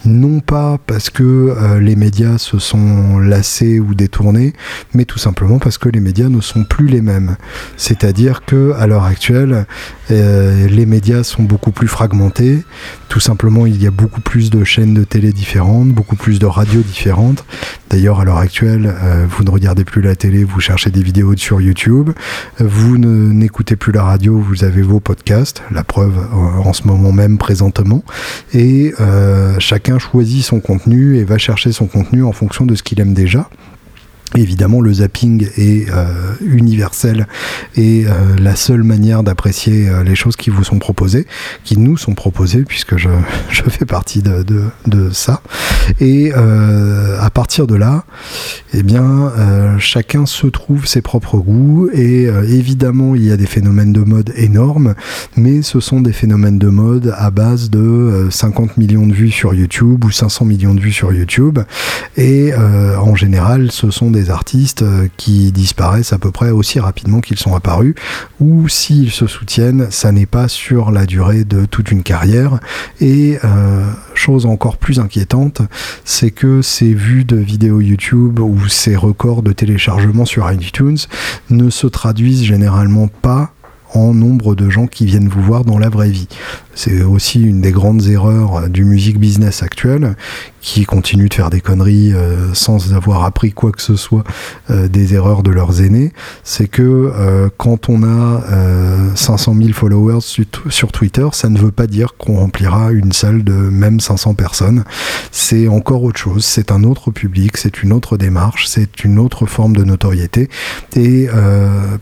non 0.07 0.39
pas 0.39 0.77
parce 0.87 1.09
que 1.09 1.23
euh, 1.23 1.79
les 1.79 1.95
médias 1.95 2.37
se 2.37 2.59
sont 2.59 3.19
lassés 3.19 3.79
ou 3.79 3.93
détournés, 3.93 4.53
mais 4.93 5.05
tout 5.05 5.19
simplement 5.19 5.59
parce 5.59 5.77
que 5.77 5.89
les 5.89 5.99
médias 5.99 6.29
ne 6.29 6.41
sont 6.41 6.63
plus 6.63 6.87
les 6.87 7.01
mêmes. 7.01 7.35
C'est-à-dire 7.75 8.45
que 8.45 8.73
à 8.77 8.87
l'heure 8.87 9.03
actuelle, 9.03 9.65
euh, 10.09 10.67
les 10.67 10.85
médias 10.85 11.23
sont 11.23 11.43
beaucoup 11.43 11.71
plus 11.71 11.87
fragmentés. 11.87 12.63
Tout 13.09 13.19
simplement, 13.19 13.65
il 13.65 13.81
y 13.81 13.87
a 13.87 13.91
beaucoup 13.91 14.21
plus 14.21 14.49
de 14.49 14.63
chaînes 14.63 14.93
de 14.93 15.03
télé 15.03 15.31
différentes, 15.33 15.89
beaucoup 15.89 16.15
plus 16.15 16.39
de 16.39 16.45
radios 16.45 16.81
différentes. 16.81 17.43
D'ailleurs, 17.89 18.19
à 18.19 18.25
l'heure 18.25 18.37
euh, 18.63 19.25
vous 19.29 19.43
ne 19.43 19.49
regardez 19.49 19.83
plus 19.83 20.01
la 20.01 20.15
télé, 20.15 20.43
vous 20.43 20.59
cherchez 20.59 20.89
des 20.89 21.01
vidéos 21.01 21.35
sur 21.35 21.61
YouTube. 21.61 22.11
Vous 22.59 22.97
n'écoutez 22.97 23.75
plus 23.75 23.91
la 23.91 24.03
radio, 24.03 24.37
vous 24.37 24.63
avez 24.63 24.81
vos 24.81 24.99
podcasts. 24.99 25.61
La 25.71 25.83
preuve 25.83 26.17
en 26.33 26.73
ce 26.73 26.87
moment 26.87 27.11
même, 27.11 27.37
présentement. 27.37 28.03
Et 28.53 28.93
chacun 29.59 29.99
choisit 29.99 30.43
son 30.43 30.59
contenu 30.59 31.17
et 31.17 31.23
va 31.23 31.37
chercher 31.37 31.71
son 31.71 31.87
contenu 31.87 32.23
en 32.23 32.31
fonction 32.31 32.65
de 32.65 32.75
ce 32.75 32.83
qu'il 32.83 32.99
aime 32.99 33.13
déjà. 33.13 33.49
Évidemment, 34.35 34.81
le 34.81 34.93
zapping 34.93 35.47
est 35.57 35.89
euh, 35.89 36.05
universel 36.41 37.27
et 37.75 38.05
euh, 38.05 38.11
la 38.39 38.55
seule 38.55 38.83
manière 38.83 39.23
d'apprécier 39.23 39.87
euh, 39.87 40.03
les 40.03 40.15
choses 40.15 40.35
qui 40.35 40.49
vous 40.49 40.63
sont 40.63 40.79
proposées, 40.79 41.25
qui 41.63 41.77
nous 41.77 41.97
sont 41.97 42.13
proposées, 42.13 42.63
puisque 42.63 42.97
je, 42.97 43.09
je 43.49 43.63
fais 43.63 43.85
partie 43.85 44.21
de, 44.21 44.43
de, 44.85 45.09
ça. 45.11 45.41
Et 46.01 46.33
à 46.33 47.29
partir 47.29 47.67
de 47.67 47.75
là, 47.75 48.03
eh 48.73 48.83
bien, 48.83 49.31
chacun 49.79 50.25
se 50.25 50.47
trouve 50.47 50.85
ses 50.85 51.01
propres 51.01 51.37
goûts 51.37 51.89
et 51.93 52.23
évidemment, 52.23 53.15
il 53.15 53.23
y 53.23 53.31
a 53.31 53.37
des 53.37 53.45
phénomènes 53.45 53.93
de 53.93 54.01
mode 54.01 54.33
énormes, 54.35 54.95
mais 55.37 55.61
ce 55.61 55.79
sont 55.79 56.01
des 56.01 56.11
phénomènes 56.11 56.59
de 56.59 56.67
mode 56.67 57.13
à 57.17 57.31
base 57.31 57.69
de 57.69 58.27
50 58.29 58.77
millions 58.77 59.07
de 59.07 59.13
vues 59.13 59.31
sur 59.31 59.53
YouTube 59.53 60.03
ou 60.03 60.11
500 60.11 60.45
millions 60.45 60.73
de 60.73 60.81
vues 60.81 60.91
sur 60.91 61.13
YouTube. 61.13 61.59
Et 62.17 62.53
en 62.53 63.15
général, 63.15 63.71
ce 63.71 63.91
sont 63.91 64.11
des 64.11 64.16
artistes 64.29 64.81
euh, 64.81 65.07
qui 65.17 65.51
disparaissent 65.51 66.13
à 66.13 66.17
peu 66.17 66.31
près 66.31 66.49
aussi 66.49 66.79
rapidement 66.79 67.21
qu'ils 67.21 67.37
sont 67.37 67.55
apparus, 67.55 67.95
ou 68.39 68.67
s'ils 68.67 69.11
se 69.11 69.27
soutiennent, 69.27 69.87
ça 69.89 70.11
n'est 70.11 70.25
pas 70.25 70.47
sur 70.47 70.91
la 70.91 71.05
durée 71.05 71.43
de 71.43 71.65
toute 71.65 71.91
une 71.91 72.03
carrière. 72.03 72.59
Et 72.99 73.39
euh, 73.43 73.85
chose 74.13 74.45
encore 74.45 74.77
plus 74.77 74.99
inquiétante, 74.99 75.61
c'est 76.05 76.31
que 76.31 76.61
ces 76.61 76.93
vues 76.93 77.25
de 77.25 77.37
vidéos 77.37 77.81
YouTube 77.81 78.39
ou 78.39 78.67
ces 78.67 78.95
records 78.95 79.43
de 79.43 79.53
téléchargement 79.53 80.25
sur 80.25 80.51
iTunes 80.51 80.97
ne 81.49 81.69
se 81.69 81.87
traduisent 81.87 82.43
généralement 82.43 83.07
pas 83.07 83.53
en 83.93 84.13
nombre 84.13 84.55
de 84.55 84.69
gens 84.69 84.87
qui 84.87 85.05
viennent 85.05 85.29
vous 85.29 85.41
voir 85.41 85.63
dans 85.63 85.79
la 85.79 85.89
vraie 85.89 86.09
vie. 86.09 86.27
C'est 86.77 87.01
aussi 87.01 87.41
une 87.41 87.59
des 87.59 87.71
grandes 87.71 88.05
erreurs 88.05 88.69
du 88.69 88.85
music 88.85 89.19
business 89.19 89.63
actuel, 89.63 90.15
qui 90.67 90.83
continue 90.85 91.29
de 91.29 91.33
faire 91.33 91.49
des 91.49 91.61
conneries 91.61 92.13
euh, 92.13 92.53
sans 92.53 92.93
avoir 92.93 93.23
appris 93.23 93.53
quoi 93.53 93.71
que 93.71 93.81
ce 93.81 93.95
soit 93.95 94.25
euh, 94.69 94.89
des 94.89 95.13
erreurs 95.13 95.41
de 95.41 95.49
leurs 95.49 95.81
aînés. 95.81 96.11
C'est 96.43 96.67
que 96.67 96.81
euh, 96.83 97.47
quand 97.55 97.87
on 97.87 98.03
a 98.03 98.43
500 99.15 99.55
000 99.55 99.69
followers 99.71 100.19
sur, 100.21 100.91
Twitter, 100.91 101.25
ça 101.31 101.47
ne 101.47 101.57
veut 101.57 101.71
pas 101.71 101.87
dire 101.87 102.15
qu'on 102.17 102.35
remplira 102.35 102.91
une 102.91 103.13
salle 103.13 103.45
de 103.45 103.53
même 103.53 104.01
500 104.01 104.33
personnes. 104.33 104.83
C'est 105.31 105.69
encore 105.69 106.03
autre 106.03 106.19
chose. 106.19 106.43
C'est 106.43 106.71
un 106.71 106.83
autre 106.83 107.11
public, 107.11 107.55
c'est 107.55 107.81
une 107.81 107.93
autre 107.93 108.17
démarche, 108.17 108.67
c'est 108.67 109.05
une 109.05 109.19
autre 109.19 109.45
forme 109.45 109.75
de 109.75 109.85
notoriété. 109.85 110.49
Et 110.95 111.27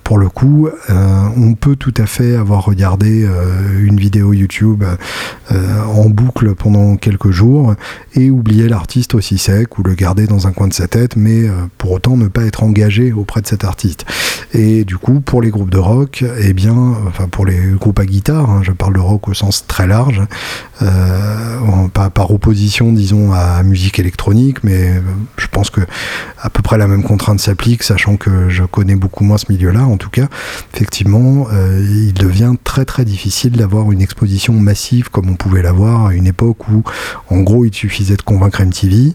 pour 0.04 0.18
le 0.18 0.30
coup, 0.30 0.70
on 0.90 1.54
peut 1.54 1.76
tout 1.76 1.94
à 1.98 2.06
fait 2.06 2.36
avoir 2.36 2.66
regardé 2.66 3.28
une 3.80 4.00
vidéo 4.00 4.34
Euh, 5.52 5.84
en 5.84 6.10
boucle 6.10 6.56
pendant 6.56 6.96
quelques 6.98 7.30
jours 7.30 7.76
et 8.16 8.32
oublier 8.32 8.68
l'artiste 8.68 9.14
aussi 9.14 9.38
sec 9.38 9.78
ou 9.78 9.84
le 9.84 9.94
garder 9.94 10.26
dans 10.26 10.48
un 10.48 10.52
coin 10.52 10.68
de 10.68 10.74
sa 10.74 10.88
tête, 10.88 11.16
mais 11.16 11.48
euh, 11.48 11.52
pour 11.78 11.92
autant 11.92 12.18
ne 12.18 12.28
pas 12.28 12.44
être 12.46 12.64
engagé 12.64 13.14
auprès 13.14 13.42
de 13.42 13.48
cet 13.48 13.64
artiste. 13.64 14.06
Et 14.56 14.86
du 14.86 14.98
coup, 14.98 15.22
pour 15.22 15.44
les 15.44 15.52
groupes 15.52 15.70
de 15.70 15.78
rock, 15.78 16.24
et 16.24 16.48
eh 16.48 16.54
bien, 16.54 16.76
enfin 17.08 17.28
pour 17.28 17.46
les 17.46 17.60
groupes 17.80 18.00
à 18.00 18.08
guitare, 18.08 18.50
hein, 18.50 18.62
je 18.64 18.72
parle 18.72 18.96
de 18.96 19.00
rock 19.00 19.28
au 19.28 19.36
sens 19.36 19.68
très 19.68 19.86
large, 19.86 20.24
euh, 20.82 21.88
par 21.94 22.32
opposition, 22.32 22.92
disons, 22.92 23.32
à 23.32 23.62
musique 23.62 24.00
électronique, 24.00 24.64
mais 24.64 25.02
je 25.38 25.48
pense 25.48 25.70
que 25.70 25.82
à 26.42 26.50
peu 26.50 26.62
près 26.62 26.78
la 26.78 26.88
même 26.88 27.04
contrainte 27.04 27.40
s'applique, 27.40 27.84
sachant 27.84 28.18
que 28.18 28.50
je 28.50 28.64
connais 28.64 28.96
beaucoup 28.96 29.24
moins 29.24 29.38
ce 29.38 29.46
milieu-là. 29.50 29.86
En 29.86 29.98
tout 29.98 30.10
cas, 30.10 30.28
effectivement, 30.74 31.48
il 31.52 32.14
devient 32.14 32.54
très 32.64 32.86
très 32.86 33.06
difficile 33.06 33.54
d'avoir 33.54 33.92
une 33.92 34.02
exposition 34.02 34.55
massive 34.60 35.10
comme 35.10 35.30
on 35.30 35.36
pouvait 35.36 35.62
l'avoir 35.62 36.08
à 36.08 36.14
une 36.14 36.28
époque 36.28 36.68
où, 36.70 36.84
en 37.30 37.42
gros, 37.42 37.66
il 37.66 37.74
suffisait 37.74 38.16
de 38.16 38.22
convaincre 38.22 38.64
MTV. 38.64 39.14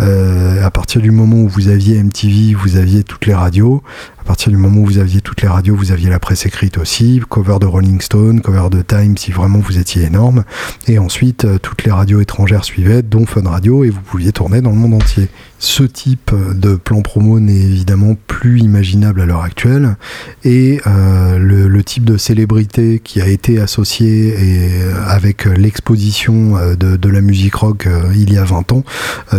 Euh, 0.00 0.64
à 0.64 0.70
partir 0.70 1.00
du 1.00 1.10
moment 1.10 1.38
où 1.38 1.48
vous 1.48 1.68
aviez 1.68 2.02
MTV, 2.02 2.54
vous 2.54 2.76
aviez 2.76 3.04
toutes 3.04 3.26
les 3.26 3.34
radios. 3.34 3.82
À 4.20 4.24
partir 4.24 4.50
du 4.50 4.56
moment 4.56 4.80
où 4.82 4.86
vous 4.86 4.98
aviez 4.98 5.20
toutes 5.20 5.42
les 5.42 5.48
radios, 5.48 5.74
vous 5.74 5.92
aviez 5.92 6.08
la 6.08 6.20
presse 6.20 6.46
écrite 6.46 6.78
aussi, 6.78 7.20
cover 7.28 7.58
de 7.60 7.66
Rolling 7.66 8.00
Stone, 8.00 8.40
cover 8.40 8.68
de 8.70 8.82
Time 8.82 9.16
si 9.16 9.32
vraiment 9.32 9.58
vous 9.58 9.78
étiez 9.78 10.04
énorme. 10.04 10.44
Et 10.86 10.98
ensuite, 10.98 11.44
euh, 11.44 11.58
toutes 11.58 11.84
les 11.84 11.90
radios 11.90 12.20
étrangères 12.20 12.64
suivaient, 12.64 13.02
dont 13.02 13.26
Fun 13.26 13.48
Radio, 13.48 13.84
et 13.84 13.90
vous 13.90 14.00
pouviez 14.00 14.32
tourner 14.32 14.60
dans 14.60 14.70
le 14.70 14.76
monde 14.76 14.94
entier. 14.94 15.28
Ce 15.62 15.82
type 15.82 16.32
de 16.54 16.74
plan 16.74 17.02
promo 17.02 17.38
n'est 17.38 17.52
évidemment 17.52 18.16
plus 18.26 18.60
imaginable 18.60 19.20
à 19.20 19.26
l'heure 19.26 19.42
actuelle. 19.42 19.96
Et 20.42 20.80
euh, 20.86 21.38
le, 21.38 21.84
type 21.84 22.04
de 22.04 22.16
célébrité 22.16 23.00
qui 23.02 23.20
a 23.20 23.26
été 23.26 23.60
associé 23.60 24.34
et, 24.38 24.70
avec 25.06 25.44
l'exposition 25.44 26.54
de, 26.76 26.96
de, 26.96 27.08
la 27.08 27.20
musique 27.20 27.54
rock 27.54 27.88
il 28.14 28.32
y 28.32 28.38
a 28.38 28.44
20 28.44 28.72
ans 28.72 28.84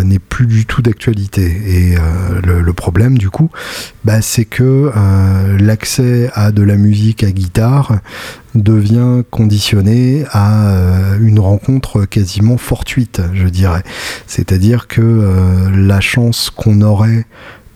n'est 0.04 0.20
plus 0.20 0.48
du 0.48 0.66
tout 0.66 0.82
d'actualité. 0.82 1.44
Et 1.44 1.96
le, 2.44 2.74
problème, 2.74 3.18
du 3.18 3.30
coup, 3.30 3.50
bah, 4.06 4.22
c'est 4.22 4.46
que 4.46 4.92
euh, 4.96 5.58
l'accès 5.60 6.30
à 6.34 6.52
de 6.52 6.64
la 6.64 6.76
musique 6.76 7.24
à 7.24 7.32
guitare 7.32 8.00
devient 8.56 9.24
conditionné 9.30 10.26
à 10.32 10.72
euh, 10.72 11.18
une 11.22 11.40
rencontre 11.40 12.06
quasiment 12.06 12.58
fortuite, 12.58 13.22
je 13.34 13.48
dirais. 13.48 13.84
C'est-à-dire 14.28 14.88
que 14.88 15.02
euh, 15.02 15.70
la 15.76 16.02
chance 16.02 16.50
qu'on 16.50 16.82
aurait 16.82 17.26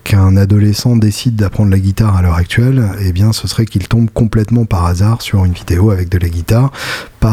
qu'un 0.04 0.36
adolescent 0.36 0.94
décide 0.96 1.34
d'apprendre 1.34 1.70
la 1.70 1.80
guitare 1.80 2.16
à 2.16 2.22
l'heure 2.22 2.36
actuelle, 2.36 2.84
eh 3.00 3.12
bien, 3.12 3.32
ce 3.32 3.48
serait 3.48 3.66
qu'il 3.66 3.88
tombe 3.88 4.08
complètement 4.08 4.64
par 4.64 4.86
hasard 4.86 5.20
sur 5.20 5.44
une 5.44 5.52
vidéo 5.52 5.90
avec 5.90 6.08
de 6.08 6.18
la 6.18 6.28
guitare 6.28 6.70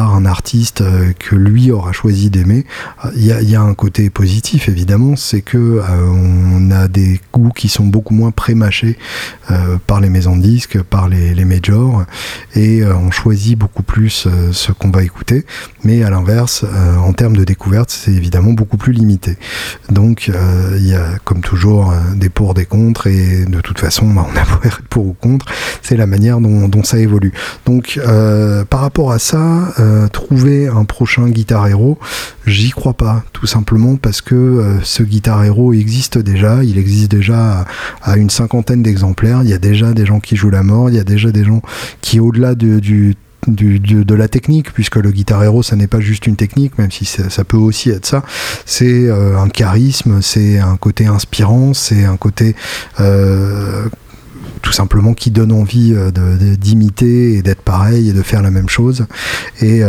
un 0.02 0.26
artiste 0.26 0.82
euh, 0.82 1.12
que 1.18 1.36
lui 1.36 1.72
aura 1.72 1.92
choisi 1.92 2.30
d'aimer. 2.30 2.66
Il 3.16 3.26
y, 3.26 3.56
a, 3.56 3.62
un 3.62 3.74
côté 3.74 4.10
positif 4.10 4.70
évidemment, 4.70 5.16
c'est 5.16 5.42
que 5.42 5.58
euh, 5.58 5.82
on 5.84 6.72
a 6.72 6.88
des 6.88 7.20
goûts 7.34 7.52
qui 7.52 7.70
sont 7.70 7.86
beaucoup 7.86 8.14
moins 8.14 8.32
prémâchés 8.32 8.98
euh, 9.52 9.78
par 9.86 10.02
les 10.02 10.10
maisons 10.10 10.36
de 10.36 10.42
disques, 10.42 10.82
par 10.82 11.10
les, 11.10 11.46
majors, 11.46 12.06
et 12.56 12.86
on 12.86 13.12
choisit 13.12 13.58
beaucoup 13.58 13.84
plus 13.84 14.28
ce 14.52 14.72
qu'on 14.72 14.92
va 14.92 15.04
écouter. 15.04 15.46
Mais 15.84 16.04
à 16.04 16.10
l'inverse, 16.10 16.64
en 16.98 17.12
termes 17.12 17.36
de 17.36 17.44
découverte, 17.44 17.90
c'est 17.90 18.12
évidemment 18.12 18.54
beaucoup 18.54 18.78
plus 18.78 18.94
limité. 18.94 19.38
Donc 19.90 20.32
il 20.78 20.88
y 20.88 20.94
a 20.94 21.20
comme 21.26 21.42
toujours 21.42 21.94
des 22.16 22.30
pour, 22.30 22.54
des 22.54 22.66
contre, 22.66 23.08
et 23.08 23.44
de 23.46 23.60
toute 23.60 23.80
façon, 23.80 24.08
bah, 24.08 24.26
on 24.34 24.38
a 24.38 24.70
pour 24.90 25.06
ou 25.06 25.14
contre, 25.14 25.48
c'est 25.82 25.98
la 25.98 26.08
manière 26.08 26.40
dont, 26.40 26.84
ça 26.84 26.98
évolue. 26.98 27.34
Donc 27.66 28.00
par 28.70 28.80
rapport 28.80 29.12
à 29.12 29.20
ça, 29.20 29.74
euh, 29.84 30.08
trouver 30.08 30.68
un 30.68 30.86
prochain 30.86 31.28
Guitar 31.28 31.68
Hero, 31.68 31.98
j'y 32.48 32.70
crois 32.70 32.94
pas, 32.94 33.24
tout 33.34 33.48
simplement 33.48 33.98
parce 33.98 34.22
que 34.22 34.34
euh, 34.34 34.80
ce 34.82 35.04
Guitar 35.04 35.44
Hero 35.44 35.74
existe 35.74 36.18
déjà, 36.18 36.64
il 36.64 36.78
existe 36.78 37.12
déjà 37.12 37.66
à, 38.02 38.18
une 38.18 38.30
cinquantaine 38.30 38.82
d'exemplaires, 38.82 39.42
il 39.44 39.50
y 39.50 39.54
a 39.54 39.58
déjà 39.58 39.92
des 39.92 40.06
gens 40.06 40.20
qui 40.20 40.38
jouent 40.38 40.52
la 40.52 40.64
mort, 40.64 40.90
il 40.90 40.96
y 40.96 41.00
a 41.00 41.04
déjà 41.04 41.32
des 41.32 41.44
gens 41.44 41.62
qui, 42.02 42.22
au-delà 42.22 42.56
de, 42.56 42.80
de 43.48 44.16
la 44.16 44.28
technique, 44.30 44.72
puisque 44.74 44.96
le 44.96 45.12
Guitar 45.12 45.44
Hero, 45.44 45.64
ça 45.64 45.76
n'est 45.76 45.88
pas 45.88 46.00
juste 46.00 46.28
une 46.28 46.38
technique, 46.38 46.78
même 46.78 46.92
si 46.92 47.04
ça, 47.06 47.44
peut 47.44 47.58
aussi 47.58 47.90
être 47.90 48.06
ça. 48.06 48.24
C'est 48.66 49.10
euh, 49.10 49.38
un 49.38 49.50
charisme, 49.50 50.22
c'est 50.22 50.60
un 50.60 50.78
côté 50.78 51.08
inspirant, 51.08 51.74
c'est 51.74 52.06
un 52.06 52.16
côté 52.16 52.56
tout 54.64 54.72
simplement 54.72 55.14
qui 55.14 55.30
donnent 55.30 55.52
envie 55.52 55.94
d'imiter 56.58 57.34
et 57.34 57.42
d'être 57.44 57.62
pareil 57.62 58.10
et 58.10 58.14
de 58.14 58.24
faire 58.24 58.42
la 58.42 58.50
même 58.50 58.70
chose. 58.70 59.06
Et 59.62 59.82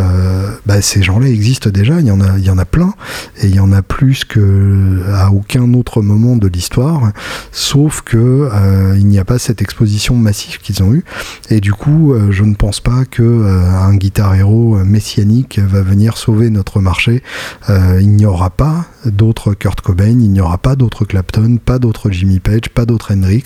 bah, 0.67 0.83
ces 0.83 1.03
gens-là 1.03 1.29
existent 1.29 1.71
déjà, 1.71 2.01
il 2.01 2.07
y 2.07 2.11
en 2.11 2.21
a, 2.21 2.37
il 2.37 2.45
y 2.45 2.51
en 2.51 2.59
a 2.59 2.67
plein, 2.67 2.93
et 3.41 3.47
il 3.47 3.55
y 3.55 3.61
en 3.61 3.73
a 3.73 3.81
plus 3.83 4.25
que 4.25 5.03
à 5.15 5.31
aucun 5.31 5.73
autre 5.75 6.03
moment 6.03 6.37
de 6.37 6.49
l'histoire, 6.49 7.13
sauf 7.53 8.03
que 8.03 8.51
il 8.97 9.07
n'y 9.07 9.19
a 9.19 9.25
pas 9.25 9.39
cette 9.39 9.63
exposition 9.63 10.17
massive 10.17 10.59
qu'ils 10.59 10.83
ont 10.83 10.93
eue. 10.93 11.05
Et 11.51 11.61
du 11.61 11.73
coup, 11.73 12.15
je 12.31 12.43
ne 12.43 12.55
pense 12.55 12.81
pas 12.81 13.05
que 13.05 13.23
un 13.23 13.95
guitar 13.95 14.35
héros 14.35 14.77
messianique 14.85 15.61
va 15.61 15.83
venir 15.83 16.17
sauver 16.17 16.51
notre 16.51 16.81
marché. 16.81 17.23
il 17.69 18.11
n'y 18.11 18.27
aura 18.27 18.51
pas 18.51 18.87
d'autres 19.07 19.55
Kurt 19.55 19.81
Cobain, 19.81 20.19
il 20.21 20.33
n'y 20.33 20.41
aura 20.41 20.59
pas 20.59 20.77
d'autres 20.77 21.05
Clapton, 21.05 21.59
pas 21.65 21.79
d'autres 21.79 22.11
Jimmy 22.11 22.41
Page, 22.41 22.71
pas 22.75 22.87
d'autres 22.87 23.13
Hendrix. 23.15 23.45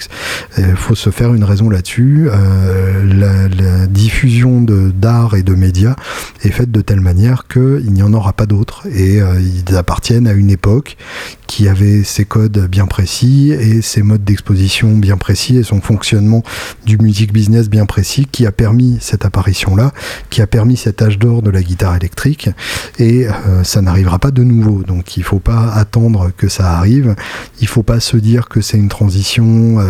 Il 0.57 0.76
faut 0.76 0.95
se 0.95 1.11
faire 1.18 1.34
une 1.34 1.42
raison 1.42 1.68
là-dessus. 1.68 2.28
Euh, 2.30 3.02
la, 3.12 3.48
diffusion 3.88 4.60
d'art 4.60 5.34
et 5.34 5.42
de 5.42 5.54
médias 5.54 5.96
est 6.44 6.50
faite 6.50 6.70
de 6.70 6.80
telle 6.80 7.00
manière 7.00 7.48
qu'il 7.48 7.92
n'y 7.92 8.02
en 8.02 8.12
aura 8.12 8.32
pas 8.32 8.46
d'autres 8.46 8.86
et 8.86 9.20
euh, 9.20 9.40
ils 9.40 9.74
appartiennent 9.74 10.28
à 10.28 10.32
une 10.32 10.50
époque 10.50 10.96
qui 11.48 11.66
avait 11.66 12.04
ses 12.04 12.24
codes 12.24 12.68
bien 12.68 12.86
précis 12.86 13.50
et 13.50 13.82
ses 13.82 14.02
modes 14.02 14.22
d'exposition 14.22 14.96
bien 14.96 15.16
précis 15.16 15.56
et 15.56 15.62
son 15.64 15.80
fonctionnement 15.80 16.44
du 16.86 16.98
music 16.98 17.32
business 17.32 17.68
bien 17.68 17.86
précis 17.86 18.28
qui 18.30 18.46
a 18.46 18.52
permis 18.52 18.98
cette 19.00 19.24
apparition-là, 19.24 19.92
qui 20.30 20.42
a 20.42 20.46
permis 20.46 20.76
cet 20.76 21.02
âge 21.02 21.18
d'or 21.18 21.42
de 21.42 21.50
la 21.50 21.62
guitare 21.62 21.96
électrique 21.96 22.50
et 22.98 23.26
euh, 23.26 23.64
ça 23.64 23.80
n'arrivera 23.80 24.18
pas 24.18 24.30
de 24.30 24.44
nouveau. 24.44 24.84
Donc 24.84 25.16
il 25.16 25.24
faut 25.24 25.40
pas 25.40 25.72
attendre 25.72 26.30
que 26.36 26.48
ça 26.48 26.76
arrive, 26.76 27.16
il 27.60 27.66
faut 27.66 27.82
pas 27.82 27.98
se 27.98 28.16
dire 28.16 28.48
que 28.48 28.60
c'est 28.60 28.78
une 28.78 28.90
transition 28.90 29.80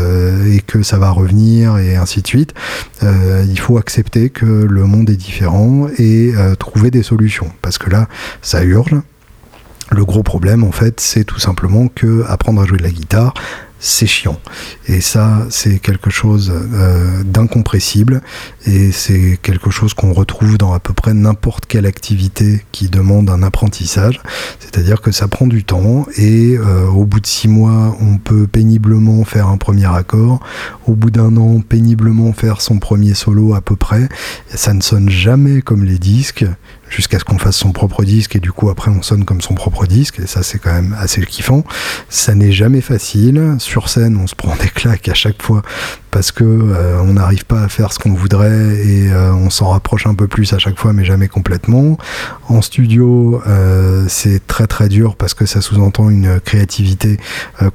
et 0.46 0.60
que 0.60 0.82
ça 0.82 0.98
va 0.98 1.10
revenir 1.18 1.78
et 1.78 1.96
ainsi 1.96 2.22
de 2.22 2.26
suite. 2.26 2.54
Euh, 3.02 3.44
il 3.48 3.58
faut 3.58 3.78
accepter 3.78 4.30
que 4.30 4.46
le 4.46 4.84
monde 4.84 5.10
est 5.10 5.16
différent 5.16 5.88
et 5.98 6.32
trouver 6.58 6.90
des 6.90 7.02
solutions 7.02 7.50
parce 7.62 7.78
que 7.78 7.90
là 7.90 8.08
ça 8.42 8.62
urge 8.64 8.94
le 9.90 10.04
gros 10.04 10.22
problème, 10.22 10.64
en 10.64 10.72
fait, 10.72 11.00
c'est 11.00 11.24
tout 11.24 11.38
simplement 11.38 11.88
que 11.88 12.22
apprendre 12.28 12.60
à 12.60 12.66
jouer 12.66 12.78
de 12.78 12.82
la 12.82 12.90
guitare, 12.90 13.32
c'est 13.80 14.06
chiant. 14.06 14.38
Et 14.86 15.00
ça, 15.00 15.46
c'est 15.50 15.78
quelque 15.78 16.10
chose 16.10 16.52
euh, 16.52 17.22
d'incompressible 17.24 18.22
et 18.66 18.92
c'est 18.92 19.38
quelque 19.42 19.70
chose 19.70 19.94
qu'on 19.94 20.12
retrouve 20.12 20.58
dans 20.58 20.72
à 20.72 20.80
peu 20.80 20.92
près 20.92 21.14
n'importe 21.14 21.66
quelle 21.66 21.86
activité 21.86 22.64
qui 22.72 22.88
demande 22.88 23.30
un 23.30 23.42
apprentissage. 23.42 24.20
C'est-à-dire 24.58 25.00
que 25.00 25.12
ça 25.12 25.28
prend 25.28 25.46
du 25.46 25.64
temps 25.64 26.06
et 26.16 26.56
euh, 26.56 26.86
au 26.88 27.04
bout 27.04 27.20
de 27.20 27.26
six 27.26 27.48
mois, 27.48 27.96
on 28.00 28.18
peut 28.18 28.46
péniblement 28.46 29.24
faire 29.24 29.48
un 29.48 29.58
premier 29.58 29.86
accord. 29.86 30.40
Au 30.86 30.94
bout 30.94 31.10
d'un 31.10 31.36
an, 31.36 31.60
péniblement 31.60 32.32
faire 32.32 32.60
son 32.60 32.78
premier 32.78 33.14
solo 33.14 33.54
à 33.54 33.60
peu 33.60 33.76
près. 33.76 34.08
Et 34.52 34.56
ça 34.56 34.74
ne 34.74 34.80
sonne 34.80 35.08
jamais 35.08 35.62
comme 35.62 35.84
les 35.84 35.98
disques 35.98 36.44
jusqu'à 36.89 37.18
ce 37.18 37.24
qu'on 37.24 37.39
fasse 37.39 37.57
son 37.57 37.72
propre 37.72 38.05
disque 38.05 38.36
et 38.36 38.41
du 38.41 38.53
coup 38.53 38.70
après 38.70 38.91
on 38.91 39.03
sonne 39.03 39.24
comme 39.24 39.41
son 39.41 39.55
propre 39.55 39.86
disque 39.86 40.20
et 40.20 40.26
ça 40.26 40.43
c'est 40.43 40.59
quand 40.59 40.72
même 40.72 40.97
assez 40.99 41.24
kiffant. 41.24 41.64
Ça 42.09 42.34
n'est 42.34 42.53
jamais 42.53 42.80
facile. 42.80 43.57
Sur 43.59 43.89
scène 43.89 44.18
on 44.22 44.26
se 44.26 44.34
prend 44.34 44.57
des 44.57 44.68
claques 44.68 45.09
à 45.09 45.14
chaque 45.14 45.43
fois 45.43 45.62
parce 46.11 46.32
que 46.32 46.45
euh, 46.45 47.01
on 47.03 47.14
n'arrive 47.14 47.45
pas 47.45 47.62
à 47.62 47.68
faire 47.68 47.93
ce 47.93 47.99
qu'on 47.99 48.14
voudrait 48.14 48.76
et 48.76 49.12
euh, 49.12 49.32
on 49.34 49.51
s'en 49.51 49.68
rapproche 49.68 50.07
un 50.07 50.14
peu 50.14 50.26
plus 50.26 50.53
à 50.53 50.59
chaque 50.59 50.78
fois 50.78 50.93
mais 50.93 51.05
jamais 51.05 51.28
complètement. 51.28 51.99
En 52.49 52.62
studio 52.62 53.43
euh, 53.47 54.07
c'est 54.09 54.47
très 54.47 54.66
très 54.66 54.89
dur 54.89 55.16
parce 55.16 55.34
que 55.34 55.47
ça 55.47 55.61
sous-entend 55.61 56.11
une 56.11 56.41
créativité 56.41 57.18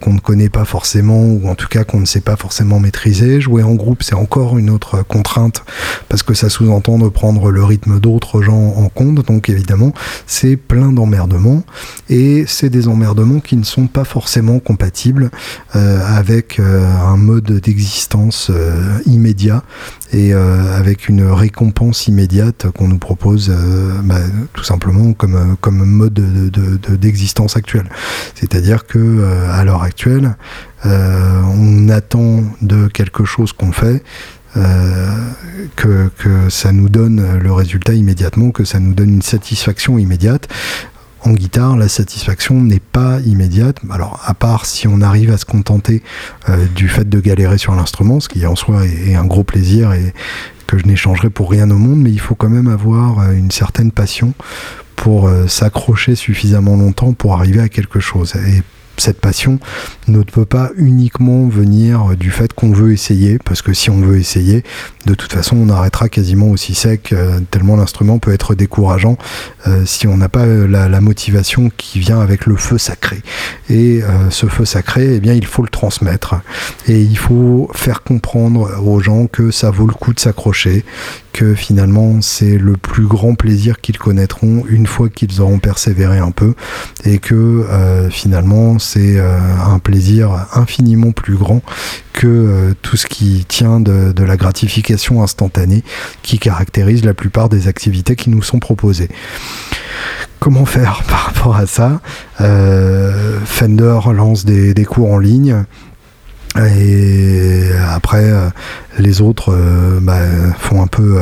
qu'on 0.01 0.14
ne 0.14 0.20
connaît 0.20 0.49
pas 0.49 0.66
forcément 0.66 1.22
ou 1.24 1.47
en 1.47 1.55
tout 1.55 1.68
cas 1.68 1.84
qu'on 1.84 1.99
ne 1.99 2.05
sait 2.05 2.22
pas 2.22 2.36
forcément 2.36 2.80
maîtriser. 2.80 3.41
Jouer 3.41 3.64
en 3.64 3.76
groupe 3.76 4.03
c'est 4.03 4.16
encore 4.16 4.57
une 4.57 4.70
autre 4.70 5.03
contrainte 5.03 5.64
parce 6.09 6.24
que 6.24 6.34
ça 6.34 6.49
sous-entend 6.49 6.97
de 6.97 7.09
prendre 7.09 7.51
le 7.51 7.64
rythme 7.64 7.99
d'autres 7.99 8.41
gens 8.41 8.74
en 8.78 8.89
compte 8.89 9.02
donc 9.11 9.49
évidemment 9.49 9.93
c'est 10.27 10.55
plein 10.55 10.91
d'emmerdements 10.91 11.63
et 12.09 12.45
c'est 12.47 12.69
des 12.69 12.87
emmerdements 12.87 13.39
qui 13.39 13.57
ne 13.57 13.63
sont 13.63 13.87
pas 13.87 14.05
forcément 14.05 14.59
compatibles 14.59 15.31
avec 15.73 16.59
un 16.59 17.17
mode 17.17 17.59
d'existence 17.59 18.49
euh, 18.49 18.99
immédiat 19.05 19.63
et 20.11 20.33
euh, 20.33 20.77
avec 20.77 21.09
une 21.09 21.23
récompense 21.23 22.07
immédiate 22.07 22.67
qu'on 22.71 22.87
nous 22.87 22.97
propose 22.97 23.49
euh, 23.49 23.99
bah, 24.03 24.19
tout 24.53 24.63
simplement 24.63 25.13
comme, 25.13 25.55
comme 25.59 25.83
mode 25.83 26.13
d'existence 26.99 27.55
de. 27.55 27.85
C'est-à-dire 28.35 28.85
que 28.85 29.23
à 29.49 29.63
l'heure 29.63 29.83
actuelle, 29.83 30.35
on 30.85 31.89
attend 31.89 32.43
de 32.61 32.87
quelque 32.87 33.25
chose 33.25 33.53
qu'on 33.53 33.71
fait 33.71 34.03
que, 34.53 36.09
que, 36.17 36.49
ça 36.49 36.71
nous 36.71 36.89
donne 36.89 37.39
le 37.39 37.51
résultat 37.51 37.93
immédiatement, 37.93 38.51
que 38.51 38.65
ça 38.65 38.79
nous 38.79 38.93
donne 38.93 39.15
une 39.15 39.21
satisfaction 39.21 39.97
immédiate 39.97 40.47
en 41.25 41.31
guitare, 41.31 41.77
la 41.77 41.87
satisfaction 41.87 42.61
n'est 42.61 42.81
pas 42.81 43.19
immédiate. 43.21 43.77
Alors, 43.89 44.19
à 44.25 44.33
part 44.33 44.65
si 44.65 44.87
on 44.87 45.01
arrive 45.01 45.31
à 45.31 45.37
se 45.37 45.45
contenter 45.45 46.03
euh, 46.49 46.65
du 46.75 46.89
fait 46.89 47.07
de 47.07 47.19
galérer 47.19 47.57
sur 47.57 47.73
l'instrument, 47.75 48.19
ce 48.19 48.29
qui 48.29 48.45
en 48.45 48.55
soi 48.55 48.85
est, 48.85 49.15
un 49.15 49.25
gros 49.25 49.43
plaisir 49.43 49.93
et 49.93 50.13
que 50.67 50.77
je 50.77 50.85
n'échangerai 50.85 51.29
pour 51.29 51.49
rien 51.49 51.69
au 51.71 51.77
monde, 51.77 52.01
mais 52.01 52.11
il 52.11 52.19
faut 52.19 52.35
quand 52.35 52.49
même 52.49 52.67
avoir 52.67 53.19
euh, 53.19 53.31
une 53.31 53.51
certaine 53.51 53.91
passion 53.91 54.33
pour 54.95 55.27
euh, 55.27 55.47
s'accrocher 55.47 56.15
suffisamment 56.15 56.75
longtemps 56.75 57.13
pour 57.13 57.33
arriver 57.33 57.61
à 57.61 57.69
quelque 57.69 57.99
chose. 57.99 58.33
Et 58.35 58.61
cette 58.97 59.19
passion 59.19 59.59
ne 60.07 60.21
peut 60.23 60.45
pas 60.45 60.71
uniquement 60.75 61.47
venir 61.47 62.15
du 62.17 62.31
fait 62.31 62.53
qu'on 62.53 62.71
veut 62.71 62.93
essayer, 62.93 63.39
parce 63.43 63.61
que 63.61 63.73
si 63.73 63.89
on 63.89 63.99
veut 64.01 64.17
essayer, 64.17 64.63
de 65.05 65.13
toute 65.15 65.33
façon 65.33 65.57
on 65.57 65.69
arrêtera 65.69 66.09
quasiment 66.09 66.49
aussi 66.49 66.73
sec, 66.75 67.11
euh, 67.11 67.39
tellement 67.51 67.75
l'instrument 67.75 68.19
peut 68.19 68.33
être 68.33 68.55
décourageant 68.55 69.17
euh, 69.67 69.85
si 69.85 70.07
on 70.07 70.17
n'a 70.17 70.29
pas 70.29 70.45
euh, 70.45 70.67
la, 70.67 71.01
motivation 71.01 71.69
qui 71.75 71.99
vient 71.99 72.21
avec 72.21 72.45
le 72.45 72.55
feu 72.55 72.77
sacré. 72.77 73.21
Et 73.69 74.01
ce 74.29 74.45
feu 74.45 74.63
sacré, 74.63 75.15
eh 75.15 75.19
bien 75.19 75.33
il 75.33 75.45
faut 75.45 75.63
le 75.63 75.69
transmettre. 75.69 76.35
Et 76.87 77.01
il 77.01 77.17
faut 77.17 77.69
faire 77.73 78.03
comprendre 78.03 78.69
aux 78.85 79.01
gens 79.01 79.27
que 79.27 79.51
ça 79.51 79.69
vaut 79.69 79.85
le 79.85 79.93
coup 79.93 80.13
de 80.13 80.19
s'accrocher, 80.19 80.85
que 81.33 81.55
finalement 81.55 82.21
c'est 82.21 82.57
le 82.57 82.77
plus 82.77 83.05
grand 83.05 83.35
plaisir 83.35 83.81
qu'ils 83.81 83.97
connaîtront 83.97 84.63
une 84.69 84.87
fois 84.87 85.09
qu'ils 85.09 85.41
auront 85.41 85.59
persévéré 85.59 86.19
un 86.19 86.31
peu, 86.31 86.53
et 87.03 87.17
que 87.17 87.65
finalement 88.11 88.79
c'est 88.79 89.19
un 89.19 89.79
plaisir 89.79 89.92
infiniment 90.53 91.11
plus 91.11 91.35
grand 91.35 91.61
que 92.13 92.27
euh, 92.27 92.73
tout 92.81 92.97
ce 92.97 93.07
qui 93.07 93.45
tient 93.47 93.79
de, 93.79 94.13
la 94.23 94.37
gratification 94.37 95.23
instantanée 95.23 95.83
qui 96.21 96.39
caractérise 96.39 97.03
la 97.03 97.13
plupart 97.13 97.49
des 97.49 97.67
activités 97.67 98.15
qui 98.15 98.29
nous 98.29 98.43
sont 98.43 98.59
proposées. 98.59 99.09
Comment 100.39 100.65
faire 100.65 101.03
par 101.07 101.25
rapport 101.25 101.55
à 101.55 101.67
ça? 101.67 102.01
Euh, 102.41 103.39
Fender 103.45 103.99
lance 104.13 104.45
des, 104.45 104.85
cours 104.85 105.11
en 105.11 105.19
ligne. 105.19 105.63
Et 106.55 107.71
après, 107.89 108.31
les 108.99 109.21
autres 109.21 109.57
bah, 110.01 110.19
font 110.59 110.83
un 110.83 110.87
peu 110.87 111.19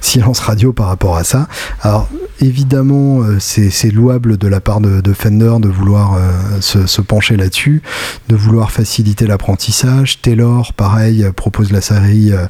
silence 0.00 0.40
radio 0.40 0.72
par 0.72 0.88
rapport 0.88 1.16
à 1.16 1.24
ça. 1.24 1.48
Alors 1.82 2.08
évidemment, 2.40 3.22
euh, 3.22 3.38
c'est 3.38 3.90
louable 3.90 4.36
de 4.36 4.48
la 4.48 4.60
part 4.60 4.80
de, 4.80 5.12
Fender 5.12 5.54
de 5.60 5.68
vouloir 5.68 6.14
euh, 6.14 6.60
se, 6.60 7.00
pencher 7.00 7.36
là-dessus, 7.36 7.82
de 8.28 8.36
vouloir 8.36 8.70
faciliter 8.70 9.26
l'apprentissage. 9.26 10.20
Taylor, 10.20 10.72
pareil, 10.74 11.26
propose 11.34 11.72
la 11.72 11.80
série 11.80 12.32
euh, 12.32 12.46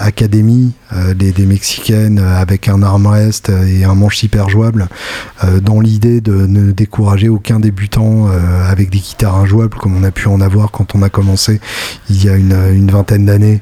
Academy 0.00 0.72
des, 1.14 1.32
Mexicaines 1.46 2.18
avec 2.18 2.68
un 2.68 2.82
armrest 2.82 3.50
et 3.50 3.84
un 3.84 3.94
manche 3.94 4.22
hyper 4.22 4.48
jouable, 4.48 4.88
dans 5.62 5.80
l'idée 5.80 6.20
de 6.20 6.46
ne 6.46 6.72
décourager 6.72 7.28
aucun 7.28 7.60
débutant 7.60 8.28
avec 8.68 8.90
des 8.90 8.98
guitares 8.98 9.36
injouables 9.36 9.76
comme 9.76 9.96
on 9.96 10.04
a 10.04 10.10
pu 10.10 10.28
en 10.28 10.40
avoir 10.40 10.70
quand 10.70 10.94
on 10.94 11.02
a 11.02 11.08
commencé 11.08 11.60
il 12.10 12.24
y 12.24 12.28
a 12.28 12.36
une 12.36 12.90
vingtaine 12.90 13.26
d'années, 13.26 13.60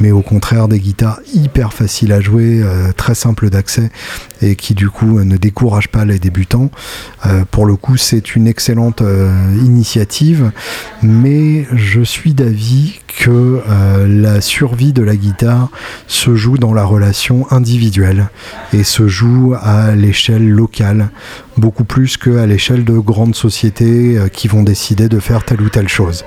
mais 0.00 0.10
au 0.10 0.22
contraire 0.22 0.68
des 0.68 0.80
guitares 0.80 1.20
hyper 1.34 1.72
faciles 1.72 2.12
à 2.12 2.20
jouer, 2.20 2.47
très 2.96 3.14
simples 3.14 3.50
d'accès 3.50 3.90
et 4.42 4.56
qui 4.56 4.74
du 4.74 4.88
coup 4.90 5.20
ne 5.20 5.36
décourage 5.36 5.88
pas 5.88 6.04
les 6.04 6.18
débutants. 6.18 6.70
Euh, 7.26 7.44
pour 7.50 7.66
le 7.66 7.76
coup, 7.76 7.96
c'est 7.96 8.36
une 8.36 8.46
excellente 8.46 9.02
euh, 9.02 9.30
initiative, 9.64 10.52
mais 11.02 11.66
je 11.72 12.00
suis 12.00 12.34
d'avis 12.34 13.00
que 13.06 13.30
euh, 13.30 14.06
la 14.06 14.40
survie 14.40 14.92
de 14.92 15.02
la 15.02 15.16
guitare 15.16 15.70
se 16.06 16.36
joue 16.36 16.56
dans 16.56 16.72
la 16.72 16.84
relation 16.84 17.50
individuelle 17.50 18.28
et 18.72 18.84
se 18.84 19.08
joue 19.08 19.54
à 19.60 19.94
l'échelle 19.94 20.48
locale, 20.48 21.10
beaucoup 21.56 21.84
plus 21.84 22.16
qu'à 22.16 22.46
l'échelle 22.46 22.84
de 22.84 22.98
grandes 22.98 23.34
sociétés 23.34 24.18
qui 24.32 24.46
vont 24.46 24.62
décider 24.62 25.08
de 25.08 25.18
faire 25.18 25.44
telle 25.44 25.60
ou 25.60 25.68
telle 25.68 25.88
chose. 25.88 26.24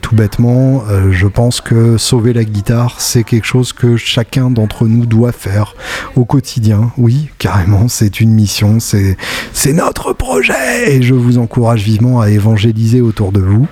tout 0.00 0.16
bêtement, 0.16 0.82
je 1.10 1.26
pense 1.28 1.60
que 1.60 1.96
sauver 1.96 2.32
la 2.32 2.44
guitare, 2.44 2.96
c'est 3.00 3.22
quelque 3.22 3.46
chose 3.46 3.72
que 3.72 3.96
chacun 3.96 4.50
d'entre 4.50 4.86
nous 4.86 5.06
doit 5.06 5.29
faire 5.32 5.74
au 6.16 6.24
quotidien. 6.24 6.92
Oui, 6.96 7.28
carrément, 7.38 7.88
c'est 7.88 8.20
une 8.20 8.32
mission, 8.32 8.78
c'est 8.80 9.16
notre 9.72 10.12
projet 10.12 10.94
et 10.94 11.02
je 11.02 11.14
vous 11.14 11.38
encourage 11.38 11.82
vivement 11.82 12.20
à 12.20 12.30
évangéliser 12.30 13.00
autour 13.00 13.32
de 13.32 13.40
vous. 13.40 13.66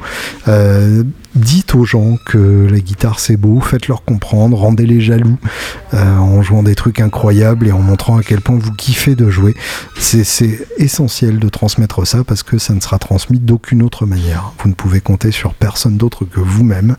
Euh, 0.48 1.02
dites 1.34 1.74
aux 1.74 1.84
gens 1.84 2.16
que 2.26 2.66
la 2.70 2.80
guitare 2.80 3.20
c'est 3.20 3.36
beau, 3.36 3.60
faites-leur 3.60 4.02
comprendre, 4.02 4.56
rendez-les 4.56 5.00
jaloux 5.00 5.38
euh, 5.94 6.16
en 6.16 6.42
jouant 6.42 6.62
des 6.62 6.74
trucs 6.74 7.00
incroyables 7.00 7.68
et 7.68 7.72
en 7.72 7.80
montrant 7.80 8.16
à 8.16 8.22
quel 8.22 8.40
point 8.40 8.56
vous 8.58 8.72
kiffez 8.72 9.14
de 9.14 9.30
jouer. 9.30 9.54
C'est 9.98 10.66
essentiel 10.78 11.38
de 11.38 11.48
transmettre 11.48 12.06
ça 12.06 12.24
parce 12.24 12.42
que 12.42 12.58
ça 12.58 12.74
ne 12.74 12.80
sera 12.80 12.98
transmis 12.98 13.38
d'aucune 13.38 13.82
autre 13.82 14.06
manière. 14.06 14.52
Vous 14.58 14.68
ne 14.68 14.74
pouvez 14.74 15.00
compter 15.00 15.30
sur 15.30 15.54
personne 15.54 15.96
d'autre 15.96 16.24
que 16.24 16.40
vous-même 16.40 16.96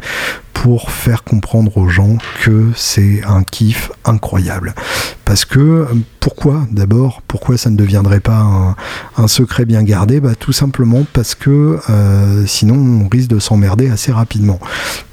pour 0.62 0.92
faire 0.92 1.24
comprendre 1.24 1.78
aux 1.78 1.88
gens 1.88 2.18
que 2.44 2.72
c'est 2.76 3.24
un 3.24 3.44
kiff 3.44 3.94
incroyable. 4.04 4.76
Parce 5.24 5.46
que 5.46 5.88
pourquoi 6.20 6.68
d'abord? 6.70 7.22
Pourquoi 7.30 7.58
ça 7.58 7.70
ne 7.70 7.78
deviendrait 7.78 8.20
pas 8.20 8.76
un, 9.16 9.28
secret 9.28 9.64
bien 9.64 9.84
gardé? 9.84 10.20
Bah, 10.20 10.36
Tout 10.38 10.52
simplement 10.52 11.06
parce 11.14 11.34
que 11.34 11.80
euh, 11.90 12.46
sinon 12.46 12.76
on 12.76 13.08
risque 13.08 13.30
de 13.30 13.40
s'emmerder 13.40 13.90
assez 13.90 14.12
rapidement. 14.12 14.60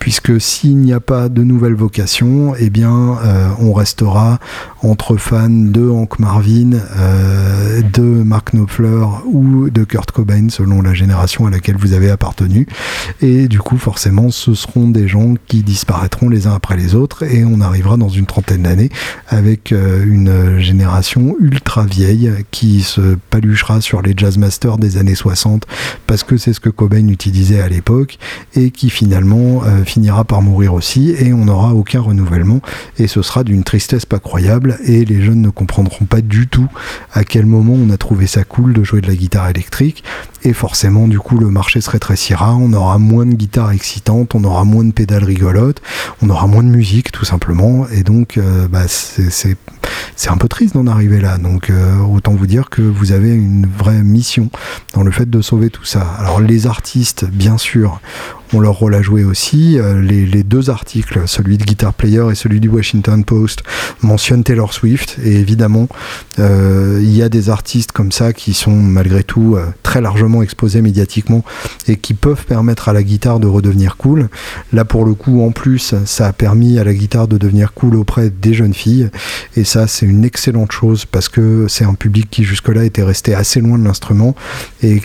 Puisque 0.00 0.40
s'il 0.40 0.78
n'y 0.78 0.92
a 0.92 1.00
pas 1.00 1.28
de 1.28 1.44
nouvelles 1.44 1.76
vocations, 1.76 2.54
eh 2.58 2.68
bien 2.68 3.16
euh, 3.24 3.48
on 3.60 3.72
restera 3.72 4.40
entre 4.86 5.16
fans 5.16 5.48
de 5.48 5.88
Hank 5.88 6.18
Marvin, 6.18 6.72
euh, 6.96 7.82
de 7.92 8.02
Mark 8.02 8.52
Knopfler 8.52 9.04
ou 9.26 9.68
de 9.70 9.84
Kurt 9.84 10.10
Cobain 10.12 10.48
selon 10.48 10.82
la 10.82 10.94
génération 10.94 11.46
à 11.46 11.50
laquelle 11.50 11.76
vous 11.76 11.92
avez 11.92 12.10
appartenu. 12.10 12.66
Et 13.20 13.48
du 13.48 13.58
coup 13.58 13.78
forcément 13.78 14.30
ce 14.30 14.54
seront 14.54 14.88
des 14.88 15.08
gens 15.08 15.34
qui 15.46 15.62
disparaîtront 15.62 16.28
les 16.28 16.46
uns 16.46 16.54
après 16.54 16.76
les 16.76 16.94
autres. 16.94 17.24
Et 17.24 17.44
on 17.44 17.60
arrivera 17.60 17.96
dans 17.96 18.08
une 18.08 18.26
trentaine 18.26 18.62
d'années 18.62 18.90
avec 19.28 19.72
une 19.72 20.58
génération 20.60 21.36
ultra 21.40 21.84
vieille 21.84 22.32
qui 22.50 22.82
se 22.82 23.16
paluchera 23.30 23.80
sur 23.80 24.02
les 24.02 24.14
jazz 24.16 24.38
masters 24.38 24.78
des 24.78 24.96
années 24.96 25.14
60 25.14 25.66
parce 26.06 26.22
que 26.22 26.36
c'est 26.36 26.52
ce 26.52 26.60
que 26.60 26.70
Cobain 26.70 27.08
utilisait 27.08 27.60
à 27.60 27.68
l'époque 27.68 28.18
et 28.54 28.70
qui 28.70 28.90
finalement 28.90 29.62
euh, 29.64 29.84
finira 29.84 30.24
par 30.24 30.42
mourir 30.42 30.74
aussi. 30.74 31.10
Et 31.18 31.32
on 31.32 31.46
n'aura 31.46 31.74
aucun 31.74 32.00
renouvellement. 32.00 32.60
Et 32.98 33.06
ce 33.06 33.22
sera 33.22 33.44
d'une 33.44 33.64
tristesse 33.64 34.06
pas 34.06 34.18
croyable 34.18 34.75
et 34.84 35.04
les 35.04 35.22
jeunes 35.22 35.42
ne 35.42 35.50
comprendront 35.50 36.04
pas 36.04 36.20
du 36.20 36.46
tout 36.48 36.68
à 37.12 37.24
quel 37.24 37.46
moment 37.46 37.74
on 37.74 37.90
a 37.90 37.96
trouvé 37.96 38.26
ça 38.26 38.44
cool 38.44 38.72
de 38.72 38.84
jouer 38.84 39.00
de 39.00 39.06
la 39.06 39.14
guitare 39.14 39.48
électrique 39.48 40.04
et 40.42 40.52
forcément 40.52 41.08
du 41.08 41.18
coup 41.18 41.38
le 41.38 41.50
marché 41.50 41.80
se 41.80 41.90
rétrécira, 41.90 42.54
on 42.54 42.72
aura 42.72 42.98
moins 42.98 43.26
de 43.26 43.34
guitares 43.34 43.72
excitantes, 43.72 44.34
on 44.34 44.44
aura 44.44 44.64
moins 44.64 44.84
de 44.84 44.92
pédales 44.92 45.24
rigolotes, 45.24 45.82
on 46.22 46.30
aura 46.30 46.46
moins 46.46 46.62
de 46.62 46.68
musique 46.68 47.12
tout 47.12 47.24
simplement 47.24 47.86
et 47.88 48.02
donc 48.02 48.38
euh, 48.38 48.68
bah, 48.68 48.84
c'est 48.88 50.30
un 50.30 50.36
peu 50.36 50.48
triste 50.48 50.74
d'en 50.74 50.86
arriver 50.86 51.20
là. 51.20 51.38
Donc 51.38 51.70
euh, 51.70 51.98
autant 52.00 52.32
vous 52.32 52.46
dire 52.46 52.70
que 52.70 52.82
vous 52.82 53.12
avez 53.12 53.34
une 53.34 53.66
vraie 53.66 54.02
mission 54.02 54.50
dans 54.94 55.02
le 55.02 55.10
fait 55.10 55.28
de 55.28 55.40
sauver 55.40 55.70
tout 55.70 55.84
ça. 55.84 56.06
Alors 56.18 56.40
les 56.40 56.66
artistes, 56.66 57.24
bien 57.24 57.58
sûr, 57.58 58.00
ont 58.52 58.60
leur 58.60 58.74
rôle 58.74 58.94
à 58.94 59.02
jouer 59.02 59.24
aussi. 59.24 59.78
Euh, 59.78 60.00
les, 60.00 60.42
deux 60.42 60.70
articles, 60.70 61.22
celui 61.26 61.58
de 61.58 61.64
Guitar 61.64 61.92
Player 61.94 62.24
et 62.30 62.34
celui 62.34 62.60
du 62.60 62.68
Washington 62.68 63.24
Post, 63.24 63.62
mentionnent 64.02 64.44
Taylor 64.44 64.72
Swift. 64.72 65.16
Et 65.24 65.36
évidemment, 65.36 65.88
euh, 66.38 67.00
il 67.02 67.16
y 67.16 67.22
a 67.22 67.28
des 67.28 67.50
artistes 67.50 67.92
comme 67.92 68.12
ça 68.12 68.32
qui 68.32 68.54
sont 68.54 68.76
malgré 68.76 69.24
tout 69.24 69.56
très 69.82 70.00
largement 70.00 70.42
exposés 70.42 70.82
médiatiquement 70.82 71.44
et 71.88 71.96
qui 71.96 72.14
peuvent 72.14 72.44
permettre 72.44 72.88
à 72.88 72.92
la 72.92 73.02
guitare 73.02 73.40
de 73.40 73.46
redevenir 73.46 73.96
cool. 73.96 74.28
Là, 74.72 74.84
pour 74.84 75.04
le 75.04 75.14
coup, 75.14 75.42
en 75.42 75.50
plus, 75.50 75.94
ça 76.04 76.26
a 76.26 76.32
permis 76.32 76.78
à 76.78 76.84
la 76.84 76.94
guitare 76.94 77.28
de 77.28 77.38
devenir 77.38 77.72
cool 77.72 77.96
auprès 77.96 78.30
des 78.30 78.54
jeunes 78.54 78.74
filles. 78.74 79.10
Et 79.56 79.64
ça, 79.64 79.86
c'est 79.86 80.06
une 80.06 80.24
excellente 80.24 80.72
chose 80.72 81.04
parce 81.04 81.28
que 81.28 81.66
c'est 81.68 81.84
un 81.84 81.94
public 81.94 82.28
qui 82.30 82.44
jusque-là 82.44 82.84
était 82.84 83.02
resté 83.02 83.34
assez 83.34 83.60
loin 83.60 83.78
de 83.78 83.84
l'instrument 83.84 84.34
et 84.82 85.00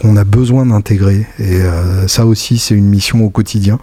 qu'on 0.00 0.16
a 0.16 0.24
besoin 0.24 0.66
d'intégrer. 0.66 1.26
Et 1.38 1.60
euh, 1.62 2.08
ça 2.08 2.26
aussi, 2.26 2.58
c'est 2.58 2.74
mission 2.88 3.24
au 3.24 3.30
quotidien. 3.30 3.78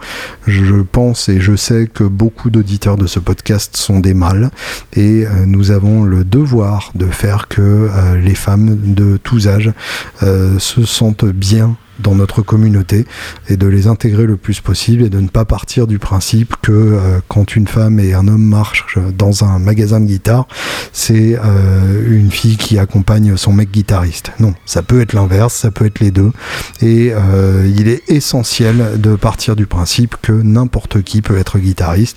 Je 0.46 0.76
pense 0.76 1.28
et 1.28 1.40
je 1.40 1.56
sais 1.56 1.88
que 1.92 2.04
beaucoup 2.04 2.50
d'auditeurs 2.50 2.96
de 2.96 3.06
ce 3.06 3.18
podcast 3.18 3.76
sont 3.76 4.00
des 4.00 4.14
mâles 4.14 4.50
et 4.94 5.26
euh, 5.26 5.46
nous 5.46 5.70
avons 5.70 6.04
le 6.04 6.24
devoir 6.24 6.90
de 6.94 7.06
faire 7.06 7.48
que 7.48 7.60
euh, 7.60 8.18
les 8.18 8.34
femmes 8.34 8.94
de 8.94 9.16
tous 9.16 9.48
âges 9.48 9.72
se 10.20 10.84
sentent 10.84 11.24
bien 11.24 11.76
dans 11.98 12.14
notre 12.14 12.42
communauté 12.42 13.06
et 13.48 13.56
de 13.56 13.66
les 13.66 13.86
intégrer 13.86 14.26
le 14.26 14.36
plus 14.36 14.60
possible 14.60 15.02
et 15.02 15.10
de 15.10 15.20
ne 15.20 15.28
pas 15.28 15.44
partir 15.44 15.86
du 15.86 15.98
principe 15.98 16.54
que 16.62 16.72
euh, 16.72 17.20
quand 17.28 17.56
une 17.56 17.66
femme 17.66 17.98
et 18.00 18.14
un 18.14 18.28
homme 18.28 18.44
marchent 18.44 18.98
dans 19.16 19.44
un 19.44 19.58
magasin 19.58 20.00
de 20.00 20.06
guitare, 20.06 20.46
c'est 20.92 21.38
euh, 21.42 22.06
une 22.08 22.30
fille 22.30 22.56
qui 22.56 22.78
accompagne 22.78 23.36
son 23.36 23.52
mec 23.52 23.70
guitariste. 23.70 24.32
Non, 24.40 24.54
ça 24.64 24.82
peut 24.82 25.00
être 25.00 25.12
l'inverse, 25.12 25.54
ça 25.54 25.70
peut 25.70 25.86
être 25.86 26.00
les 26.00 26.10
deux. 26.10 26.30
Et 26.80 27.12
euh, 27.12 27.70
il 27.76 27.88
est 27.88 28.08
essentiel 28.08 29.00
de 29.00 29.16
partir 29.16 29.56
du 29.56 29.66
principe 29.66 30.16
que 30.22 30.32
n'importe 30.32 31.02
qui 31.02 31.22
peut 31.22 31.38
être 31.38 31.58
guitariste. 31.58 32.16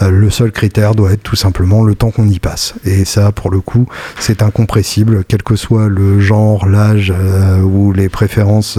le 0.00 0.30
seul 0.30 0.52
critère 0.52 0.94
doit 0.94 1.12
être 1.12 1.22
tout 1.22 1.36
simplement 1.36 1.82
le 1.84 1.94
temps 1.94 2.10
qu'on 2.10 2.28
y 2.28 2.38
passe. 2.38 2.74
Et 2.84 3.04
ça, 3.04 3.32
pour 3.32 3.50
le 3.50 3.60
coup, 3.60 3.86
c'est 4.18 4.42
incompressible, 4.42 5.24
quel 5.26 5.42
que 5.42 5.56
soit 5.56 5.88
le 5.88 6.20
genre, 6.20 6.66
l'âge 6.68 7.12
ou 7.62 7.92
les 7.92 8.08
préférences 8.08 8.78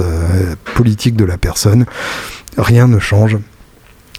politique 0.75 1.15
de 1.15 1.25
la 1.25 1.37
personne. 1.37 1.85
Rien 2.57 2.87
ne 2.87 2.99
change 2.99 3.37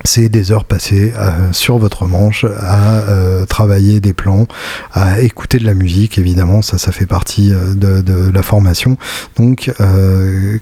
c'est 0.05 0.29
des 0.29 0.53
heures 0.53 0.65
passées 0.65 1.13
euh, 1.17 1.53
sur 1.53 1.79
votre 1.79 2.07
manche 2.07 2.45
à 2.45 3.01
euh, 3.01 3.47
travailler 3.47 4.01
des 4.01 4.13
plans, 4.13 4.47
à 4.93 5.21
écouter 5.21 5.59
de 5.59 5.65
la 5.65 5.75
musique, 5.75 6.19
évidemment, 6.19 6.63
ça, 6.63 6.79
fait 6.93 7.07
partie 7.07 7.53
euh, 7.53 7.75
de, 7.75 8.31
la 8.33 8.43
formation. 8.43 8.97
Donc, 9.37 9.73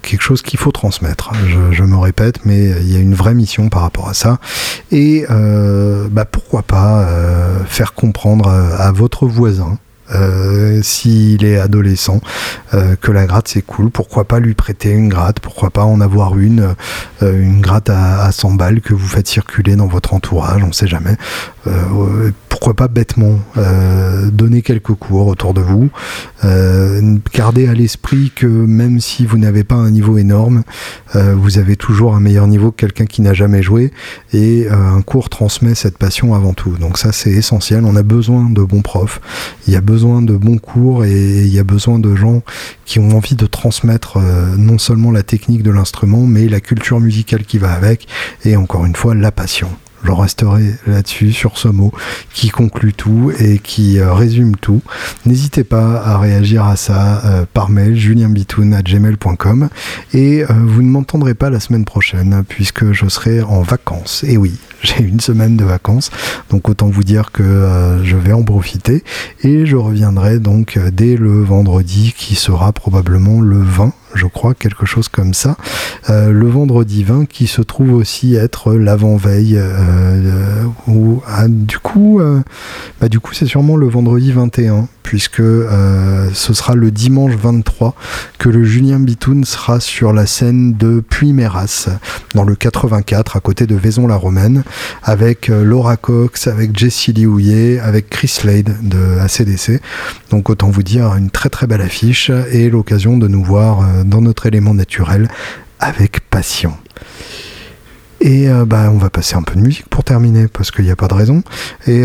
quelque 0.02 0.22
chose 0.22 0.42
qu'il 0.42 0.58
faut 0.58 0.72
transmettre. 0.72 1.32
Je, 1.72 1.82
me 1.82 1.96
répète, 1.96 2.40
mais 2.44 2.70
il 2.80 2.92
y 2.92 2.96
a 2.96 2.98
une 2.98 3.14
vraie 3.14 3.34
mission 3.34 3.68
par 3.68 3.82
rapport 3.82 4.08
à 4.08 4.14
ça. 4.14 4.38
Et 4.92 5.24
bah, 5.28 6.24
pourquoi 6.24 6.62
pas 6.62 7.06
faire 7.66 7.94
comprendre 7.94 8.48
à 8.48 8.92
votre 8.92 9.26
voisin 9.26 9.78
euh, 10.14 10.80
s'il 10.82 11.44
est 11.44 11.58
adolescent, 11.58 12.20
euh, 12.74 12.96
que 13.00 13.10
la 13.10 13.26
gratte 13.26 13.48
c'est 13.48 13.62
cool, 13.62 13.90
pourquoi 13.90 14.24
pas 14.24 14.40
lui 14.40 14.54
prêter 14.54 14.90
une 14.90 15.08
gratte, 15.08 15.40
pourquoi 15.40 15.70
pas 15.70 15.84
en 15.84 16.00
avoir 16.00 16.38
une, 16.38 16.74
euh, 17.22 17.40
une 17.40 17.60
gratte 17.60 17.90
à, 17.90 18.22
à 18.22 18.32
100 18.32 18.52
balles 18.52 18.80
que 18.80 18.94
vous 18.94 19.06
faites 19.06 19.28
circuler 19.28 19.76
dans 19.76 19.86
votre 19.86 20.14
entourage, 20.14 20.62
on 20.62 20.72
sait 20.72 20.86
jamais. 20.86 21.16
Pourquoi 22.48 22.74
pas 22.74 22.88
bêtement 22.88 23.38
donner 24.32 24.62
quelques 24.62 24.94
cours 24.94 25.26
autour 25.26 25.54
de 25.54 25.60
vous, 25.60 25.90
gardez 27.34 27.68
à 27.68 27.74
l'esprit 27.74 28.32
que 28.34 28.46
même 28.46 29.00
si 29.00 29.26
vous 29.26 29.38
n'avez 29.38 29.64
pas 29.64 29.74
un 29.74 29.90
niveau 29.90 30.18
énorme, 30.18 30.62
vous 31.14 31.58
avez 31.58 31.76
toujours 31.76 32.14
un 32.14 32.20
meilleur 32.20 32.46
niveau 32.46 32.70
que 32.70 32.76
quelqu'un 32.76 33.06
qui 33.06 33.22
n'a 33.22 33.34
jamais 33.34 33.62
joué 33.62 33.92
et 34.32 34.68
un 34.70 35.02
cours 35.02 35.28
transmet 35.28 35.74
cette 35.74 35.98
passion 35.98 36.34
avant 36.34 36.54
tout. 36.54 36.76
Donc 36.78 36.98
ça 36.98 37.12
c'est 37.12 37.30
essentiel, 37.30 37.84
on 37.84 37.96
a 37.96 38.02
besoin 38.02 38.48
de 38.50 38.62
bons 38.62 38.82
profs, 38.82 39.20
il 39.66 39.72
y 39.72 39.76
a 39.76 39.80
besoin 39.80 40.22
de 40.22 40.36
bons 40.36 40.58
cours 40.58 41.04
et 41.04 41.44
il 41.44 41.52
y 41.52 41.58
a 41.58 41.64
besoin 41.64 41.98
de 41.98 42.14
gens 42.14 42.42
qui 42.84 42.98
ont 42.98 43.10
envie 43.10 43.34
de 43.34 43.46
transmettre 43.46 44.18
euh, 44.18 44.56
non 44.56 44.78
seulement 44.78 45.10
la 45.10 45.22
technique 45.22 45.62
de 45.62 45.70
l'instrument, 45.70 46.26
mais 46.26 46.48
la 46.48 46.60
culture 46.60 47.00
musicale 47.00 47.44
qui 47.44 47.58
va 47.58 47.72
avec 47.72 48.06
et 48.44 48.56
encore 48.56 48.86
une 48.86 48.96
fois 48.96 49.14
la 49.14 49.32
passion. 49.32 49.68
Je 50.06 50.12
resterai 50.12 50.74
là-dessus, 50.86 51.32
sur 51.32 51.58
ce 51.58 51.66
mot 51.66 51.92
qui 52.32 52.50
conclut 52.50 52.92
tout 52.92 53.32
et 53.40 53.58
qui 53.58 53.98
euh, 53.98 54.12
résume 54.14 54.54
tout. 54.54 54.80
N'hésitez 55.24 55.64
pas 55.64 56.00
à 56.00 56.18
réagir 56.18 56.64
à 56.64 56.76
ça 56.76 57.22
euh, 57.24 57.44
par 57.52 57.70
mail, 57.70 57.96
julienbitoun.gmail.com 57.96 59.68
et 60.14 60.44
euh, 60.44 60.46
vous 60.64 60.82
ne 60.82 60.88
m'entendrez 60.88 61.34
pas 61.34 61.50
la 61.50 61.58
semaine 61.58 61.84
prochaine 61.84 62.44
puisque 62.48 62.92
je 62.92 63.08
serai 63.08 63.42
en 63.42 63.62
vacances. 63.62 64.22
Et 64.28 64.36
oui, 64.36 64.60
j'ai 64.82 65.02
une 65.02 65.18
semaine 65.18 65.56
de 65.56 65.64
vacances, 65.64 66.12
donc 66.50 66.68
autant 66.68 66.86
vous 66.86 67.02
dire 67.02 67.32
que 67.32 67.98
je 68.04 68.16
vais 68.16 68.32
en 68.32 68.44
profiter 68.44 69.02
et 69.42 69.66
je 69.66 69.76
reviendrai 69.76 70.38
donc 70.38 70.78
dès 70.92 71.16
le 71.16 71.42
vendredi 71.42 72.14
qui 72.16 72.36
sera 72.36 72.72
probablement 72.72 73.40
le 73.40 73.58
20 73.58 73.92
je 74.16 74.26
crois, 74.26 74.54
quelque 74.54 74.86
chose 74.86 75.08
comme 75.08 75.34
ça. 75.34 75.56
Euh, 76.10 76.30
le 76.30 76.48
vendredi 76.48 77.04
20 77.04 77.26
qui 77.26 77.46
se 77.46 77.62
trouve 77.62 77.92
aussi 77.92 78.34
être 78.34 78.74
l'avant-veille. 78.74 79.56
Euh, 79.56 80.64
euh, 80.88 81.16
ah, 81.26 81.46
du 81.48 81.78
coup, 81.78 82.20
bah, 83.00 83.08
du 83.08 83.20
coup 83.20 83.34
c'est 83.34 83.46
sûrement 83.46 83.76
le 83.76 83.88
vendredi 83.88 84.32
21 84.32 84.88
puisque 85.06 85.38
euh, 85.38 86.28
ce 86.34 86.52
sera 86.52 86.74
le 86.74 86.90
dimanche 86.90 87.34
23 87.36 87.94
que 88.38 88.48
le 88.48 88.64
Julien 88.64 88.98
Bitoun 88.98 89.44
sera 89.44 89.78
sur 89.78 90.12
la 90.12 90.26
scène 90.26 90.72
de 90.72 90.98
Puy-Méras, 90.98 91.90
dans 92.34 92.42
le 92.42 92.56
84, 92.56 93.36
à 93.36 93.40
côté 93.40 93.66
de 93.66 93.76
Vaison-la-Romaine, 93.76 94.64
avec 95.04 95.48
euh, 95.48 95.62
Laura 95.62 95.96
Cox, 95.96 96.48
avec 96.48 96.76
Jessie 96.76 97.12
Liouillet, 97.12 97.78
avec 97.78 98.10
Chris 98.10 98.26
Slade 98.26 98.76
de 98.82 99.20
ACDC. 99.20 99.80
Donc 100.30 100.50
autant 100.50 100.70
vous 100.70 100.82
dire 100.82 101.14
une 101.14 101.30
très 101.30 101.50
très 101.50 101.68
belle 101.68 101.82
affiche 101.82 102.32
et 102.50 102.68
l'occasion 102.68 103.16
de 103.16 103.28
nous 103.28 103.44
voir 103.44 103.82
euh, 103.82 104.02
dans 104.02 104.20
notre 104.20 104.46
élément 104.46 104.74
naturel 104.74 105.28
avec 105.78 106.28
passion. 106.30 106.72
Et 108.20 108.48
bah, 108.66 108.90
on 108.92 108.96
va 108.96 109.10
passer 109.10 109.36
un 109.36 109.42
peu 109.42 109.54
de 109.54 109.60
musique 109.60 109.88
pour 109.88 110.02
terminer, 110.02 110.48
parce 110.48 110.70
qu'il 110.70 110.86
n'y 110.86 110.90
a 110.90 110.96
pas 110.96 111.06
de 111.06 111.14
raison. 111.14 111.42
Et 111.86 112.02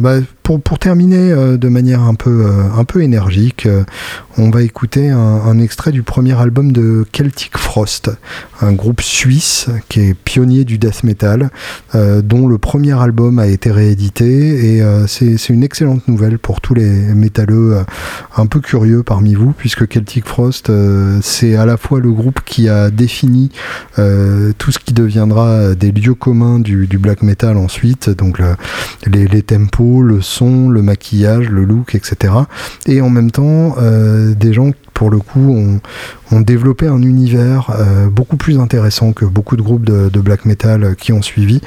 bah, 0.00 0.16
pour, 0.46 0.78
terminer 0.78 1.34
de 1.58 1.68
manière 1.68 2.02
un 2.02 2.14
peu, 2.14 2.46
un 2.76 2.84
peu 2.84 3.02
énergique, 3.02 3.66
on 4.38 4.50
va 4.50 4.62
écouter 4.62 5.08
un, 5.08 5.58
extrait 5.58 5.92
du 5.92 6.02
premier 6.02 6.38
album 6.38 6.70
de 6.70 7.06
Celtic 7.10 7.56
Frost, 7.56 8.10
un 8.60 8.72
groupe 8.72 9.00
suisse 9.00 9.68
qui 9.88 10.00
est 10.00 10.14
pionnier 10.14 10.64
du 10.64 10.76
death 10.76 11.04
metal, 11.04 11.48
euh, 11.94 12.20
dont 12.20 12.46
le 12.46 12.58
premier 12.58 12.92
album 12.92 13.38
a 13.38 13.46
été 13.46 13.70
réédité. 13.70 14.74
Et 14.74 14.82
euh, 14.82 15.06
c'est 15.06 15.48
une 15.48 15.64
excellente 15.64 16.06
nouvelle 16.08 16.38
pour 16.38 16.60
tous 16.60 16.74
les 16.74 16.84
métalleux 16.84 17.76
euh, 17.76 17.84
un 18.36 18.44
peu 18.44 18.60
curieux 18.60 19.02
parmi 19.02 19.34
vous, 19.34 19.52
puisque 19.52 19.90
Celtic 19.90 20.26
Frost, 20.26 20.70
c'est 21.22 21.56
à 21.56 21.64
la 21.64 21.78
fois 21.78 22.00
le 22.00 22.12
groupe 22.12 22.40
qui 22.44 22.68
a 22.68 22.90
défini 22.90 23.50
tout 23.96 24.72
ce 24.72 24.78
qui 24.78 24.92
deviendra 24.92 25.74
des 25.74 25.92
lieux 25.92 26.14
communs 26.14 26.58
du, 26.58 26.86
black 26.98 27.22
metal 27.22 27.56
ensuite, 27.56 28.10
donc 28.10 28.38
les, 29.06 29.26
les, 29.26 29.42
tempos, 29.42 30.02
le 30.02 30.20
son, 30.20 30.35
le 30.40 30.82
maquillage, 30.82 31.48
le 31.48 31.64
look, 31.64 31.94
etc. 31.94 32.34
Et 32.86 33.00
en 33.00 33.10
même 33.10 33.30
temps, 33.30 33.76
des 34.36 34.52
gens 34.52 34.72
pour 34.96 35.10
le 35.10 35.18
coup 35.18 35.80
ont, 36.32 36.40
développé 36.40 36.86
un 36.86 37.02
univers 37.02 37.70
euh, 37.70 38.08
beaucoup 38.08 38.38
plus 38.38 38.58
intéressant 38.58 39.12
que 39.12 39.26
beaucoup 39.26 39.56
de 39.56 39.62
groupes 39.62 39.84
de, 39.84 40.20
black 40.20 40.46
metal 40.46 40.96
qui 40.96 41.12
ont 41.12 41.22
suivi. 41.22 41.60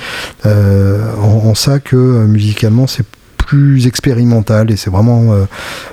Euh, 0.45 1.13
en, 1.21 1.53
ça 1.53 1.79
que 1.79 1.95
euh, 1.95 2.25
musicalement 2.25 2.87
c'est 2.87 3.05
plus 3.37 3.87
expérimental 3.87 4.71
et 4.71 4.77
c'est 4.77 4.89
vraiment 4.89 5.33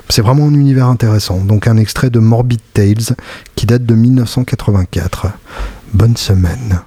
c'est 0.09 0.21
vraiment 0.21 0.47
un 0.47 0.53
univers 0.53 0.87
intéressant. 0.87 1.39
Donc 1.39 1.67
un 1.67 1.77
extrait 1.77 2.09
de 2.09 2.19
Morbid 2.19 2.59
Tales 2.73 3.15
qui 3.55 3.65
date 3.65 3.85
de 3.85 3.95
1984 3.95 5.27
bonne 5.93 6.17
semaine 6.17 6.81